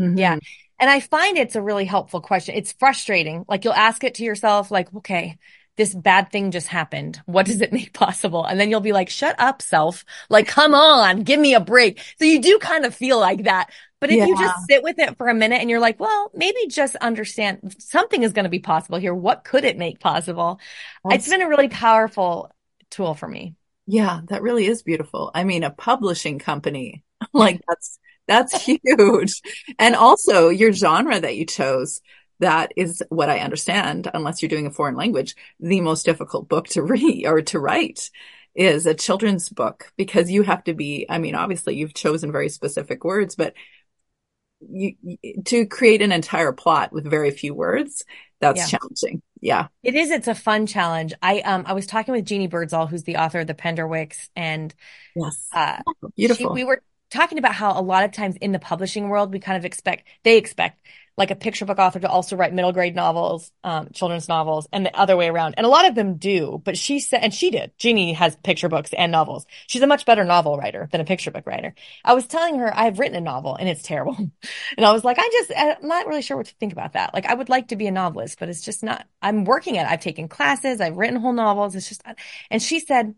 Mm-hmm. 0.00 0.18
Yeah. 0.18 0.38
And 0.78 0.90
I 0.90 1.00
find 1.00 1.38
it's 1.38 1.56
a 1.56 1.62
really 1.62 1.84
helpful 1.84 2.20
question. 2.20 2.54
It's 2.54 2.72
frustrating. 2.72 3.44
Like 3.48 3.64
you'll 3.64 3.72
ask 3.72 4.04
it 4.04 4.14
to 4.14 4.24
yourself, 4.24 4.70
like, 4.70 4.92
okay, 4.96 5.38
this 5.76 5.94
bad 5.94 6.30
thing 6.30 6.50
just 6.50 6.68
happened. 6.68 7.20
What 7.26 7.46
does 7.46 7.60
it 7.60 7.72
make 7.72 7.92
possible? 7.94 8.44
And 8.44 8.58
then 8.58 8.70
you'll 8.70 8.80
be 8.80 8.92
like, 8.92 9.08
shut 9.08 9.36
up, 9.38 9.62
self. 9.62 10.04
Like, 10.28 10.46
come 10.46 10.74
on, 10.74 11.22
give 11.22 11.40
me 11.40 11.54
a 11.54 11.60
break. 11.60 12.00
So 12.18 12.24
you 12.24 12.40
do 12.40 12.58
kind 12.58 12.84
of 12.84 12.94
feel 12.94 13.18
like 13.18 13.44
that. 13.44 13.70
But 14.00 14.10
if 14.10 14.16
yeah. 14.16 14.26
you 14.26 14.38
just 14.38 14.66
sit 14.68 14.82
with 14.82 14.98
it 14.98 15.16
for 15.16 15.28
a 15.28 15.34
minute 15.34 15.60
and 15.60 15.70
you're 15.70 15.80
like, 15.80 15.98
well, 15.98 16.30
maybe 16.34 16.66
just 16.68 16.96
understand 16.96 17.74
something 17.78 18.22
is 18.22 18.34
going 18.34 18.44
to 18.44 18.50
be 18.50 18.58
possible 18.58 18.98
here. 18.98 19.14
What 19.14 19.44
could 19.44 19.64
it 19.64 19.78
make 19.78 20.00
possible? 20.00 20.60
That's, 21.04 21.24
it's 21.24 21.28
been 21.30 21.40
a 21.40 21.48
really 21.48 21.68
powerful 21.68 22.50
tool 22.90 23.14
for 23.14 23.26
me. 23.26 23.54
Yeah, 23.86 24.20
that 24.28 24.42
really 24.42 24.66
is 24.66 24.82
beautiful. 24.82 25.30
I 25.34 25.44
mean, 25.44 25.62
a 25.62 25.70
publishing 25.70 26.38
company, 26.38 27.04
like 27.32 27.62
that's, 27.66 27.98
that's 28.26 28.60
huge. 28.64 29.42
And 29.78 29.94
also 29.94 30.48
your 30.48 30.72
genre 30.72 31.18
that 31.18 31.36
you 31.36 31.46
chose 31.46 32.00
that 32.40 32.72
is 32.76 33.02
what 33.08 33.30
I 33.30 33.38
understand, 33.38 34.10
unless 34.12 34.42
you're 34.42 34.48
doing 34.48 34.66
a 34.66 34.70
foreign 34.70 34.96
language, 34.96 35.34
the 35.58 35.80
most 35.80 36.04
difficult 36.04 36.48
book 36.48 36.68
to 36.68 36.82
read 36.82 37.26
or 37.26 37.42
to 37.42 37.58
write 37.58 38.10
is 38.54 38.86
a 38.86 38.94
children's 38.94 39.48
book 39.48 39.92
because 39.96 40.30
you 40.30 40.42
have 40.42 40.64
to 40.64 40.74
be, 40.74 41.06
I 41.08 41.18
mean, 41.18 41.34
obviously 41.34 41.76
you've 41.76 41.94
chosen 41.94 42.32
very 42.32 42.48
specific 42.48 43.04
words, 43.04 43.36
but 43.36 43.54
you, 44.60 44.94
to 45.44 45.66
create 45.66 46.00
an 46.00 46.12
entire 46.12 46.52
plot 46.52 46.92
with 46.92 47.04
very 47.04 47.30
few 47.30 47.54
words, 47.54 48.04
that's 48.40 48.72
yeah. 48.72 48.78
challenging. 48.78 49.22
Yeah. 49.40 49.68
It 49.82 49.94
is. 49.94 50.10
It's 50.10 50.28
a 50.28 50.34
fun 50.34 50.66
challenge. 50.66 51.12
I, 51.22 51.40
um, 51.40 51.64
I 51.66 51.74
was 51.74 51.86
talking 51.86 52.12
with 52.12 52.24
Jeanne 52.24 52.48
Birdsall, 52.48 52.86
who's 52.86 53.02
the 53.02 53.16
author 53.16 53.40
of 53.40 53.46
the 53.46 53.54
Penderwicks 53.54 54.28
and, 54.34 54.74
yes, 55.14 55.48
uh, 55.52 55.80
beautiful. 56.16 56.46
She, 56.46 56.62
we 56.62 56.64
were 56.64 56.82
talking 57.16 57.38
about 57.38 57.54
how 57.54 57.78
a 57.78 57.82
lot 57.82 58.04
of 58.04 58.12
times 58.12 58.36
in 58.36 58.52
the 58.52 58.58
publishing 58.58 59.08
world, 59.08 59.32
we 59.32 59.40
kind 59.40 59.56
of 59.56 59.64
expect, 59.64 60.06
they 60.22 60.36
expect 60.36 60.78
like 61.16 61.30
a 61.30 61.36
picture 61.36 61.64
book 61.64 61.78
author 61.78 61.98
to 61.98 62.08
also 62.08 62.36
write 62.36 62.52
middle 62.52 62.72
grade 62.72 62.94
novels, 62.94 63.50
um, 63.64 63.88
children's 63.92 64.28
novels, 64.28 64.68
and 64.70 64.84
the 64.84 64.94
other 64.94 65.16
way 65.16 65.28
around. 65.28 65.54
And 65.56 65.64
a 65.64 65.68
lot 65.68 65.88
of 65.88 65.94
them 65.94 66.16
do, 66.16 66.60
but 66.62 66.76
she 66.76 67.00
said, 67.00 67.22
and 67.22 67.32
she 67.32 67.50
did. 67.50 67.72
Jeanne 67.78 68.14
has 68.14 68.36
picture 68.36 68.68
books 68.68 68.92
and 68.92 69.10
novels. 69.10 69.46
She's 69.66 69.80
a 69.80 69.86
much 69.86 70.04
better 70.04 70.24
novel 70.24 70.58
writer 70.58 70.88
than 70.92 71.00
a 71.00 71.06
picture 71.06 71.30
book 71.30 71.46
writer. 71.46 71.74
I 72.04 72.12
was 72.12 72.26
telling 72.26 72.58
her 72.58 72.70
I've 72.76 72.98
written 72.98 73.16
a 73.16 73.20
novel 73.20 73.56
and 73.56 73.68
it's 73.68 73.82
terrible. 73.82 74.16
and 74.76 74.86
I 74.86 74.92
was 74.92 75.04
like, 75.04 75.18
I 75.18 75.28
just, 75.32 75.52
I'm 75.56 75.88
not 75.88 76.06
really 76.06 76.22
sure 76.22 76.36
what 76.36 76.46
to 76.46 76.54
think 76.56 76.72
about 76.72 76.92
that. 76.92 77.14
Like, 77.14 77.26
I 77.26 77.34
would 77.34 77.48
like 77.48 77.68
to 77.68 77.76
be 77.76 77.86
a 77.86 77.92
novelist, 77.92 78.38
but 78.38 78.50
it's 78.50 78.62
just 78.62 78.82
not, 78.82 79.06
I'm 79.22 79.44
working 79.44 79.78
at 79.78 79.86
it. 79.86 79.92
I've 79.92 80.00
taken 80.00 80.28
classes, 80.28 80.82
I've 80.82 80.98
written 80.98 81.16
whole 81.16 81.32
novels. 81.32 81.74
It's 81.74 81.88
just, 81.88 82.02
and 82.50 82.62
she 82.62 82.78
said, 82.78 83.14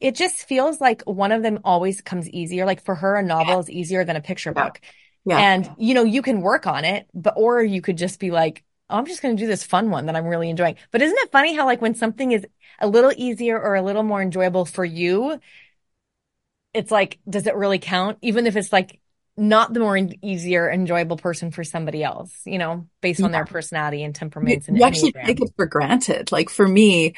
it 0.00 0.14
just 0.14 0.46
feels 0.46 0.80
like 0.80 1.02
one 1.02 1.32
of 1.32 1.42
them 1.42 1.60
always 1.64 2.00
comes 2.00 2.28
easier. 2.28 2.66
Like 2.66 2.84
for 2.84 2.94
her, 2.94 3.16
a 3.16 3.22
novel 3.22 3.60
is 3.60 3.70
easier 3.70 4.04
than 4.04 4.16
a 4.16 4.20
picture 4.20 4.52
yeah. 4.54 4.64
book. 4.64 4.80
Yeah. 5.24 5.38
And, 5.38 5.70
you 5.78 5.94
know, 5.94 6.04
you 6.04 6.20
can 6.20 6.42
work 6.42 6.66
on 6.66 6.84
it, 6.84 7.06
but, 7.14 7.34
or 7.36 7.62
you 7.62 7.80
could 7.80 7.96
just 7.96 8.20
be 8.20 8.30
like, 8.30 8.62
oh, 8.90 8.98
I'm 8.98 9.06
just 9.06 9.22
going 9.22 9.34
to 9.36 9.42
do 9.42 9.46
this 9.46 9.64
fun 9.64 9.90
one 9.90 10.06
that 10.06 10.16
I'm 10.16 10.26
really 10.26 10.50
enjoying. 10.50 10.76
But 10.90 11.00
isn't 11.00 11.18
it 11.18 11.32
funny 11.32 11.56
how, 11.56 11.64
like, 11.64 11.80
when 11.80 11.94
something 11.94 12.32
is 12.32 12.46
a 12.78 12.86
little 12.86 13.12
easier 13.16 13.58
or 13.58 13.74
a 13.74 13.82
little 13.82 14.02
more 14.02 14.20
enjoyable 14.20 14.66
for 14.66 14.84
you, 14.84 15.40
it's 16.74 16.90
like, 16.90 17.18
does 17.26 17.46
it 17.46 17.56
really 17.56 17.78
count? 17.78 18.18
Even 18.20 18.46
if 18.46 18.56
it's 18.56 18.72
like 18.72 19.00
not 19.36 19.72
the 19.72 19.80
more 19.80 19.98
easier, 20.22 20.70
enjoyable 20.70 21.16
person 21.16 21.50
for 21.50 21.64
somebody 21.64 22.04
else, 22.04 22.32
you 22.44 22.56
know, 22.56 22.86
based 23.00 23.20
on 23.20 23.32
their 23.32 23.44
personality 23.44 24.04
and 24.04 24.14
temperaments. 24.14 24.68
You, 24.68 24.72
and 24.72 24.78
you 24.78 24.84
actually 24.84 25.12
take 25.12 25.40
it 25.40 25.50
for 25.56 25.66
granted. 25.66 26.30
Like 26.30 26.50
for 26.50 26.68
me, 26.68 27.14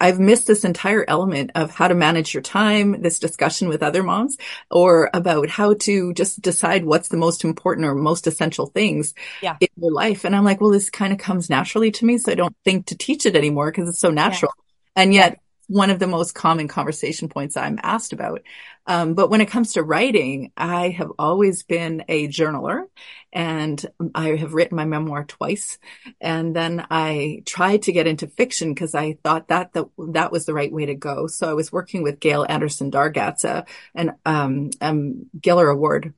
I've 0.00 0.18
missed 0.18 0.48
this 0.48 0.64
entire 0.64 1.04
element 1.06 1.52
of 1.54 1.70
how 1.70 1.86
to 1.86 1.94
manage 1.94 2.34
your 2.34 2.42
time, 2.42 3.02
this 3.02 3.20
discussion 3.20 3.68
with 3.68 3.84
other 3.84 4.02
moms, 4.02 4.36
or 4.68 5.10
about 5.14 5.48
how 5.48 5.74
to 5.74 6.12
just 6.14 6.40
decide 6.42 6.84
what's 6.84 7.08
the 7.08 7.16
most 7.16 7.44
important 7.44 7.86
or 7.86 7.94
most 7.94 8.26
essential 8.26 8.66
things 8.66 9.14
yeah. 9.40 9.56
in 9.60 9.68
your 9.76 9.92
life. 9.92 10.24
And 10.24 10.34
I'm 10.34 10.44
like, 10.44 10.60
well, 10.60 10.70
this 10.70 10.90
kind 10.90 11.12
of 11.12 11.20
comes 11.20 11.48
naturally 11.48 11.92
to 11.92 12.04
me. 12.04 12.18
So 12.18 12.32
I 12.32 12.34
don't 12.34 12.56
think 12.64 12.86
to 12.86 12.96
teach 12.96 13.26
it 13.26 13.36
anymore 13.36 13.70
because 13.70 13.88
it's 13.88 14.00
so 14.00 14.10
natural. 14.10 14.52
Yeah. 14.56 15.02
And 15.02 15.14
yet 15.14 15.38
one 15.70 15.90
of 15.90 16.00
the 16.00 16.06
most 16.08 16.34
common 16.34 16.66
conversation 16.66 17.28
points 17.28 17.56
I'm 17.56 17.78
asked 17.80 18.12
about. 18.12 18.42
Um, 18.86 19.14
but 19.14 19.30
when 19.30 19.40
it 19.40 19.46
comes 19.46 19.74
to 19.74 19.84
writing, 19.84 20.50
I 20.56 20.88
have 20.88 21.12
always 21.16 21.62
been 21.62 22.02
a 22.08 22.26
journaler 22.26 22.86
and 23.32 23.86
I 24.12 24.30
have 24.30 24.52
written 24.52 24.76
my 24.76 24.84
memoir 24.84 25.22
twice. 25.22 25.78
And 26.20 26.56
then 26.56 26.84
I 26.90 27.44
tried 27.46 27.82
to 27.82 27.92
get 27.92 28.08
into 28.08 28.26
fiction 28.26 28.74
because 28.74 28.96
I 28.96 29.16
thought 29.22 29.46
that, 29.46 29.72
that 29.74 29.86
that 30.08 30.32
was 30.32 30.44
the 30.44 30.54
right 30.54 30.72
way 30.72 30.86
to 30.86 30.96
go. 30.96 31.28
So 31.28 31.48
I 31.48 31.54
was 31.54 31.70
working 31.70 32.02
with 32.02 32.18
Gail 32.18 32.44
Anderson 32.48 32.90
Dargatz 32.90 33.44
uh, 33.44 33.62
an 33.94 34.16
um, 34.26 34.70
um, 34.80 35.30
Giller 35.38 35.70
Award 35.70 36.14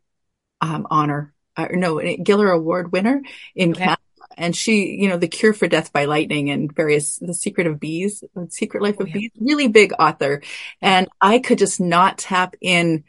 um, 0.62 0.86
honor 0.90 1.34
uh, 1.56 1.68
no, 1.72 1.96
Giller 1.96 2.54
Award 2.54 2.92
winner 2.92 3.20
in 3.54 3.72
okay. 3.72 3.80
Canada 3.80 4.01
and 4.36 4.54
she, 4.54 4.96
you 5.00 5.08
know, 5.08 5.16
The 5.16 5.28
Cure 5.28 5.52
for 5.52 5.68
Death 5.68 5.92
by 5.92 6.04
Lightning 6.04 6.50
and 6.50 6.74
various, 6.74 7.18
The 7.18 7.34
Secret 7.34 7.66
of 7.66 7.80
Bees, 7.80 8.22
The 8.34 8.48
Secret 8.50 8.82
Life 8.82 8.96
oh, 8.98 9.04
of 9.04 9.08
oh, 9.08 9.12
yeah. 9.14 9.14
Bees, 9.14 9.30
really 9.40 9.68
big 9.68 9.92
author. 9.98 10.42
And 10.80 11.08
I 11.20 11.38
could 11.38 11.58
just 11.58 11.80
not 11.80 12.18
tap 12.18 12.54
in 12.60 13.04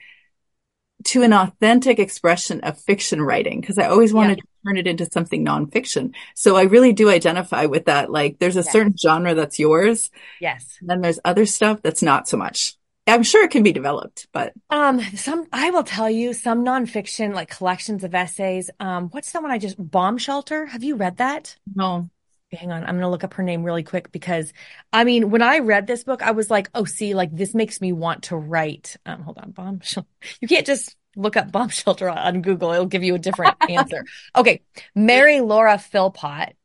to 1.06 1.24
an 1.24 1.34
authentic 1.34 2.00
expression 2.00 2.62
of 2.62 2.80
fiction 2.80 3.22
writing 3.22 3.60
because 3.60 3.78
I 3.78 3.88
always 3.88 4.14
wanted 4.14 4.38
yeah. 4.38 4.44
to 4.44 4.68
turn 4.68 4.78
it 4.78 4.88
into 4.88 5.06
something 5.12 5.46
nonfiction. 5.46 6.14
So 6.34 6.56
I 6.56 6.64
really 6.64 6.94
do 6.94 7.10
identify 7.10 7.66
with 7.66 7.86
that. 7.86 8.10
Like 8.10 8.40
there's 8.40 8.56
a 8.56 8.60
yes. 8.60 8.72
certain 8.72 8.96
genre 8.98 9.36
that's 9.36 9.60
yours. 9.60 10.12
Yes. 10.40 10.78
And 10.80 10.90
then 10.90 11.02
there's 11.02 11.20
other 11.26 11.46
stuff 11.46 11.82
that's 11.82 12.02
not 12.02 12.28
so 12.28 12.38
much. 12.38 12.76
I'm 13.06 13.24
sure 13.24 13.44
it 13.44 13.52
can 13.52 13.64
be 13.64 13.74
developed, 13.74 14.28
but 14.32 14.54
um, 14.70 15.02
some 15.02 15.46
I 15.52 15.72
will 15.72 15.84
tell 15.84 16.10
you 16.10 16.34
some 16.34 16.64
nonfiction 16.64 17.34
like 17.34 17.50
collections 17.50 18.04
of 18.04 18.16
essays. 18.16 18.70
Um, 18.80 19.10
what's 19.10 19.32
the 19.32 19.42
one 19.42 19.52
I 19.52 19.58
just 19.58 19.76
Bomb 19.78 20.18
Shelter? 20.18 20.66
Have 20.66 20.84
you 20.84 20.96
read 20.96 21.18
that? 21.18 21.58
No. 21.76 22.10
Hang 22.52 22.72
on, 22.72 22.84
I'm 22.84 22.96
gonna 22.96 23.10
look 23.10 23.24
up 23.24 23.34
her 23.34 23.44
name 23.44 23.64
really 23.64 23.84
quick 23.84 24.12
because 24.12 24.54
I 24.94 25.04
mean, 25.04 25.32
when 25.32 25.42
I 25.42 25.60
read 25.60 25.88
this 25.88 26.04
book, 26.04 26.22
I 26.22 26.32
was 26.32 26.50
like, 26.50 26.70
oh, 26.76 26.86
see, 26.86 27.14
like 27.14 27.36
this 27.36 27.54
makes 27.54 27.82
me 27.82 27.92
want 27.92 28.24
to 28.26 28.38
write. 28.38 28.96
Um, 29.06 29.24
hold 29.24 29.38
on, 29.38 29.52
bomb 29.52 29.82
shelter. 29.82 30.08
You 30.40 30.48
can't 30.48 30.66
just 30.66 30.96
look 31.16 31.36
up 31.36 31.52
bomb 31.52 31.70
shelter 31.70 32.10
on 32.10 32.42
Google; 32.42 32.72
it'll 32.72 32.86
give 32.86 33.04
you 33.04 33.16
a 33.16 33.20
different 33.20 33.56
answer. 33.70 34.06
Okay, 34.36 34.62
Mary 34.96 35.42
Laura 35.42 35.78
Philpott. 35.78 36.56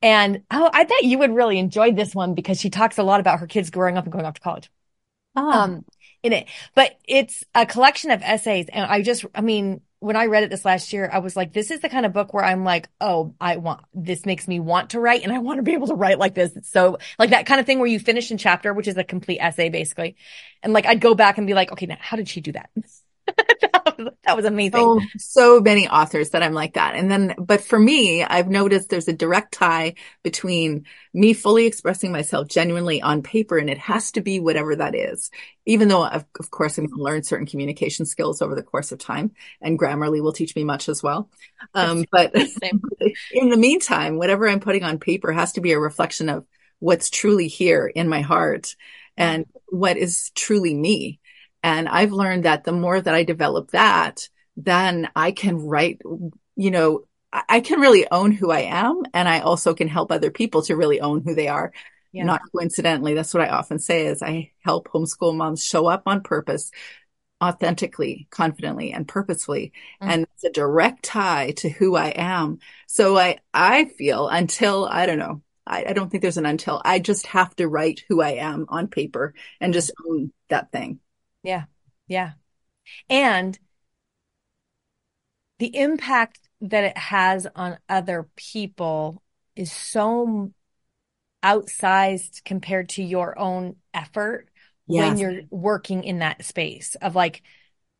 And 0.00 0.42
oh, 0.50 0.70
I 0.72 0.84
bet 0.84 1.04
you 1.04 1.18
would 1.18 1.34
really 1.34 1.58
enjoy 1.58 1.92
this 1.92 2.14
one 2.14 2.34
because 2.34 2.58
she 2.58 2.70
talks 2.70 2.96
a 2.96 3.02
lot 3.02 3.20
about 3.20 3.40
her 3.40 3.46
kids 3.46 3.68
growing 3.68 3.98
up 3.98 4.04
and 4.04 4.12
going 4.12 4.24
off 4.24 4.34
to 4.34 4.40
college 4.40 4.70
ah. 5.36 5.64
um, 5.64 5.84
in 6.22 6.32
it. 6.32 6.48
But 6.74 6.98
it's 7.04 7.44
a 7.54 7.66
collection 7.66 8.10
of 8.10 8.22
essays. 8.22 8.66
And 8.72 8.84
I 8.84 9.02
just, 9.02 9.24
I 9.34 9.40
mean, 9.40 9.80
when 10.00 10.16
I 10.16 10.26
read 10.26 10.44
it 10.44 10.50
this 10.50 10.64
last 10.64 10.92
year, 10.92 11.10
I 11.12 11.18
was 11.18 11.36
like, 11.36 11.52
this 11.52 11.70
is 11.70 11.80
the 11.80 11.88
kind 11.88 12.06
of 12.06 12.12
book 12.12 12.32
where 12.32 12.44
I'm 12.44 12.64
like, 12.64 12.88
oh, 13.00 13.34
I 13.40 13.56
want, 13.56 13.82
this 13.92 14.24
makes 14.24 14.48
me 14.48 14.58
want 14.58 14.90
to 14.90 15.00
write 15.00 15.22
and 15.22 15.32
I 15.32 15.38
want 15.38 15.58
to 15.58 15.62
be 15.62 15.74
able 15.74 15.88
to 15.88 15.94
write 15.94 16.18
like 16.18 16.34
this. 16.34 16.56
So 16.64 16.98
like 17.18 17.30
that 17.30 17.46
kind 17.46 17.60
of 17.60 17.66
thing 17.66 17.78
where 17.78 17.88
you 17.88 18.00
finish 18.00 18.30
in 18.30 18.38
chapter, 18.38 18.72
which 18.72 18.88
is 18.88 18.96
a 18.96 19.04
complete 19.04 19.40
essay 19.40 19.68
basically. 19.68 20.16
And 20.62 20.72
like, 20.72 20.86
I'd 20.86 21.00
go 21.00 21.14
back 21.14 21.36
and 21.36 21.46
be 21.46 21.54
like, 21.54 21.70
okay, 21.72 21.86
now 21.86 21.98
how 22.00 22.16
did 22.16 22.28
she 22.28 22.40
do 22.40 22.52
that? 22.52 22.70
that, 23.26 23.94
was, 23.98 24.08
that 24.24 24.36
was 24.36 24.44
amazing. 24.44 24.80
So, 24.80 25.00
so 25.18 25.60
many 25.60 25.88
authors 25.88 26.30
that 26.30 26.42
I'm 26.42 26.52
like 26.52 26.74
that. 26.74 26.94
And 26.94 27.10
then, 27.10 27.34
but 27.38 27.60
for 27.60 27.78
me, 27.78 28.22
I've 28.24 28.48
noticed 28.48 28.88
there's 28.88 29.08
a 29.08 29.12
direct 29.12 29.52
tie 29.52 29.94
between 30.22 30.86
me 31.12 31.32
fully 31.32 31.66
expressing 31.66 32.12
myself 32.12 32.48
genuinely 32.48 33.02
on 33.02 33.22
paper, 33.22 33.58
and 33.58 33.70
it 33.70 33.78
has 33.78 34.12
to 34.12 34.20
be 34.20 34.40
whatever 34.40 34.76
that 34.76 34.94
is. 34.94 35.30
Even 35.66 35.88
though, 35.88 36.06
of, 36.06 36.24
of 36.38 36.50
course, 36.50 36.78
I'm 36.78 36.86
going 36.86 36.98
to 36.98 37.04
learn 37.04 37.22
certain 37.22 37.46
communication 37.46 38.06
skills 38.06 38.42
over 38.42 38.54
the 38.54 38.62
course 38.62 38.92
of 38.92 38.98
time, 38.98 39.32
and 39.60 39.78
Grammarly 39.78 40.22
will 40.22 40.32
teach 40.32 40.56
me 40.56 40.64
much 40.64 40.88
as 40.88 41.02
well. 41.02 41.30
Um, 41.74 42.04
but 42.10 42.32
in 43.32 43.50
the 43.50 43.56
meantime, 43.56 44.16
whatever 44.16 44.48
I'm 44.48 44.60
putting 44.60 44.84
on 44.84 44.98
paper 44.98 45.32
has 45.32 45.52
to 45.52 45.60
be 45.60 45.72
a 45.72 45.78
reflection 45.78 46.28
of 46.28 46.44
what's 46.78 47.10
truly 47.10 47.46
here 47.46 47.86
in 47.86 48.08
my 48.08 48.22
heart 48.22 48.74
and 49.16 49.46
what 49.68 49.96
is 49.96 50.30
truly 50.34 50.74
me. 50.74 51.19
And 51.62 51.88
I've 51.88 52.12
learned 52.12 52.44
that 52.44 52.64
the 52.64 52.72
more 52.72 53.00
that 53.00 53.14
I 53.14 53.24
develop 53.24 53.72
that, 53.72 54.28
then 54.56 55.08
I 55.14 55.32
can 55.32 55.58
write, 55.58 56.00
you 56.56 56.70
know, 56.70 57.04
I 57.32 57.60
can 57.60 57.80
really 57.80 58.10
own 58.10 58.32
who 58.32 58.50
I 58.50 58.60
am. 58.62 59.02
And 59.14 59.28
I 59.28 59.40
also 59.40 59.74
can 59.74 59.88
help 59.88 60.10
other 60.10 60.30
people 60.30 60.62
to 60.62 60.76
really 60.76 61.00
own 61.00 61.22
who 61.22 61.34
they 61.34 61.48
are. 61.48 61.72
Yeah. 62.12 62.24
Not 62.24 62.40
coincidentally, 62.50 63.14
that's 63.14 63.32
what 63.32 63.44
I 63.44 63.50
often 63.50 63.78
say 63.78 64.06
is 64.06 64.20
I 64.20 64.50
help 64.64 64.88
homeschool 64.88 65.36
moms 65.36 65.64
show 65.64 65.86
up 65.86 66.02
on 66.06 66.22
purpose, 66.22 66.72
authentically, 67.42 68.26
confidently, 68.30 68.92
and 68.92 69.06
purposefully. 69.06 69.72
Mm-hmm. 70.02 70.10
And 70.10 70.26
it's 70.34 70.44
a 70.44 70.50
direct 70.50 71.04
tie 71.04 71.52
to 71.58 71.68
who 71.68 71.94
I 71.94 72.08
am. 72.08 72.58
So 72.88 73.16
I, 73.16 73.38
I 73.54 73.84
feel 73.84 74.26
until, 74.26 74.86
I 74.86 75.06
don't 75.06 75.20
know, 75.20 75.42
I, 75.64 75.84
I 75.88 75.92
don't 75.92 76.10
think 76.10 76.22
there's 76.22 76.36
an 76.36 76.46
until. 76.46 76.82
I 76.84 76.98
just 76.98 77.26
have 77.26 77.54
to 77.56 77.68
write 77.68 78.02
who 78.08 78.20
I 78.20 78.32
am 78.32 78.66
on 78.68 78.88
paper 78.88 79.34
and 79.60 79.72
just 79.72 79.92
own 80.08 80.32
that 80.48 80.72
thing. 80.72 80.98
Yeah. 81.42 81.64
Yeah. 82.06 82.32
And 83.08 83.58
the 85.58 85.76
impact 85.76 86.40
that 86.62 86.84
it 86.84 86.98
has 86.98 87.46
on 87.54 87.78
other 87.88 88.28
people 88.36 89.22
is 89.54 89.70
so 89.70 90.52
outsized 91.42 92.44
compared 92.44 92.88
to 92.90 93.02
your 93.02 93.38
own 93.38 93.76
effort 93.94 94.48
yes. 94.86 95.08
when 95.08 95.18
you're 95.18 95.42
working 95.50 96.04
in 96.04 96.18
that 96.18 96.44
space 96.44 96.96
of 96.96 97.14
like 97.14 97.42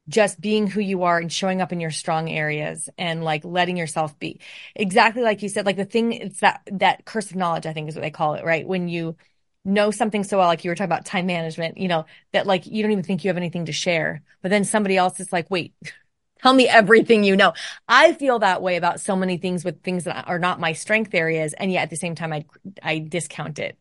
just 0.08 0.40
being 0.40 0.66
who 0.66 0.80
you 0.80 1.04
are 1.04 1.18
and 1.18 1.32
showing 1.32 1.60
up 1.60 1.72
in 1.72 1.80
your 1.80 1.90
strong 1.90 2.28
areas 2.28 2.88
and 2.98 3.22
like 3.22 3.44
letting 3.44 3.76
yourself 3.76 4.18
be 4.18 4.40
exactly 4.74 5.22
like 5.22 5.42
you 5.42 5.48
said 5.48 5.64
like 5.64 5.76
the 5.76 5.84
thing 5.84 6.12
it's 6.12 6.40
that 6.40 6.62
that 6.72 7.04
curse 7.04 7.30
of 7.30 7.36
knowledge 7.36 7.66
i 7.66 7.72
think 7.72 7.88
is 7.88 7.94
what 7.94 8.02
they 8.02 8.10
call 8.10 8.34
it 8.34 8.44
right 8.44 8.66
when 8.66 8.88
you 8.88 9.16
know 9.64 9.90
something 9.90 10.24
so 10.24 10.38
well 10.38 10.46
like 10.46 10.64
you 10.64 10.70
were 10.70 10.74
talking 10.74 10.90
about 10.90 11.04
time 11.04 11.26
management 11.26 11.76
you 11.76 11.86
know 11.86 12.06
that 12.32 12.46
like 12.46 12.66
you 12.66 12.82
don't 12.82 12.92
even 12.92 13.04
think 13.04 13.24
you 13.24 13.28
have 13.28 13.36
anything 13.36 13.66
to 13.66 13.72
share. 13.72 14.22
But 14.42 14.50
then 14.50 14.64
somebody 14.64 14.96
else 14.96 15.20
is 15.20 15.32
like 15.32 15.50
wait 15.50 15.74
tell 16.42 16.54
me 16.54 16.66
everything 16.68 17.24
you 17.24 17.36
know. 17.36 17.52
I 17.86 18.14
feel 18.14 18.38
that 18.38 18.62
way 18.62 18.76
about 18.76 19.00
so 19.00 19.14
many 19.16 19.36
things 19.36 19.64
with 19.64 19.82
things 19.82 20.04
that 20.04 20.26
are 20.26 20.38
not 20.38 20.60
my 20.60 20.72
strength 20.72 21.14
areas 21.14 21.52
and 21.52 21.70
yet 21.70 21.82
at 21.82 21.90
the 21.90 21.96
same 21.96 22.14
time 22.14 22.32
i 22.32 22.44
i 22.82 22.98
discount 22.98 23.58
it 23.58 23.78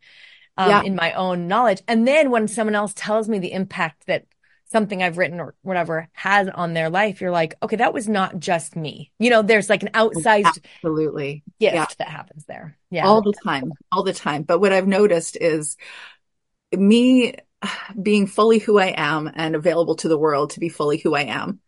um, 0.59 0.69
yeah. 0.69 0.83
in 0.83 0.95
my 0.95 1.13
own 1.13 1.47
knowledge. 1.47 1.81
And 1.87 2.05
then 2.07 2.31
when 2.31 2.47
someone 2.47 2.75
else 2.75 2.93
tells 2.95 3.29
me 3.29 3.39
the 3.39 3.53
impact 3.53 4.05
that 4.07 4.25
something 4.71 5.01
I've 5.01 5.17
written 5.17 5.39
or 5.39 5.55
whatever 5.61 6.09
has 6.13 6.47
on 6.49 6.73
their 6.73 6.89
life, 6.89 7.21
you're 7.21 7.31
like, 7.31 7.55
okay, 7.61 7.77
that 7.77 7.93
was 7.93 8.07
not 8.07 8.39
just 8.39 8.75
me. 8.75 9.11
You 9.19 9.29
know, 9.29 9.41
there's 9.41 9.69
like 9.69 9.83
an 9.83 9.89
outsized 9.93 10.45
absolutely 10.45 11.43
gift 11.59 11.75
yeah. 11.75 11.85
that 11.97 12.07
happens 12.07 12.45
there. 12.45 12.77
Yeah. 12.89 13.07
All 13.07 13.21
the 13.21 13.33
time. 13.43 13.71
All 13.91 14.03
the 14.03 14.13
time. 14.13 14.43
But 14.43 14.59
what 14.59 14.73
I've 14.73 14.87
noticed 14.87 15.37
is 15.39 15.75
me 16.71 17.35
being 18.01 18.27
fully 18.27 18.59
who 18.59 18.79
I 18.79 18.93
am 18.95 19.29
and 19.33 19.55
available 19.55 19.95
to 19.97 20.07
the 20.07 20.17
world 20.17 20.51
to 20.51 20.59
be 20.59 20.69
fully 20.69 20.97
who 20.97 21.15
I 21.15 21.23
am 21.23 21.59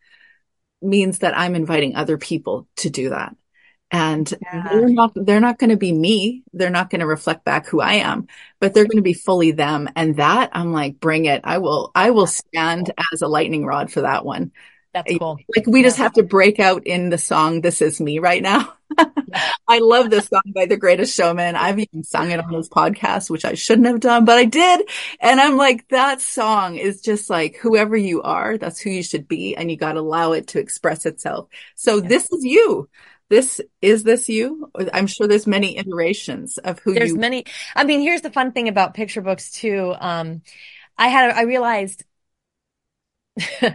means 0.80 1.18
that 1.18 1.36
I'm 1.36 1.54
inviting 1.54 1.96
other 1.96 2.18
people 2.18 2.68
to 2.76 2.90
do 2.90 3.10
that 3.10 3.34
and 3.92 4.32
yeah. 4.40 4.68
they're 4.70 4.88
not 4.88 5.12
they're 5.14 5.40
not 5.40 5.58
going 5.58 5.70
to 5.70 5.76
be 5.76 5.92
me. 5.92 6.42
They're 6.54 6.70
not 6.70 6.90
going 6.90 7.00
to 7.00 7.06
reflect 7.06 7.44
back 7.44 7.66
who 7.66 7.80
i 7.80 7.94
am 7.94 8.26
but 8.58 8.74
they're 8.74 8.84
going 8.84 8.96
to 8.96 9.02
be 9.02 9.12
fully 9.12 9.50
them. 9.50 9.88
And 9.94 10.16
that 10.16 10.50
i'm 10.52 10.72
like 10.72 10.98
bring 10.98 11.26
it. 11.26 11.42
I 11.44 11.58
will 11.58 11.92
i 11.94 12.10
will 12.10 12.26
stand 12.26 12.92
as 13.12 13.22
a 13.22 13.28
lightning 13.28 13.66
rod 13.66 13.92
for 13.92 14.00
that 14.00 14.24
one. 14.24 14.52
That's 14.94 15.16
cool. 15.16 15.38
like 15.56 15.66
we 15.66 15.80
yeah. 15.80 15.86
just 15.86 15.98
have 15.98 16.12
to 16.14 16.22
break 16.22 16.60
out 16.60 16.86
in 16.86 17.08
the 17.08 17.18
song 17.18 17.60
this 17.60 17.82
is 17.82 18.00
me 18.00 18.18
right 18.18 18.42
now. 18.42 18.74
I 19.66 19.78
love 19.78 20.10
this 20.10 20.26
song 20.26 20.52
by 20.54 20.66
the 20.66 20.76
greatest 20.76 21.16
showman. 21.16 21.56
I've 21.56 21.78
even 21.78 22.04
sung 22.04 22.30
it 22.30 22.40
on 22.40 22.52
this 22.52 22.68
podcast 22.68 23.28
which 23.28 23.44
i 23.44 23.54
shouldn't 23.54 23.88
have 23.88 24.00
done 24.00 24.24
but 24.24 24.38
i 24.38 24.44
did. 24.44 24.88
And 25.20 25.40
i'm 25.40 25.56
like 25.56 25.88
that 25.88 26.20
song 26.20 26.76
is 26.76 27.02
just 27.02 27.28
like 27.28 27.56
whoever 27.56 27.96
you 27.96 28.22
are 28.22 28.56
that's 28.56 28.80
who 28.80 28.90
you 28.90 29.02
should 29.02 29.28
be 29.28 29.56
and 29.56 29.70
you 29.70 29.76
got 29.76 29.92
to 29.94 30.00
allow 30.00 30.32
it 30.32 30.48
to 30.48 30.60
express 30.60 31.04
itself. 31.04 31.48
So 31.74 31.96
yeah. 31.96 32.08
this 32.08 32.30
is 32.30 32.44
you 32.44 32.88
this 33.32 33.62
is 33.80 34.02
this 34.02 34.28
you? 34.28 34.70
I'm 34.92 35.06
sure 35.06 35.26
there's 35.26 35.46
many 35.46 35.78
iterations 35.78 36.58
of 36.58 36.78
who 36.80 36.92
there's 36.92 37.12
you 37.12 37.16
many. 37.16 37.46
I 37.74 37.84
mean 37.84 38.00
here's 38.00 38.20
the 38.20 38.30
fun 38.30 38.52
thing 38.52 38.68
about 38.68 38.92
picture 38.92 39.22
books 39.22 39.50
too. 39.50 39.94
Um 39.98 40.42
i 40.98 41.08
had 41.08 41.30
i 41.30 41.42
realized 41.44 42.04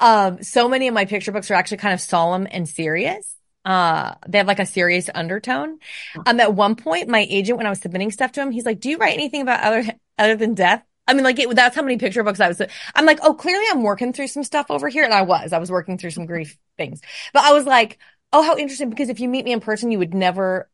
um 0.00 0.42
so 0.42 0.68
many 0.68 0.88
of 0.88 0.94
my 0.94 1.06
picture 1.06 1.32
books 1.32 1.50
are 1.50 1.54
actually 1.54 1.78
kind 1.78 1.94
of 1.94 2.02
solemn 2.02 2.46
and 2.50 2.68
serious. 2.68 3.34
Uh 3.64 4.14
they 4.28 4.36
have 4.36 4.46
like 4.46 4.58
a 4.58 4.66
serious 4.66 5.08
undertone. 5.14 5.78
Um 6.26 6.38
at 6.38 6.52
one 6.54 6.76
point 6.76 7.08
my 7.08 7.26
agent 7.30 7.56
when 7.56 7.66
i 7.66 7.70
was 7.70 7.80
submitting 7.80 8.10
stuff 8.10 8.32
to 8.32 8.42
him 8.42 8.50
he's 8.50 8.66
like 8.66 8.78
do 8.78 8.90
you 8.90 8.98
write 8.98 9.14
anything 9.14 9.40
about 9.40 9.64
other 9.64 9.84
other 10.18 10.36
than 10.36 10.52
death? 10.52 10.84
I 11.06 11.14
mean, 11.14 11.24
like 11.24 11.38
it, 11.38 11.56
that's 11.56 11.74
how 11.74 11.80
many 11.80 11.96
picture 11.96 12.22
books 12.22 12.38
I 12.38 12.48
was. 12.48 12.60
I'm 12.94 13.06
like, 13.06 13.20
oh, 13.22 13.32
clearly 13.32 13.64
I'm 13.70 13.82
working 13.82 14.12
through 14.12 14.26
some 14.26 14.44
stuff 14.44 14.66
over 14.68 14.88
here, 14.88 15.04
and 15.04 15.14
I 15.14 15.22
was. 15.22 15.54
I 15.54 15.58
was 15.58 15.70
working 15.70 15.96
through 15.96 16.10
some 16.10 16.26
grief 16.26 16.58
things, 16.76 17.00
but 17.32 17.44
I 17.44 17.54
was 17.54 17.64
like, 17.64 17.98
Oh, 18.32 18.42
how 18.42 18.56
interesting. 18.56 18.90
Because 18.90 19.08
if 19.08 19.20
you 19.20 19.28
meet 19.28 19.44
me 19.44 19.52
in 19.52 19.60
person, 19.60 19.90
you 19.90 19.98
would 19.98 20.14
never 20.14 20.68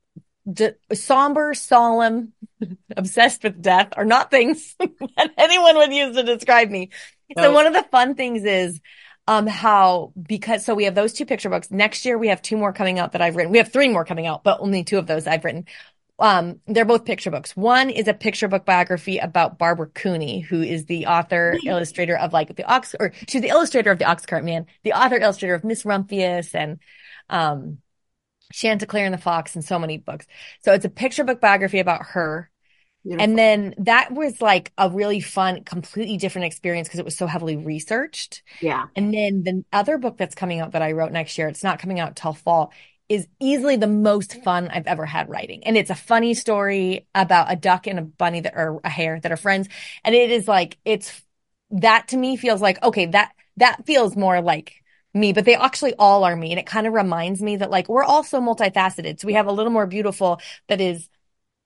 d- 0.51 0.71
somber, 0.93 1.55
solemn, 1.55 2.33
obsessed 2.97 3.45
with 3.45 3.63
death 3.63 3.89
are 3.97 4.05
not 4.05 4.31
things 4.31 4.75
that 4.79 5.31
anyone 5.39 5.77
would 5.77 5.93
use 5.93 6.17
to 6.17 6.23
describe 6.23 6.71
me. 6.71 6.91
So 7.37 7.53
one 7.53 7.67
of 7.67 7.73
the 7.73 7.85
fun 7.91 8.15
things 8.15 8.45
is, 8.45 8.81
um, 9.27 9.47
how, 9.47 10.13
because, 10.21 10.65
so 10.65 10.75
we 10.75 10.85
have 10.85 10.95
those 10.95 11.15
two 11.15 11.25
picture 11.25 11.49
books. 11.49 11.71
Next 11.71 12.05
year, 12.05 12.19
we 12.19 12.29
have 12.29 12.43
two 12.43 12.57
more 12.57 12.73
coming 12.73 12.99
out 12.99 13.13
that 13.13 13.23
I've 13.23 13.37
written. 13.37 13.53
We 13.53 13.59
have 13.59 13.73
three 13.73 13.89
more 13.89 14.05
coming 14.05 14.27
out, 14.27 14.45
but 14.45 14.61
only 14.61 14.85
two 14.85 14.99
of 14.99 15.07
those 15.07 15.27
I've 15.27 15.45
written. 15.45 15.65
Um, 16.19 16.61
they're 16.67 16.85
both 16.85 17.05
picture 17.05 17.31
books. 17.31 17.57
One 17.57 17.91
is 17.91 18.07
a 18.07 18.15
picture 18.15 18.47
book 18.47 18.65
biography 18.65 19.19
about 19.19 19.59
Barbara 19.59 19.89
Cooney, 19.89 20.41
who 20.41 20.63
is 20.63 20.85
the 20.85 21.07
author, 21.07 21.59
illustrator 21.65 22.17
of 22.17 22.33
like 22.33 22.55
the 22.55 22.65
Ox, 22.65 22.95
or 23.01 23.13
she's 23.27 23.43
the 23.43 23.49
illustrator 23.49 23.91
of 23.91 23.99
the 23.99 24.05
Oxcart 24.05 24.45
Man, 24.45 24.67
the 24.85 24.93
author, 24.93 25.17
illustrator 25.17 25.55
of 25.55 25.65
Miss 25.65 25.85
Rumphius 25.85 26.55
and 26.55 26.79
um, 27.29 27.79
Chanticleer 28.53 29.05
and 29.05 29.15
the 29.15 29.19
Fox 29.19 29.55
and 29.55 29.65
so 29.65 29.79
many 29.79 29.99
books. 29.99 30.27
So 30.63 30.73
it's 30.73 30.85
a 30.85 30.91
picture 30.91 31.25
book 31.25 31.41
biography 31.41 31.79
about 31.79 32.03
her. 32.07 32.51
Beautiful. 33.03 33.25
And 33.25 33.39
then 33.39 33.75
that 33.79 34.13
was 34.13 34.41
like 34.41 34.73
a 34.79 34.89
really 34.89 35.21
fun, 35.21 35.65
completely 35.65 36.17
different 36.17 36.47
experience 36.47 36.89
because 36.89 37.01
it 37.01 37.05
was 37.05 37.17
so 37.17 37.27
heavily 37.27 37.57
researched. 37.57 38.43
Yeah. 38.63 38.87
And 38.97 39.13
then 39.13 39.43
the 39.43 39.65
other 39.73 39.99
book 39.99 40.17
that's 40.17 40.35
coming 40.35 40.61
out 40.61 40.73
that 40.73 40.83
I 40.83 40.93
wrote 40.93 41.13
next 41.13 41.37
year, 41.37 41.49
it's 41.49 41.63
not 41.63 41.79
coming 41.79 42.01
out 42.01 42.17
till 42.17 42.33
fall, 42.33 42.73
is 43.09 43.29
easily 43.39 43.77
the 43.77 43.87
most 43.87 44.43
fun 44.43 44.69
I've 44.69 44.87
ever 44.87 45.05
had 45.05 45.29
writing. 45.29 45.65
And 45.65 45.77
it's 45.77 45.91
a 45.91 45.95
funny 45.95 46.33
story 46.33 47.07
about 47.15 47.53
a 47.53 47.57
duck 47.57 47.87
and 47.87 47.99
a 47.99 48.03
bunny 48.03 48.41
that 48.41 48.55
are 48.55 48.81
a 48.83 48.89
hare 48.89 49.21
that 49.21 49.33
are 49.33 49.37
friends. 49.37 49.69
And 50.03 50.15
it 50.15 50.31
is 50.31 50.49
like, 50.49 50.79
it's 50.87 51.23
that 51.73 52.09
to 52.09 52.17
me 52.17 52.37
feels 52.37 52.63
like, 52.63 52.83
okay, 52.83 53.07
that, 53.07 53.33
that 53.59 53.85
feels 53.85 54.17
more 54.17 54.41
like 54.41 54.83
me, 55.15 55.33
but 55.33 55.45
they 55.45 55.55
actually 55.55 55.95
all 55.99 56.25
are 56.25 56.37
me. 56.37 56.51
And 56.51 56.59
it 56.59 56.67
kind 56.67 56.87
of 56.87 56.93
reminds 56.93 57.41
me 57.41 57.57
that 57.57 57.71
like 57.71 57.89
we're 57.89 58.05
all 58.05 58.25
so 58.25 58.41
multifaceted. 58.41 59.21
So 59.21 59.27
we 59.27 59.35
have 59.35 59.47
a 59.47 59.53
little 59.53 59.73
more 59.73 59.87
beautiful 59.87 60.41
that 60.69 60.81
is 60.81 61.09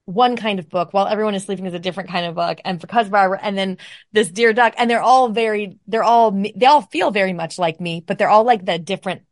one 0.04 0.36
kind 0.36 0.58
of 0.58 0.68
book 0.70 0.92
while 0.92 1.06
everyone 1.06 1.34
is 1.34 1.44
sleeping 1.44 1.66
is 1.66 1.74
a 1.74 1.78
different 1.78 2.10
kind 2.10 2.26
of 2.26 2.34
book. 2.34 2.60
And 2.64 2.80
for 2.80 2.86
Cuz 2.86 3.08
Barbara 3.08 3.40
and 3.42 3.56
then 3.58 3.78
this 4.12 4.30
Dear 4.30 4.52
Duck 4.52 4.74
and 4.76 4.90
they're 4.90 5.02
all 5.02 5.28
very, 5.30 5.78
they're 5.86 6.04
all, 6.04 6.30
they 6.30 6.66
all 6.66 6.82
feel 6.82 7.10
very 7.10 7.32
much 7.32 7.58
like 7.58 7.80
me, 7.80 8.02
but 8.06 8.18
they're 8.18 8.30
all 8.30 8.44
like 8.44 8.64
the 8.64 8.78
different 8.78 9.22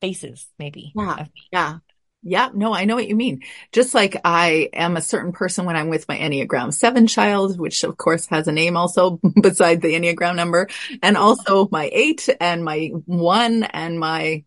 faces 0.00 0.46
maybe. 0.58 0.92
Yeah. 0.94 1.26
Yeah. 1.52 1.78
Yeah, 2.26 2.48
no, 2.54 2.72
I 2.72 2.86
know 2.86 2.94
what 2.94 3.06
you 3.06 3.14
mean. 3.14 3.42
Just 3.70 3.94
like 3.94 4.18
I 4.24 4.70
am 4.72 4.96
a 4.96 5.02
certain 5.02 5.32
person 5.32 5.66
when 5.66 5.76
I'm 5.76 5.90
with 5.90 6.08
my 6.08 6.16
Enneagram 6.16 6.72
7 6.72 7.06
child, 7.06 7.58
which 7.58 7.84
of 7.84 7.98
course 7.98 8.26
has 8.26 8.48
a 8.48 8.52
name 8.52 8.78
also 8.78 9.20
beside 9.42 9.82
the 9.82 9.94
Enneagram 9.94 10.34
number, 10.34 10.68
and 11.02 11.18
also 11.18 11.68
my 11.70 11.90
8 11.92 12.30
and 12.40 12.64
my 12.64 12.86
1 13.04 13.64
and 13.64 14.00
my 14.00 14.42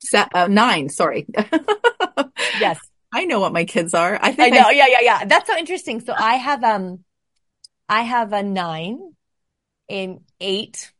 se- 0.00 0.26
uh, 0.34 0.48
9, 0.48 0.88
sorry. 0.88 1.26
yes. 2.58 2.78
I 3.14 3.24
know 3.26 3.40
what 3.40 3.52
my 3.52 3.64
kids 3.64 3.94
are. 3.94 4.18
I 4.20 4.32
think 4.32 4.54
I 4.54 4.58
know. 4.58 4.68
I- 4.68 4.72
yeah, 4.72 4.86
yeah, 4.88 5.00
yeah. 5.02 5.24
That's 5.26 5.46
so 5.46 5.56
interesting. 5.56 6.00
So 6.00 6.14
I 6.16 6.36
have 6.36 6.64
um 6.64 7.04
I 7.88 8.02
have 8.02 8.32
a 8.32 8.42
9 8.42 8.98
and 9.88 10.20
8 10.40 10.92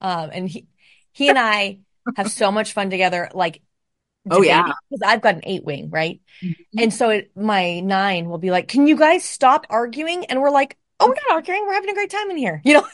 um 0.00 0.30
and 0.32 0.48
he 0.48 0.66
he 1.12 1.28
and 1.28 1.38
I 1.38 1.80
have 2.16 2.30
so 2.30 2.50
much 2.50 2.72
fun 2.72 2.88
together 2.88 3.30
like 3.34 3.60
Oh 4.30 4.42
yeah, 4.42 4.72
because 4.90 5.02
I've 5.04 5.20
got 5.20 5.34
an 5.36 5.42
eight 5.44 5.64
wing, 5.64 5.90
right? 5.90 6.20
Mm-hmm. 6.42 6.78
And 6.78 6.94
so 6.94 7.10
it, 7.10 7.30
my 7.36 7.80
nine 7.80 8.28
will 8.28 8.38
be 8.38 8.50
like, 8.50 8.68
"Can 8.68 8.86
you 8.86 8.96
guys 8.96 9.24
stop 9.24 9.66
arguing?" 9.70 10.24
And 10.26 10.40
we're 10.40 10.50
like, 10.50 10.76
"Oh, 11.00 11.08
we're 11.08 11.14
not 11.14 11.36
arguing. 11.36 11.66
We're 11.66 11.74
having 11.74 11.90
a 11.90 11.94
great 11.94 12.10
time 12.10 12.30
in 12.30 12.36
here." 12.36 12.60
You 12.64 12.74
know. 12.74 12.86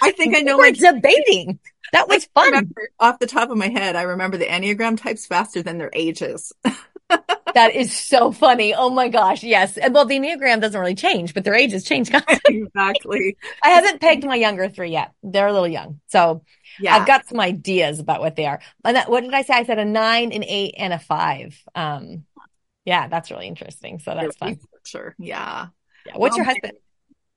I 0.00 0.10
think 0.12 0.36
I 0.36 0.40
know. 0.42 0.58
We're 0.58 0.72
debating. 0.72 1.58
That 1.92 2.08
was 2.08 2.24
fun. 2.34 2.46
Remember, 2.46 2.88
off 2.98 3.18
the 3.18 3.26
top 3.26 3.50
of 3.50 3.58
my 3.58 3.68
head, 3.68 3.96
I 3.96 4.02
remember 4.02 4.38
the 4.38 4.46
Enneagram 4.46 5.00
types 5.00 5.26
faster 5.26 5.62
than 5.62 5.78
their 5.78 5.90
ages. 5.92 6.52
that 7.54 7.74
is 7.74 7.94
so 7.94 8.32
funny. 8.32 8.74
Oh 8.74 8.90
my 8.90 9.08
gosh. 9.08 9.42
Yes. 9.42 9.76
And 9.76 9.94
well, 9.94 10.04
the 10.04 10.18
Enneagram 10.18 10.60
doesn't 10.60 10.78
really 10.80 10.94
change, 10.94 11.34
but 11.34 11.44
their 11.44 11.54
ages 11.54 11.84
change. 11.84 12.10
exactly. 12.48 13.36
I 13.62 13.70
haven't 13.70 14.00
pegged 14.00 14.24
my 14.24 14.36
younger 14.36 14.68
three 14.68 14.90
yet. 14.90 15.12
They're 15.22 15.46
a 15.46 15.52
little 15.52 15.68
young. 15.68 16.00
So 16.08 16.44
yeah. 16.80 16.96
I've 16.96 17.06
got 17.06 17.26
some 17.26 17.40
ideas 17.40 17.98
about 17.98 18.20
what 18.20 18.36
they 18.36 18.46
are. 18.46 18.60
And 18.84 18.96
that, 18.96 19.10
what 19.10 19.22
did 19.22 19.34
I 19.34 19.42
say? 19.42 19.54
I 19.54 19.64
said 19.64 19.78
a 19.78 19.84
nine, 19.84 20.32
an 20.32 20.44
eight, 20.44 20.74
and 20.78 20.92
a 20.92 20.98
five. 20.98 21.60
Um, 21.74 22.24
yeah, 22.84 23.08
that's 23.08 23.30
really 23.30 23.46
interesting. 23.46 23.98
So 23.98 24.14
that's 24.14 24.36
fun. 24.36 24.58
Sure. 24.84 25.14
Yeah. 25.18 25.68
yeah. 26.06 26.12
What's 26.16 26.32
well, 26.32 26.38
your 26.38 26.46
husband? 26.46 26.78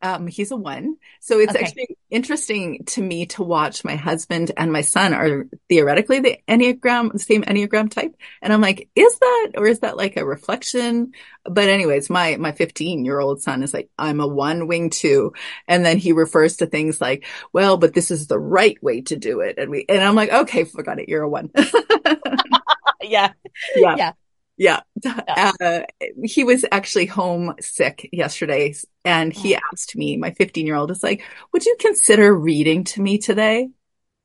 Um, 0.06 0.28
he's 0.28 0.52
a 0.52 0.56
one. 0.56 0.98
So 1.20 1.40
it's 1.40 1.56
okay. 1.56 1.66
actually 1.66 1.98
interesting 2.12 2.84
to 2.86 3.02
me 3.02 3.26
to 3.28 3.42
watch 3.42 3.84
my 3.84 3.96
husband 3.96 4.52
and 4.56 4.72
my 4.72 4.82
son 4.82 5.16
are 5.16 5.48
theoretically 5.68 6.20
the 6.20 6.38
Enneagram, 6.48 7.12
the 7.12 7.18
same 7.18 7.42
Enneagram 7.42 7.90
type. 7.90 8.16
And 8.40 8.54
I'm 8.54 8.62
like, 8.62 8.88
is 8.96 9.18
that, 9.18 9.52
or 9.58 9.66
is 9.66 9.80
that 9.80 9.98
like 9.98 10.16
a 10.16 10.24
reflection? 10.24 11.14
But 11.44 11.70
anyways, 11.70 12.12
my, 12.12 12.38
my 12.38 12.52
15 12.52 13.04
year 13.04 13.20
old 13.20 13.42
son 13.42 13.64
is 13.64 13.74
like, 13.74 13.90
I'm 13.98 14.20
a 14.20 14.28
one 14.28 14.68
wing 14.68 14.92
two. 14.92 15.34
And 15.68 15.84
then 15.84 15.98
he 15.98 16.12
refers 16.12 16.58
to 16.58 16.68
things 16.68 17.02
like, 17.02 17.26
well, 17.52 17.78
but 17.78 17.96
this 17.96 18.12
is 18.12 18.28
the 18.28 18.40
right 18.40 18.82
way 18.84 19.02
to 19.02 19.16
do 19.16 19.40
it. 19.40 19.58
And 19.58 19.72
we, 19.72 19.86
and 19.90 20.04
I'm 20.04 20.16
like, 20.16 20.32
okay, 20.32 20.66
forgot 20.66 21.00
it. 21.00 21.10
You're 21.10 21.24
a 21.24 21.30
one. 21.30 21.50
yeah. 23.02 23.34
Yeah. 23.76 23.96
Yeah. 23.98 24.12
Yeah. 24.58 24.82
Uh, 25.06 25.82
he 26.24 26.44
was 26.44 26.66
actually 26.72 27.06
homesick 27.06 28.10
yesterday 28.12 28.74
and 29.04 29.34
he 29.34 29.56
asked 29.56 29.96
me, 29.96 30.18
my 30.18 30.32
15 30.32 30.66
year 30.66 30.76
old 30.76 30.92
is 30.92 31.04
like, 31.04 31.24
would 31.52 31.66
you 31.66 31.76
consider 31.80 32.34
reading 32.34 32.84
to 32.86 33.02
me 33.02 33.18
today? 33.18 33.70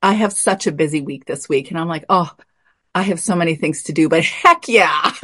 I 0.01 0.13
have 0.13 0.33
such 0.33 0.67
a 0.67 0.71
busy 0.71 1.01
week 1.01 1.25
this 1.25 1.49
week. 1.49 1.69
And 1.69 1.79
I'm 1.79 1.87
like, 1.87 2.05
oh, 2.09 2.31
I 2.93 3.03
have 3.03 3.19
so 3.19 3.35
many 3.35 3.55
things 3.55 3.83
to 3.83 3.93
do, 3.93 4.09
but 4.09 4.23
heck 4.23 4.67
yeah. 4.67 5.11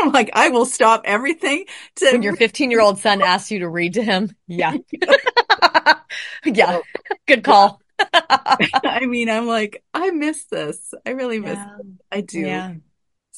I'm 0.00 0.12
like, 0.12 0.30
I 0.32 0.48
will 0.50 0.66
stop 0.66 1.02
everything 1.04 1.64
to. 1.96 2.12
When 2.12 2.22
your 2.22 2.36
15 2.36 2.70
year 2.70 2.80
old 2.80 2.98
son 2.98 3.22
asks 3.22 3.50
you 3.50 3.60
to 3.60 3.68
read 3.68 3.94
to 3.94 4.02
him. 4.02 4.34
Yeah. 4.46 4.76
yeah. 6.44 6.80
Good 7.26 7.44
call. 7.44 7.80
I 7.98 9.06
mean, 9.06 9.28
I'm 9.28 9.46
like, 9.46 9.82
I 9.92 10.10
miss 10.10 10.44
this. 10.44 10.94
I 11.06 11.10
really 11.10 11.38
miss 11.38 11.58
Yeah. 11.58 11.78
I 12.10 12.20
do. 12.20 12.40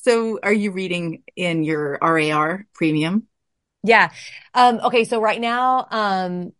So 0.07 0.39
are 0.41 0.53
you 0.53 0.71
reading 0.71 1.25
in 1.35 1.65
your 1.65 1.99
RAR 2.01 2.65
premium? 2.75 3.27
Yeah. 3.83 4.13
Um, 4.55 4.79
okay. 4.85 5.03
So 5.03 5.21
right 5.21 5.41
now, 5.41 5.89
um, 5.91 6.53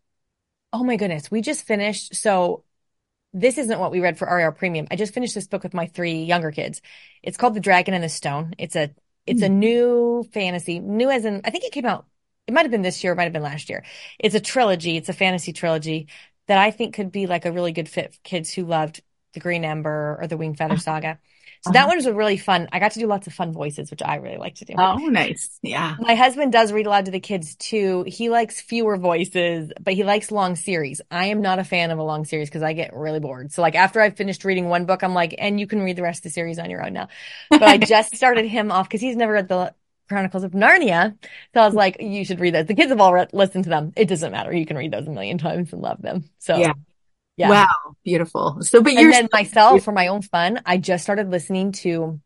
oh 0.73 0.83
my 0.83 0.97
goodness, 0.97 1.31
we 1.31 1.39
just 1.39 1.63
finished. 1.63 2.13
So 2.13 2.65
this 3.31 3.57
isn't 3.57 3.79
what 3.79 3.91
we 3.91 4.01
read 4.01 4.17
for 4.17 4.27
RAR 4.27 4.51
Premium. 4.51 4.87
I 4.91 4.97
just 4.97 5.13
finished 5.13 5.33
this 5.33 5.47
book 5.47 5.63
with 5.63 5.73
my 5.73 5.85
three 5.85 6.23
younger 6.23 6.51
kids. 6.51 6.81
It's 7.23 7.37
called 7.37 7.53
The 7.53 7.61
Dragon 7.61 7.93
and 7.93 8.03
the 8.03 8.09
Stone. 8.09 8.53
It's 8.57 8.75
a, 8.75 8.93
it's 9.25 9.41
a 9.41 9.47
new 9.47 10.27
fantasy, 10.33 10.79
new 10.79 11.09
as 11.09 11.23
in, 11.23 11.39
I 11.45 11.49
think 11.49 11.63
it 11.63 11.71
came 11.71 11.85
out, 11.85 12.05
it 12.47 12.53
might 12.53 12.63
have 12.63 12.71
been 12.71 12.81
this 12.81 13.01
year, 13.01 13.13
it 13.13 13.15
might 13.15 13.23
have 13.23 13.33
been 13.33 13.43
last 13.43 13.69
year. 13.69 13.85
It's 14.19 14.35
a 14.35 14.41
trilogy. 14.41 14.97
It's 14.97 15.09
a 15.09 15.13
fantasy 15.13 15.53
trilogy 15.53 16.09
that 16.47 16.57
I 16.57 16.71
think 16.71 16.95
could 16.95 17.13
be 17.13 17.27
like 17.27 17.45
a 17.45 17.51
really 17.53 17.71
good 17.71 17.87
fit 17.87 18.13
for 18.13 18.19
kids 18.25 18.51
who 18.53 18.65
loved 18.65 19.01
the 19.31 19.39
Green 19.39 19.63
Ember 19.63 20.17
or 20.19 20.27
the 20.27 20.37
Wing 20.37 20.53
Feather 20.55 20.77
Saga. 20.77 21.19
So 21.61 21.73
that 21.73 21.81
Uh-huh. 21.81 21.87
one 21.87 21.97
was 21.97 22.07
really 22.07 22.37
fun. 22.37 22.67
I 22.71 22.79
got 22.79 22.91
to 22.93 22.99
do 22.99 23.07
lots 23.07 23.27
of 23.27 23.33
fun 23.33 23.51
voices, 23.53 23.91
which 23.91 24.01
I 24.03 24.15
really 24.15 24.37
like 24.37 24.55
to 24.55 24.65
do. 24.65 24.75
Oh, 24.77 24.95
nice. 25.07 25.59
Yeah. 25.61 25.97
My 25.99 26.13
husband 26.13 26.51
does 26.51 26.71
read 26.71 26.85
aloud 26.85 27.05
to 27.05 27.11
the 27.11 27.19
kids 27.19 27.55
too. 27.55 28.03
He 28.07 28.29
likes 28.29 28.61
fewer 28.61 28.97
voices, 28.97 29.71
but 29.81 29.95
he 29.95 30.03
likes 30.03 30.29
long 30.31 30.55
series. 30.55 31.01
I 31.09 31.27
am 31.27 31.41
not 31.41 31.57
a 31.57 31.63
fan 31.63 31.89
of 31.89 31.97
a 31.97 32.03
long 32.03 32.23
series 32.23 32.49
because 32.49 32.61
I 32.61 32.73
get 32.73 32.93
really 32.95 33.19
bored. 33.19 33.51
So 33.51 33.63
like 33.63 33.73
after 33.73 33.99
I've 33.99 34.15
finished 34.15 34.45
reading 34.45 34.69
one 34.69 34.85
book, 34.85 35.03
I'm 35.03 35.15
like, 35.15 35.33
and 35.39 35.59
you 35.59 35.65
can 35.65 35.81
read 35.81 35.95
the 35.95 36.03
rest 36.03 36.19
of 36.19 36.23
the 36.25 36.29
series 36.29 36.59
on 36.59 36.69
your 36.69 36.85
own 36.85 36.93
now. 36.93 37.07
But 37.57 37.67
I 37.69 37.77
just 37.79 38.15
started 38.15 38.45
him 38.45 38.71
off 38.71 38.87
because 38.87 39.01
he's 39.01 39.15
never 39.15 39.33
read 39.33 39.47
the 39.47 39.73
Chronicles 40.07 40.43
of 40.43 40.51
Narnia. 40.51 41.17
So 41.55 41.61
I 41.61 41.65
was 41.65 41.73
like, 41.75 41.97
you 41.99 42.23
should 42.25 42.39
read 42.39 42.53
those. 42.53 42.67
The 42.67 42.75
kids 42.75 42.89
have 42.91 43.01
all 43.01 43.11
read, 43.13 43.33
listened 43.33 43.63
to 43.63 43.71
them. 43.71 43.91
It 43.95 44.05
doesn't 44.07 44.31
matter. 44.31 44.53
You 44.53 44.67
can 44.67 44.77
read 44.77 44.91
those 44.93 45.07
a 45.07 45.11
million 45.11 45.39
times 45.39 45.73
and 45.73 45.81
love 45.81 46.01
them. 46.01 46.29
So 46.37 46.55
Yeah. 46.59 46.73
Yeah. 47.37 47.49
Wow. 47.49 47.95
Beautiful. 48.03 48.61
So, 48.61 48.81
but 48.81 48.91
And 48.91 49.01
you're, 49.01 49.11
then 49.11 49.29
myself, 49.31 49.83
for 49.83 49.91
my 49.91 50.07
own 50.07 50.21
fun, 50.21 50.61
I 50.65 50.77
just 50.77 51.03
started 51.03 51.29
listening 51.29 51.71
to 51.83 52.19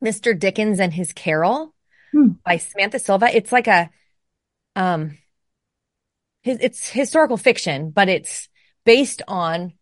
Mr. 0.00 0.38
Dickens 0.38 0.80
and 0.80 0.92
His 0.92 1.12
Carol 1.12 1.74
Hmm. 2.12 2.32
by 2.44 2.56
Samantha 2.58 2.98
Silva. 2.98 3.34
It's 3.34 3.52
like 3.52 3.66
a, 3.66 3.90
um, 4.76 5.18
his, 6.42 6.58
it's 6.60 6.88
historical 6.88 7.36
fiction, 7.36 7.90
but 7.90 8.08
it's 8.08 8.48
based 8.84 9.22
on 9.26 9.72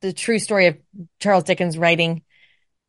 the 0.00 0.12
true 0.12 0.38
story 0.38 0.66
of 0.66 0.78
Charles 1.20 1.44
Dickens 1.44 1.78
writing, 1.78 2.22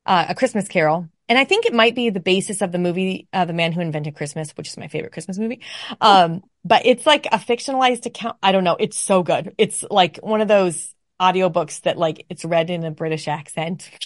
uh, 0.05 0.25
A 0.29 0.35
Christmas 0.35 0.67
Carol. 0.67 1.07
And 1.29 1.37
I 1.37 1.45
think 1.45 1.65
it 1.65 1.73
might 1.73 1.95
be 1.95 2.09
the 2.09 2.19
basis 2.19 2.61
of 2.61 2.71
the 2.71 2.79
movie, 2.79 3.27
uh, 3.31 3.45
The 3.45 3.53
Man 3.53 3.71
Who 3.71 3.79
Invented 3.79 4.15
Christmas, 4.15 4.51
which 4.51 4.67
is 4.67 4.77
my 4.77 4.87
favorite 4.87 5.13
Christmas 5.13 5.37
movie. 5.37 5.61
Um, 6.01 6.41
but 6.65 6.85
it's 6.85 7.05
like 7.05 7.27
a 7.27 7.37
fictionalized 7.37 8.05
account. 8.05 8.37
I 8.43 8.51
don't 8.51 8.63
know. 8.63 8.75
It's 8.79 8.97
so 8.99 9.23
good. 9.23 9.53
It's 9.57 9.83
like 9.89 10.17
one 10.17 10.41
of 10.41 10.47
those 10.47 10.93
audiobooks 11.21 11.81
that 11.81 11.97
like 11.97 12.25
it's 12.29 12.43
read 12.43 12.69
in 12.69 12.83
a 12.83 12.91
British 12.91 13.27
accent. 13.27 13.89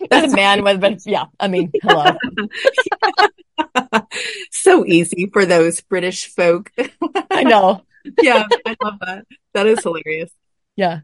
That's 0.10 0.32
a 0.32 0.36
man 0.36 0.64
with, 0.64 0.80
but 0.80 1.04
yeah, 1.04 1.26
I 1.38 1.48
mean, 1.48 1.70
hello. 1.82 2.16
so 4.50 4.86
easy 4.86 5.28
for 5.30 5.44
those 5.44 5.80
British 5.82 6.26
folk. 6.34 6.72
I 7.30 7.44
know. 7.44 7.84
yeah. 8.22 8.46
I 8.66 8.76
love 8.82 8.94
that. 9.00 9.26
That 9.52 9.66
is 9.66 9.82
hilarious. 9.82 10.30
Yeah. 10.74 11.00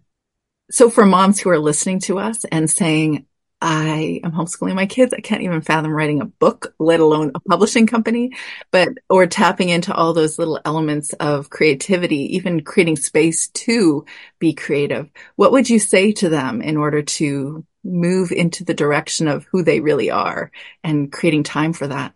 So 0.70 0.88
for 0.88 1.04
moms 1.04 1.38
who 1.40 1.50
are 1.50 1.58
listening 1.58 2.00
to 2.00 2.18
us 2.18 2.44
and 2.46 2.70
saying, 2.70 3.26
I 3.60 4.20
am 4.22 4.32
homeschooling 4.32 4.74
my 4.74 4.86
kids. 4.86 5.14
I 5.14 5.20
can't 5.20 5.42
even 5.42 5.62
fathom 5.62 5.90
writing 5.90 6.20
a 6.20 6.26
book, 6.26 6.74
let 6.78 7.00
alone 7.00 7.32
a 7.34 7.40
publishing 7.40 7.86
company, 7.86 8.32
but, 8.70 8.88
or 9.08 9.26
tapping 9.26 9.70
into 9.70 9.94
all 9.94 10.12
those 10.12 10.38
little 10.38 10.60
elements 10.64 11.14
of 11.14 11.48
creativity, 11.48 12.36
even 12.36 12.64
creating 12.64 12.96
space 12.96 13.48
to 13.48 14.04
be 14.38 14.52
creative. 14.52 15.10
What 15.36 15.52
would 15.52 15.70
you 15.70 15.78
say 15.78 16.12
to 16.12 16.28
them 16.28 16.60
in 16.60 16.76
order 16.76 17.02
to 17.02 17.64
move 17.82 18.30
into 18.30 18.64
the 18.64 18.74
direction 18.74 19.26
of 19.26 19.46
who 19.50 19.62
they 19.62 19.80
really 19.80 20.10
are 20.10 20.50
and 20.84 21.10
creating 21.10 21.44
time 21.44 21.72
for 21.72 21.86
that? 21.86 22.12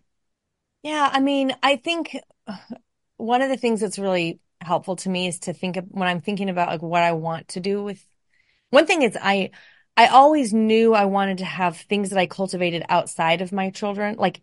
Yeah. 0.82 1.08
I 1.10 1.20
mean, 1.20 1.54
I 1.62 1.76
think 1.76 2.16
uh, 2.46 2.56
one 3.16 3.40
of 3.40 3.48
the 3.48 3.56
things 3.56 3.80
that's 3.80 3.98
really 3.98 4.40
helpful 4.60 4.96
to 4.96 5.08
me 5.08 5.26
is 5.26 5.38
to 5.40 5.54
think 5.54 5.78
of 5.78 5.86
when 5.88 6.08
I'm 6.08 6.20
thinking 6.20 6.50
about 6.50 6.68
like 6.68 6.82
what 6.82 7.02
I 7.02 7.12
want 7.12 7.48
to 7.48 7.60
do 7.60 7.82
with 7.82 8.04
one 8.70 8.86
thing 8.86 9.02
is 9.02 9.16
I, 9.20 9.50
I 10.00 10.06
always 10.06 10.54
knew 10.54 10.94
I 10.94 11.04
wanted 11.04 11.36
to 11.38 11.44
have 11.44 11.76
things 11.76 12.08
that 12.08 12.18
I 12.18 12.24
cultivated 12.24 12.82
outside 12.88 13.42
of 13.42 13.52
my 13.52 13.68
children. 13.68 14.16
Like 14.16 14.40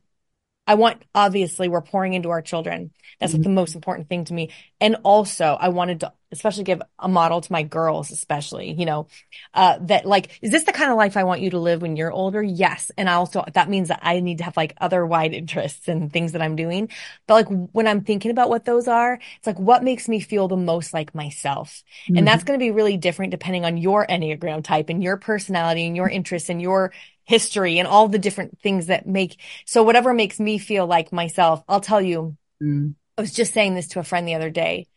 I 0.68 0.76
want, 0.76 1.02
obviously 1.16 1.70
we're 1.70 1.82
pouring 1.82 2.14
into 2.14 2.30
our 2.30 2.42
children. 2.42 2.92
That's 3.20 3.34
like 3.34 3.42
the 3.42 3.50
most 3.50 3.74
important 3.74 4.10
thing 4.10 4.26
to 4.26 4.34
me. 4.34 4.52
And 4.80 4.98
also 5.04 5.58
I 5.60 5.70
wanted 5.70 6.02
to 6.02 6.14
especially 6.30 6.66
give 6.66 6.82
a 7.00 7.08
model 7.08 7.40
to 7.40 7.52
my 7.52 7.64
girls, 7.64 8.12
especially, 8.12 8.74
you 8.74 8.86
know, 8.86 9.08
uh, 9.54 9.78
that 9.84 10.06
like, 10.06 10.38
is 10.42 10.52
this 10.52 10.66
the 10.66 10.74
kind 10.74 10.92
of 10.92 10.98
life 10.98 11.16
I 11.16 11.24
want 11.24 11.40
you 11.40 11.52
to 11.52 11.60
live 11.60 11.82
when 11.82 11.96
you're 11.96 12.12
older? 12.12 12.44
Yes. 12.44 12.92
And 12.98 13.10
I 13.10 13.14
also, 13.14 13.46
that 13.54 13.70
means 13.70 13.88
that 13.88 14.02
I 14.04 14.20
need 14.20 14.40
to 14.40 14.44
have 14.44 14.58
like 14.58 14.74
other 14.78 15.06
wide 15.06 15.34
interests 15.34 15.88
and 15.88 16.12
things 16.12 16.34
that 16.34 16.42
I'm 16.42 16.58
doing. 16.58 16.90
But 17.28 17.34
like 17.36 17.70
when 17.72 17.88
I'm 17.88 18.02
thinking 18.02 18.30
about 18.30 18.50
what 18.50 18.66
those 18.66 18.90
are, 18.90 19.14
it's 19.38 19.48
like, 19.48 19.58
what 19.58 19.86
makes 19.86 20.10
me 20.10 20.20
feel 20.20 20.50
the 20.50 20.58
most 20.58 20.94
like 20.94 21.16
myself? 21.16 21.82
And 22.14 22.28
that's 22.28 22.44
going 22.44 22.60
to 22.60 22.64
be 22.64 22.72
really 22.72 22.98
different 22.98 23.32
depending 23.32 23.64
on 23.64 23.78
your 23.78 24.06
Enneagram 24.06 24.64
type 24.64 24.90
and 24.90 25.02
your 25.02 25.16
personality 25.16 25.88
and 25.88 25.96
your 25.96 26.10
interests 26.10 26.50
and 26.50 26.62
your 26.62 26.92
history 27.28 27.78
and 27.78 27.88
all 27.88 28.08
the 28.08 28.18
different 28.18 28.60
things 28.62 28.88
that 28.88 29.06
make, 29.06 29.40
so 29.66 29.84
whatever 29.84 30.14
makes 30.14 30.40
me 30.40 30.58
feel 30.58 30.88
like 30.88 31.14
myself, 31.14 31.64
I'll 31.68 31.82
tell 31.82 32.02
you, 32.02 32.36
Mm. 32.62 32.96
I 33.18 33.22
was 33.22 33.34
just 33.34 33.54
saying 33.54 33.76
this 33.76 33.90
to 33.90 34.00
a 34.00 34.04
friend 34.04 34.28
the 34.28 34.36
other 34.36 34.50
day. 34.50 34.88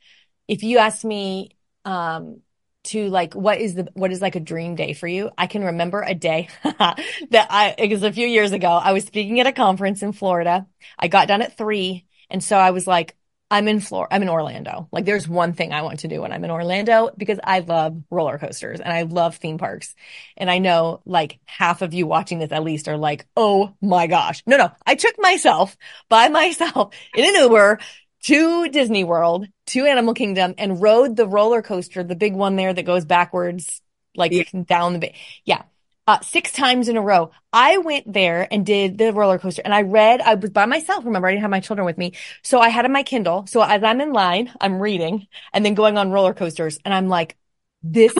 If 0.48 0.62
you 0.62 0.78
ask 0.78 1.04
me, 1.04 1.50
um, 1.84 2.40
to 2.84 3.08
like, 3.08 3.34
what 3.34 3.60
is 3.60 3.74
the, 3.74 3.88
what 3.92 4.10
is 4.10 4.22
like 4.22 4.36
a 4.36 4.40
dream 4.40 4.74
day 4.74 4.94
for 4.94 5.06
you? 5.06 5.30
I 5.36 5.46
can 5.46 5.62
remember 5.62 6.00
a 6.00 6.14
day 6.14 6.48
that 6.64 7.46
I, 7.50 7.74
it 7.76 7.90
was 7.90 8.02
a 8.02 8.12
few 8.12 8.26
years 8.26 8.52
ago. 8.52 8.68
I 8.68 8.92
was 8.92 9.04
speaking 9.04 9.38
at 9.38 9.46
a 9.46 9.52
conference 9.52 10.02
in 10.02 10.12
Florida. 10.12 10.66
I 10.98 11.08
got 11.08 11.28
done 11.28 11.42
at 11.42 11.58
three. 11.58 12.06
And 12.30 12.42
so 12.42 12.56
I 12.56 12.70
was 12.70 12.86
like, 12.86 13.16
I'm 13.52 13.66
in 13.66 13.80
Florida. 13.80 14.14
I'm 14.14 14.22
in 14.22 14.28
Orlando. 14.28 14.88
Like 14.92 15.04
there's 15.04 15.26
one 15.28 15.54
thing 15.54 15.72
I 15.72 15.82
want 15.82 16.00
to 16.00 16.08
do 16.08 16.20
when 16.20 16.32
I'm 16.32 16.44
in 16.44 16.50
Orlando 16.52 17.10
because 17.16 17.40
I 17.42 17.58
love 17.60 18.00
roller 18.08 18.38
coasters 18.38 18.80
and 18.80 18.92
I 18.92 19.02
love 19.02 19.36
theme 19.36 19.58
parks. 19.58 19.94
And 20.36 20.48
I 20.48 20.58
know 20.58 21.00
like 21.04 21.40
half 21.46 21.82
of 21.82 21.92
you 21.92 22.06
watching 22.06 22.38
this 22.38 22.52
at 22.52 22.62
least 22.62 22.86
are 22.86 22.96
like, 22.96 23.26
Oh 23.36 23.74
my 23.82 24.06
gosh. 24.06 24.42
No, 24.46 24.56
no. 24.56 24.70
I 24.86 24.94
took 24.94 25.16
myself 25.18 25.76
by 26.08 26.28
myself 26.28 26.94
in 27.14 27.24
an 27.24 27.42
Uber 27.42 27.80
to 28.24 28.68
Disney 28.68 29.02
World, 29.02 29.46
to 29.68 29.86
Animal 29.86 30.14
Kingdom 30.14 30.54
and 30.58 30.80
rode 30.80 31.16
the 31.16 31.26
roller 31.26 31.62
coaster, 31.62 32.04
the 32.04 32.14
big 32.14 32.34
one 32.34 32.54
there 32.56 32.72
that 32.72 32.84
goes 32.84 33.04
backwards, 33.04 33.80
like 34.14 34.30
Yeah. 34.32 34.44
down 34.66 34.92
the, 34.92 34.98
ba- 35.00 35.12
yeah. 35.44 35.62
Uh, 36.06 36.18
six 36.22 36.50
times 36.50 36.88
in 36.88 36.96
a 36.96 37.00
row. 37.00 37.30
I 37.52 37.78
went 37.78 38.12
there 38.12 38.48
and 38.52 38.66
did 38.66 38.98
the 38.98 39.12
roller 39.12 39.38
coaster 39.38 39.62
and 39.64 39.72
I 39.72 39.82
read, 39.82 40.20
I 40.20 40.34
was 40.34 40.50
by 40.50 40.66
myself. 40.66 41.04
Remember, 41.04 41.28
I 41.28 41.32
didn't 41.32 41.42
have 41.42 41.50
my 41.50 41.60
children 41.60 41.86
with 41.86 41.98
me. 41.98 42.14
So 42.42 42.58
I 42.58 42.68
had 42.68 42.90
my 42.90 43.04
Kindle. 43.04 43.46
So 43.46 43.62
as 43.62 43.84
I'm 43.84 44.00
in 44.00 44.12
line, 44.12 44.52
I'm 44.60 44.80
reading 44.80 45.28
and 45.52 45.64
then 45.64 45.74
going 45.74 45.98
on 45.98 46.10
roller 46.10 46.34
coasters 46.34 46.78
and 46.84 46.92
I'm 46.92 47.08
like, 47.08 47.36
this 47.82 48.12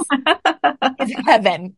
is 1.01 1.15
heaven. 1.27 1.77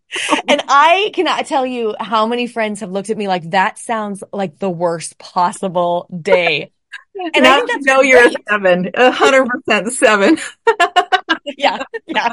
And 0.48 0.62
I 0.68 1.10
cannot 1.14 1.46
tell 1.46 1.64
you 1.64 1.94
how 1.98 2.26
many 2.26 2.46
friends 2.46 2.80
have 2.80 2.90
looked 2.90 3.10
at 3.10 3.16
me 3.16 3.28
like 3.28 3.50
that 3.50 3.78
sounds 3.78 4.22
like 4.32 4.58
the 4.58 4.70
worst 4.70 5.18
possible 5.18 6.08
day. 6.20 6.72
And 7.14 7.44
now 7.44 7.58
I 7.62 7.66
think 7.66 7.86
know 7.86 8.00
you're 8.00 8.26
a 8.26 8.32
seven, 8.48 8.90
a 8.94 9.10
hundred 9.10 9.46
percent 9.48 9.92
seven. 9.92 10.38
Yeah. 11.44 11.82
Yeah. 12.06 12.32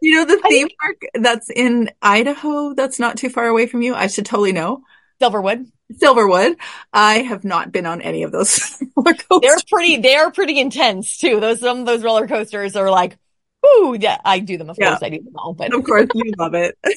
You 0.00 0.16
know 0.16 0.24
the 0.24 0.42
theme 0.48 0.68
park 0.80 1.02
that's 1.14 1.48
in 1.48 1.90
Idaho 2.02 2.74
that's 2.74 2.98
not 2.98 3.16
too 3.16 3.30
far 3.30 3.46
away 3.46 3.66
from 3.66 3.82
you? 3.82 3.94
I 3.94 4.08
should 4.08 4.26
totally 4.26 4.52
know. 4.52 4.82
Silverwood. 5.20 5.70
Silverwood. 5.92 6.56
I 6.92 7.20
have 7.20 7.44
not 7.44 7.70
been 7.70 7.86
on 7.86 8.02
any 8.02 8.24
of 8.24 8.32
those 8.32 8.82
roller 8.96 9.14
coasters. 9.14 9.40
They're 9.42 9.58
pretty, 9.70 9.96
they're 9.98 10.30
pretty 10.32 10.58
intense 10.58 11.18
too. 11.18 11.38
Those, 11.38 11.60
some 11.60 11.80
of 11.80 11.86
those 11.86 12.02
roller 12.02 12.26
coasters 12.26 12.74
are 12.76 12.90
like, 12.90 13.16
Ooh, 13.64 13.96
yeah, 13.98 14.18
I 14.24 14.40
do 14.40 14.58
them. 14.58 14.70
Of 14.70 14.76
Yeah. 14.78 14.90
course 14.90 15.04
I 15.04 15.10
do 15.10 15.22
them 15.22 15.34
all, 15.36 15.54
but 15.54 15.72
Of 15.72 15.84
course, 15.84 16.08
you 16.14 16.32
love 16.36 16.54
it. 16.54 16.76
I, 16.84 16.94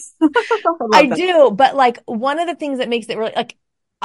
love 0.79 0.89
I 0.93 1.05
do. 1.05 1.51
But 1.51 1.75
like 1.75 1.99
one 2.05 2.39
of 2.39 2.47
the 2.47 2.55
things 2.55 2.79
that 2.79 2.89
makes 2.89 3.07
it 3.07 3.17
really 3.17 3.33
like 3.35 3.55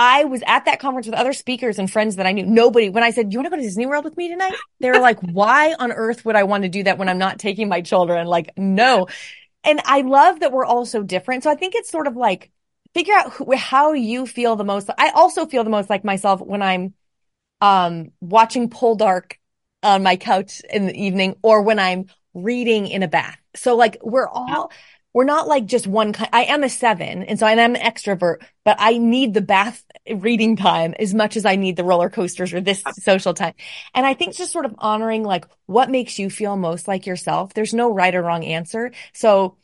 I 0.03 0.25
was 0.25 0.43
at 0.47 0.65
that 0.65 0.81
conference 0.81 1.07
with 1.07 1.15
other 1.15 1.35
speakers 1.35 1.79
and 1.79 1.91
friends 1.91 2.17
that 2.17 2.25
I 2.25 2.33
knew. 2.33 2.47
Nobody, 2.47 2.89
when 2.89 3.05
I 3.05 3.11
said, 3.11 3.35
you 3.35 3.39
want 3.39 3.49
to 3.49 3.51
go 3.51 3.57
to 3.57 3.63
Disney 3.63 3.85
World 3.85 4.07
with 4.07 4.17
me 4.17 4.31
tonight? 4.31 4.55
They 4.81 4.91
were 4.91 4.99
like, 4.99 5.21
why 5.21 5.75
on 5.79 5.93
earth 5.93 6.25
would 6.25 6.37
I 6.37 6.45
want 6.45 6.63
to 6.63 6.71
do 6.71 6.85
that 6.85 6.97
when 6.97 7.11
I'm 7.11 7.19
not 7.19 7.39
taking 7.39 7.69
my 7.69 7.83
children? 7.83 8.27
Like, 8.27 8.51
no. 8.57 9.09
And 9.63 9.79
I 9.85 10.01
love 10.01 10.41
that 10.41 10.53
we're 10.53 10.65
all 10.65 10.87
so 10.87 11.03
different. 11.03 11.43
So 11.43 11.51
I 11.51 11.55
think 11.55 11.75
it's 11.75 11.91
sort 11.91 12.07
of 12.07 12.17
like 12.17 12.51
figure 12.95 13.13
out 13.13 13.35
who, 13.35 13.55
how 13.55 13.93
you 13.93 14.27
feel 14.27 14.57
the 14.57 14.65
most. 14.65 14.89
I 14.97 15.11
also 15.11 15.45
feel 15.45 15.65
the 15.65 15.71
most 15.71 15.91
like 15.91 16.03
myself 16.03 16.41
when 16.41 16.63
I'm, 16.63 16.95
um, 17.61 18.13
watching 18.23 18.71
Poldark 18.71 19.33
on 19.83 20.03
my 20.03 20.17
couch 20.17 20.63
in 20.71 20.87
the 20.87 20.99
evening 20.99 21.37
or 21.43 21.61
when 21.61 21.79
I'm 21.79 22.07
reading 22.33 22.87
in 22.87 23.03
a 23.03 23.09
bath. 23.09 23.37
So 23.55 23.77
like 23.77 23.99
we're 24.03 24.29
all, 24.29 24.73
we're 25.13 25.25
not 25.25 25.49
like 25.49 25.67
just 25.67 25.87
one 25.87 26.13
kind. 26.13 26.31
I 26.33 26.45
am 26.45 26.63
a 26.63 26.69
seven. 26.69 27.25
And 27.25 27.39
so 27.39 27.47
I 27.47 27.53
am 27.53 27.75
an 27.75 27.81
extrovert, 27.81 28.43
but 28.65 28.77
I 28.79 28.99
need 28.99 29.35
the 29.35 29.41
bath 29.41 29.85
reading 30.15 30.57
time 30.57 30.95
as 30.99 31.15
much 31.15 31.37
as 31.37 31.45
I 31.45 31.57
need 31.57 31.77
the 31.77 31.85
roller 31.85 32.11
coasters 32.11 32.53
or 32.53 32.61
this 32.61 32.83
social 32.99 33.35
time. 33.35 33.55
And 33.95 34.07
I 34.07 34.15
think 34.15 34.35
just 34.35 34.53
sort 34.53 34.67
of 34.67 34.75
honoring 34.79 35.25
like 35.25 35.47
what 35.67 35.91
makes 35.91 36.19
you 36.19 36.31
feel 36.31 36.57
most 36.57 36.87
like 36.87 37.07
yourself. 37.07 37.55
There's 37.55 37.75
no 37.75 37.93
right 37.93 38.15
or 38.15 38.23
wrong 38.23 38.45
answer. 38.45 38.93
So 39.13 39.57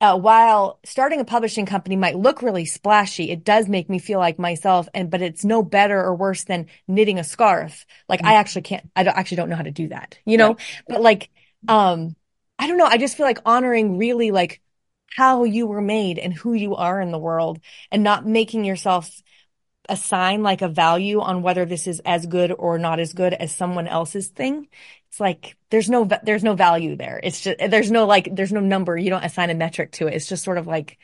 uh, 0.00 0.18
while 0.18 0.80
starting 0.84 1.20
a 1.20 1.24
publishing 1.24 1.64
company 1.64 1.96
might 1.96 2.18
look 2.18 2.42
really 2.42 2.66
splashy, 2.66 3.30
it 3.30 3.42
does 3.42 3.68
make 3.68 3.88
me 3.88 3.98
feel 3.98 4.18
like 4.18 4.38
myself. 4.38 4.86
And 4.92 5.10
but 5.10 5.22
it's 5.22 5.46
no 5.46 5.62
better 5.62 5.98
or 5.98 6.14
worse 6.14 6.44
than 6.44 6.66
knitting 6.86 7.18
a 7.18 7.24
scarf. 7.24 7.86
Like 8.06 8.20
mm-hmm. 8.20 8.28
I 8.28 8.34
actually 8.34 8.62
can't. 8.62 8.90
I 8.94 9.04
don't, 9.04 9.16
actually 9.16 9.38
don't 9.38 9.48
know 9.48 9.56
how 9.56 9.62
to 9.62 9.70
do 9.70 9.88
that. 9.88 10.18
You 10.26 10.36
know. 10.36 10.56
But 10.86 11.00
like, 11.00 11.30
um, 11.68 12.16
I 12.58 12.66
don't 12.66 12.76
know. 12.76 12.84
I 12.84 12.98
just 12.98 13.16
feel 13.16 13.24
like 13.24 13.38
honoring 13.46 13.96
really 13.96 14.30
like 14.30 14.60
how 15.14 15.44
you 15.44 15.66
were 15.66 15.80
made 15.80 16.18
and 16.18 16.34
who 16.34 16.54
you 16.54 16.74
are 16.74 17.00
in 17.00 17.12
the 17.12 17.18
world, 17.18 17.60
and 17.92 18.02
not 18.02 18.26
making 18.26 18.64
yourself 18.64 19.22
assign 19.88 20.42
like 20.42 20.62
a 20.62 20.68
value 20.68 21.20
on 21.20 21.42
whether 21.42 21.64
this 21.64 21.86
is 21.86 22.00
as 22.04 22.26
good 22.26 22.52
or 22.56 22.78
not 22.78 22.98
as 22.98 23.12
good 23.12 23.34
as 23.34 23.54
someone 23.54 23.86
else's 23.86 24.28
thing. 24.28 24.66
It's 25.10 25.20
like 25.20 25.56
there's 25.70 25.88
no 25.88 26.08
there's 26.24 26.42
no 26.42 26.54
value 26.54 26.96
there. 26.96 27.20
It's 27.22 27.42
just 27.42 27.58
there's 27.58 27.90
no 27.90 28.06
like 28.06 28.28
there's 28.34 28.52
no 28.52 28.60
number. 28.60 28.96
You 28.96 29.10
don't 29.10 29.24
assign 29.24 29.50
a 29.50 29.54
metric 29.54 29.92
to 29.92 30.08
it. 30.08 30.14
It's 30.14 30.28
just 30.28 30.44
sort 30.44 30.58
of 30.58 30.66
like 30.66 30.98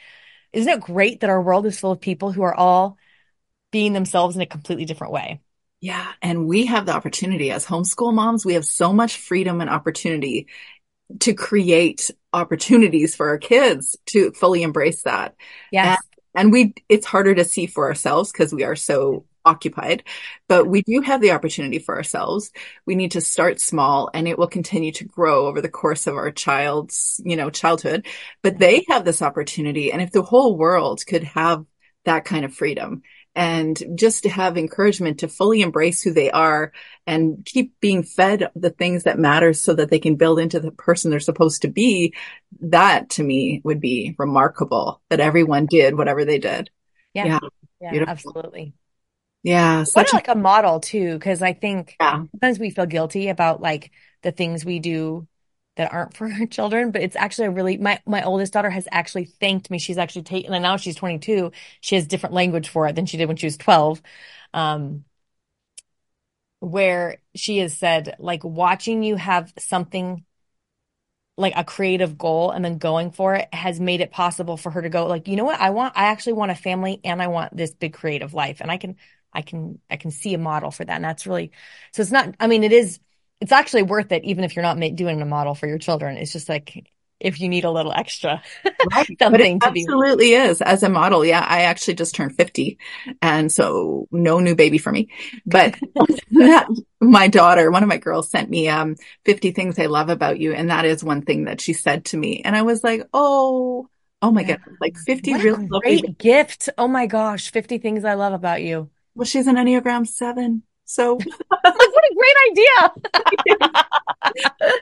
isn't 0.53 0.73
it 0.73 0.81
great 0.81 1.21
that 1.21 1.31
our 1.31 1.41
world 1.41 1.67
is 1.67 1.79
full 1.79 1.93
of 1.93 2.01
people 2.01 2.33
who 2.33 2.43
are 2.43 2.55
all 2.55 2.99
being 3.71 3.93
themselves 3.93 4.35
in 4.35 4.43
a 4.43 4.47
completely 4.47 4.87
different 4.87 5.13
way? 5.13 5.41
Yeah. 5.81 6.07
And 6.21 6.47
we 6.47 6.67
have 6.67 6.87
the 6.87 6.93
opportunity 6.93 7.51
as 7.53 7.65
homeschool 7.65 8.13
moms 8.13 8.45
we 8.45 8.55
have 8.55 8.67
so 8.67 8.93
much 8.93 9.17
freedom 9.17 9.61
and 9.61 9.71
opportunity 9.71 10.49
to 11.19 11.35
create 11.35 12.11
opportunities 12.33 13.17
for 13.17 13.29
our 13.29 13.39
kids 13.39 13.97
to 14.07 14.31
fully 14.33 14.63
embrace 14.63 15.03
that 15.03 15.35
yeah 15.73 15.97
and, 16.35 16.43
and 16.43 16.53
we 16.53 16.75
it's 16.89 17.07
harder 17.07 17.35
to 17.35 17.45
see 17.45 17.67
for 17.67 17.87
ourselves 17.87 18.31
because 18.31 18.55
we 18.55 18.65
are 18.65 18.77
so 18.77 19.25
occupied, 19.45 20.05
but 20.49 20.67
we 20.67 20.83
do 20.83 21.01
have 21.01 21.21
the 21.21 21.33
opportunity 21.33 21.79
for 21.79 21.97
ourselves. 21.97 22.51
We 22.87 22.95
need 22.95 23.13
to 23.13 23.21
start 23.21 23.61
small 23.61 24.11
and 24.13 24.29
it 24.29 24.39
will 24.39 24.47
continue 24.47 24.93
to 24.93 25.05
grow 25.05 25.47
over 25.47 25.61
the 25.61 25.69
course 25.69 26.07
of 26.07 26.15
our 26.15 26.31
child's, 26.31 27.21
you 27.25 27.37
know, 27.37 27.51
childhood. 27.51 28.07
But 28.43 28.59
they 28.59 28.85
have 28.89 29.05
this 29.05 29.23
opportunity. 29.23 29.93
And 29.93 30.03
if 30.03 30.13
the 30.13 30.23
whole 30.23 30.57
world 30.57 31.05
could 31.07 31.25
have 31.25 31.65
that 32.05 32.25
kind 32.25 32.45
of 32.45 32.55
freedom 32.55 33.03
and 33.35 33.81
just 33.95 34.24
to 34.24 34.28
have 34.28 34.59
encouragement 34.59 35.20
to 35.20 35.28
fully 35.28 35.61
embrace 35.62 36.03
who 36.03 36.12
they 36.12 36.31
are 36.31 36.72
and 37.07 37.45
keep 37.45 37.78
being 37.81 38.03
fed 38.03 38.51
the 38.57 38.70
things 38.70 39.05
that 39.05 39.18
matter 39.18 39.53
so 39.53 39.74
that 39.74 39.89
they 39.91 40.01
can 40.01 40.16
build 40.16 40.39
into 40.39 40.59
the 40.59 40.72
person 40.72 41.11
they're 41.11 41.20
supposed 41.20 41.62
to 41.62 41.68
be, 41.68 42.14
that 42.61 43.11
to 43.11 43.22
me 43.22 43.61
would 43.64 43.81
be 43.81 44.14
remarkable 44.18 45.01
that 45.11 45.20
everyone 45.20 45.66
did 45.66 45.97
whatever 45.97 46.24
they 46.24 46.39
did. 46.39 46.70
Yeah. 47.14 47.39
Yeah, 47.81 47.93
yeah 47.93 48.05
absolutely. 48.09 48.74
Yeah. 49.43 49.85
Such 49.85 50.12
a- 50.12 50.16
like 50.16 50.28
a 50.28 50.35
model 50.35 50.81
too, 50.81 51.14
because 51.14 51.41
I 51.41 51.53
think 51.53 51.97
yeah. 52.01 52.24
sometimes 52.33 52.59
we 52.59 52.70
feel 52.70 52.87
guilty 52.87 53.28
about 53.28 53.61
like 53.61 53.93
the 54.22 54.33
things 54.33 54.64
we 54.64 54.81
do 54.81 55.26
that 55.81 55.93
aren't 55.93 56.14
for 56.16 56.31
our 56.41 56.47
children, 56.47 56.91
but 56.91 57.03
it's 57.03 57.16
actually 57.16 57.47
a 57.49 57.51
really 57.51 57.76
my 57.78 58.01
my 58.07 58.22
oldest 58.22 58.53
daughter 58.53 58.70
has 58.70 58.87
actually 58.93 59.24
thanked 59.24 59.70
me. 59.70 59.78
She's 59.78 59.99
actually 59.99 60.22
taken 60.22 60.53
and 60.55 60.62
now 60.62 60.76
she's 60.76 60.97
22. 60.97 61.53
She 61.81 61.95
has 61.97 62.07
different 62.07 62.35
language 62.35 62.68
for 62.68 62.87
it 62.87 62.95
than 62.97 63.07
she 63.07 63.16
did 63.16 63.26
when 63.28 63.37
she 63.37 63.47
was 63.47 63.57
12. 63.57 64.03
Um 64.55 65.05
where 66.61 67.18
she 67.35 67.59
has 67.59 67.76
said 67.76 68.16
like 68.18 68.45
watching 68.45 69.03
you 69.03 69.16
have 69.16 69.53
something 69.59 70.24
like 71.37 71.55
a 71.57 71.64
creative 71.64 72.18
goal 72.18 72.51
and 72.51 72.64
then 72.64 72.76
going 72.76 73.11
for 73.11 73.35
it 73.35 73.49
has 73.55 73.81
made 73.81 74.01
it 74.03 74.11
possible 74.11 74.57
for 74.59 74.70
her 74.70 74.83
to 74.83 74.91
go 74.91 75.07
like 75.07 75.26
you 75.26 75.37
know 75.37 75.45
what 75.45 75.61
I 75.61 75.70
want 75.70 75.97
I 75.97 76.07
actually 76.07 76.35
want 76.35 76.51
a 76.51 76.55
family 76.55 77.01
and 77.03 77.22
I 77.22 77.28
want 77.28 77.57
this 77.57 77.72
big 77.72 77.95
creative 77.95 78.35
life 78.35 78.61
and 78.61 78.70
I 78.70 78.76
can 78.76 78.97
I 79.33 79.43
can 79.43 79.78
I 79.91 79.97
can 79.97 80.11
see 80.11 80.35
a 80.35 80.39
model 80.39 80.70
for 80.70 80.85
that, 80.85 80.95
and 80.97 81.05
that's 81.05 81.26
really 81.26 81.53
so. 81.93 82.03
It's 82.03 82.11
not. 82.11 82.35
I 82.41 82.47
mean, 82.47 82.64
it 82.64 82.72
is. 82.72 82.99
It's 83.41 83.53
actually 83.53 83.82
worth 83.82 84.12
it, 84.12 84.24
even 84.24 84.45
if 84.45 84.55
you're 84.55 84.62
not 84.62 84.78
doing 84.95 85.22
a 85.22 85.26
model 85.26 85.55
for 85.55 85.66
your 85.66 85.78
children. 85.78 86.16
It's 86.16 86.32
just 86.32 86.49
like 86.49 86.86
if 87.18 87.38
you 87.38 87.49
need 87.49 87.64
a 87.64 87.70
little 87.70 87.93
extra 87.93 88.43
right. 88.93 89.07
something 89.18 89.59
but 89.59 89.76
it 89.76 89.82
absolutely 89.82 90.30
be. 90.30 90.34
is 90.34 90.62
as 90.62 90.82
a 90.82 90.88
model 90.88 91.22
yeah 91.22 91.45
i 91.47 91.64
actually 91.64 91.93
just 91.93 92.14
turned 92.14 92.34
50 92.34 92.78
and 93.20 93.53
so 93.53 94.09
no 94.11 94.41
new 94.41 94.55
baby 94.55 94.78
for 94.78 94.91
me 94.91 95.11
but 95.45 95.78
my 97.01 97.28
daughter 97.28 97.70
one 97.70 97.82
of 97.82 97.91
my 97.91 97.99
girls 97.99 98.30
sent 98.30 98.49
me 98.49 98.68
um 98.70 98.97
50 99.26 99.51
things 99.51 99.78
i 99.78 99.84
love 99.84 100.09
about 100.09 100.41
you 100.41 100.55
and 100.55 100.70
that 100.70 100.86
is 100.86 101.05
one 101.05 101.20
thing 101.20 101.45
that 101.45 101.61
she 101.61 101.74
said 101.74 102.07
to 102.07 102.16
me 102.16 102.41
and 102.43 102.57
i 102.57 102.62
was 102.62 102.82
like 102.82 103.07
oh 103.12 103.86
oh 104.22 104.30
my 104.30 104.41
yeah. 104.41 104.57
god 104.57 104.76
like 104.80 104.97
50 104.97 105.32
what 105.32 105.43
really 105.43 105.66
great 105.66 106.16
gift 106.16 106.70
oh 106.78 106.88
my 106.88 107.05
gosh 107.05 107.51
50 107.51 107.76
things 107.76 108.07
i 108.07 108.14
love 108.14 108.32
about 108.32 108.62
you 108.62 108.88
well, 109.14 109.26
she's 109.26 109.47
an 109.47 109.57
Enneagram 109.57 110.07
seven. 110.07 110.62
So 110.91 111.14
what 111.49 111.64
a 111.64 112.14
great 112.16 112.36
idea. 112.51 113.84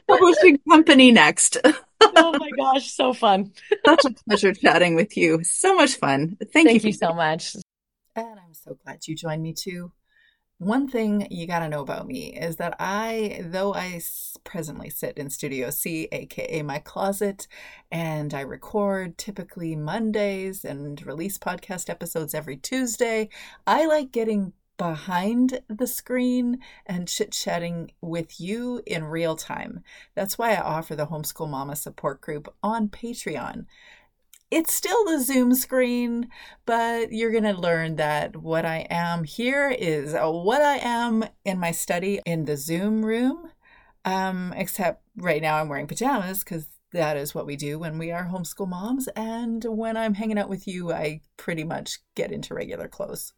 Publishing 0.07 0.59
company 0.67 1.11
next. 1.11 1.57
oh 2.01 2.35
my 2.39 2.49
gosh, 2.57 2.89
so 2.89 3.13
fun. 3.13 3.51
Such 3.85 4.05
a 4.05 4.15
pleasure 4.27 4.53
chatting 4.53 4.95
with 4.95 5.15
you. 5.15 5.43
So 5.43 5.75
much 5.75 5.93
fun. 5.95 6.35
Thank, 6.51 6.67
Thank 6.67 6.83
you, 6.83 6.87
you 6.87 6.93
so 6.93 7.13
much. 7.13 7.55
And 8.15 8.39
I'm 8.39 8.55
so 8.55 8.75
glad 8.83 9.07
you 9.07 9.15
joined 9.15 9.43
me 9.43 9.53
too. 9.53 9.91
One 10.57 10.87
thing 10.89 11.27
you 11.29 11.45
got 11.45 11.59
to 11.59 11.69
know 11.69 11.81
about 11.81 12.07
me 12.07 12.33
is 12.33 12.55
that 12.55 12.75
I, 12.79 13.43
though 13.45 13.75
I 13.75 14.01
presently 14.43 14.89
sit 14.89 15.17
in 15.17 15.29
Studio 15.29 15.69
C, 15.69 16.09
aka 16.11 16.63
my 16.63 16.79
closet, 16.79 17.47
and 17.91 18.33
I 18.33 18.41
record 18.41 19.17
typically 19.19 19.75
Mondays 19.75 20.65
and 20.65 21.05
release 21.05 21.37
podcast 21.37 21.89
episodes 21.89 22.33
every 22.33 22.57
Tuesday, 22.57 23.29
I 23.67 23.85
like 23.85 24.11
getting 24.11 24.53
behind 24.79 25.61
the 25.67 25.85
screen 25.85 26.57
and 26.87 27.07
chit 27.07 27.31
chatting 27.31 27.91
with 28.01 28.41
you 28.41 28.81
in 28.87 29.03
real 29.03 29.35
time. 29.35 29.83
That's 30.15 30.39
why 30.39 30.55
I 30.55 30.61
offer 30.61 30.95
the 30.95 31.05
Homeschool 31.05 31.49
Mama 31.49 31.75
support 31.75 32.21
group 32.21 32.51
on 32.63 32.89
Patreon 32.89 33.65
it's 34.51 34.73
still 34.73 35.05
the 35.05 35.19
Zoom 35.19 35.53
screen, 35.53 36.29
but 36.65 37.11
you're 37.11 37.31
going 37.31 37.43
to 37.43 37.53
learn 37.53 37.97
that 37.97 38.35
what 38.35 38.65
I 38.65 38.87
am 38.89 39.23
here 39.23 39.69
is 39.69 40.13
what 40.13 40.61
I 40.61 40.77
am 40.77 41.23
in 41.45 41.59
my 41.59 41.71
study 41.71 42.19
in 42.25 42.45
the 42.45 42.57
Zoom 42.57 43.05
room. 43.05 43.51
Um, 44.05 44.53
except 44.55 45.03
right 45.17 45.41
now 45.41 45.57
I'm 45.57 45.69
wearing 45.69 45.85
pajamas 45.85 46.39
because 46.39 46.67
that 46.93 47.17
is 47.17 47.35
what 47.35 47.45
we 47.45 47.55
do 47.55 47.77
when 47.77 47.99
we 47.99 48.11
are 48.11 48.25
homeschool 48.27 48.67
moms. 48.67 49.07
And 49.09 49.63
when 49.65 49.95
I'm 49.95 50.15
hanging 50.15 50.39
out 50.39 50.49
with 50.49 50.67
you, 50.67 50.91
I 50.91 51.21
pretty 51.37 51.63
much 51.63 51.99
get 52.15 52.31
into 52.31 52.55
regular 52.55 52.87
clothes 52.87 53.33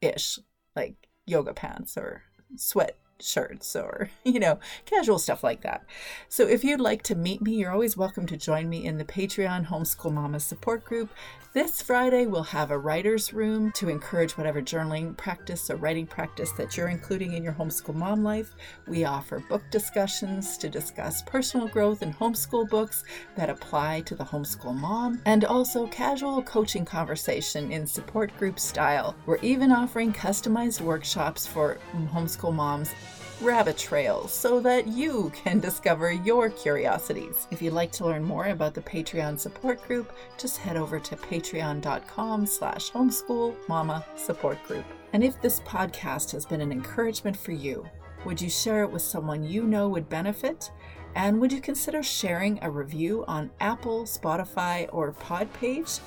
ish, 0.00 0.38
like 0.76 0.94
yoga 1.26 1.52
pants 1.52 1.96
or 1.96 2.22
sweat 2.56 2.96
shirts 3.20 3.74
or, 3.76 4.10
you 4.24 4.40
know, 4.40 4.58
casual 4.86 5.18
stuff 5.18 5.42
like 5.42 5.62
that. 5.62 5.84
So 6.28 6.46
if 6.46 6.64
you'd 6.64 6.80
like 6.80 7.02
to 7.04 7.14
meet 7.14 7.40
me, 7.42 7.54
you're 7.54 7.72
always 7.72 7.96
welcome 7.96 8.26
to 8.26 8.36
join 8.36 8.68
me 8.68 8.84
in 8.84 8.98
the 8.98 9.04
Patreon 9.04 9.66
Homeschool 9.66 10.12
Mama 10.12 10.40
support 10.40 10.84
group. 10.84 11.10
This 11.54 11.80
Friday, 11.80 12.26
we'll 12.26 12.42
have 12.42 12.70
a 12.70 12.78
writer's 12.78 13.32
room 13.32 13.72
to 13.72 13.88
encourage 13.88 14.36
whatever 14.36 14.60
journaling 14.60 15.16
practice 15.16 15.70
or 15.70 15.76
writing 15.76 16.06
practice 16.06 16.52
that 16.52 16.76
you're 16.76 16.88
including 16.88 17.32
in 17.32 17.42
your 17.42 17.54
homeschool 17.54 17.94
mom 17.94 18.22
life. 18.22 18.54
We 18.86 19.06
offer 19.06 19.40
book 19.40 19.62
discussions 19.70 20.58
to 20.58 20.68
discuss 20.68 21.22
personal 21.22 21.66
growth 21.66 22.02
and 22.02 22.14
homeschool 22.14 22.68
books 22.68 23.02
that 23.34 23.48
apply 23.48 24.02
to 24.02 24.14
the 24.14 24.24
homeschool 24.24 24.78
mom, 24.78 25.22
and 25.24 25.46
also 25.46 25.86
casual 25.86 26.42
coaching 26.42 26.84
conversation 26.84 27.72
in 27.72 27.86
support 27.86 28.36
group 28.36 28.60
style. 28.60 29.16
We're 29.24 29.38
even 29.38 29.72
offering 29.72 30.12
customized 30.12 30.82
workshops 30.82 31.46
for 31.46 31.78
homeschool 32.12 32.54
moms 32.54 32.94
rabbit 33.40 33.78
trails 33.78 34.32
so 34.32 34.60
that 34.60 34.86
you 34.86 35.32
can 35.34 35.60
discover 35.60 36.12
your 36.12 36.50
curiosities. 36.50 37.46
If 37.50 37.62
you'd 37.62 37.72
like 37.72 37.92
to 37.92 38.04
learn 38.04 38.24
more 38.24 38.46
about 38.46 38.74
the 38.74 38.80
Patreon 38.80 39.38
support 39.38 39.82
group, 39.86 40.12
just 40.36 40.58
head 40.58 40.76
over 40.76 40.98
to 40.98 41.16
patreon.com 41.16 42.46
slash 42.46 42.90
homeschool 42.90 43.54
mama 43.68 44.04
support 44.16 44.62
group. 44.64 44.84
And 45.12 45.24
if 45.24 45.40
this 45.40 45.60
podcast 45.60 46.32
has 46.32 46.44
been 46.44 46.60
an 46.60 46.72
encouragement 46.72 47.36
for 47.36 47.52
you, 47.52 47.88
would 48.24 48.40
you 48.40 48.50
share 48.50 48.82
it 48.82 48.90
with 48.90 49.02
someone 49.02 49.44
you 49.44 49.62
know 49.64 49.88
would 49.88 50.08
benefit? 50.08 50.70
And 51.14 51.40
would 51.40 51.52
you 51.52 51.60
consider 51.60 52.02
sharing 52.02 52.58
a 52.62 52.70
review 52.70 53.24
on 53.26 53.50
Apple, 53.60 54.04
Spotify, 54.04 54.88
or 54.92 55.12
Podpage? 55.12 56.00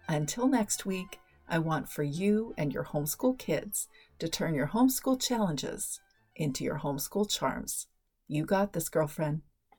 Until 0.07 0.47
next 0.47 0.85
week, 0.85 1.19
I 1.49 1.59
want 1.59 1.89
for 1.89 2.03
you 2.03 2.53
and 2.57 2.73
your 2.73 2.85
homeschool 2.85 3.37
kids 3.37 3.89
to 4.19 4.29
turn 4.29 4.55
your 4.55 4.67
homeschool 4.67 5.21
challenges 5.21 5.99
into 6.35 6.63
your 6.63 6.79
homeschool 6.79 7.29
charms. 7.29 7.87
You 8.27 8.45
got 8.45 8.71
this, 8.73 8.89
girlfriend. 8.89 9.43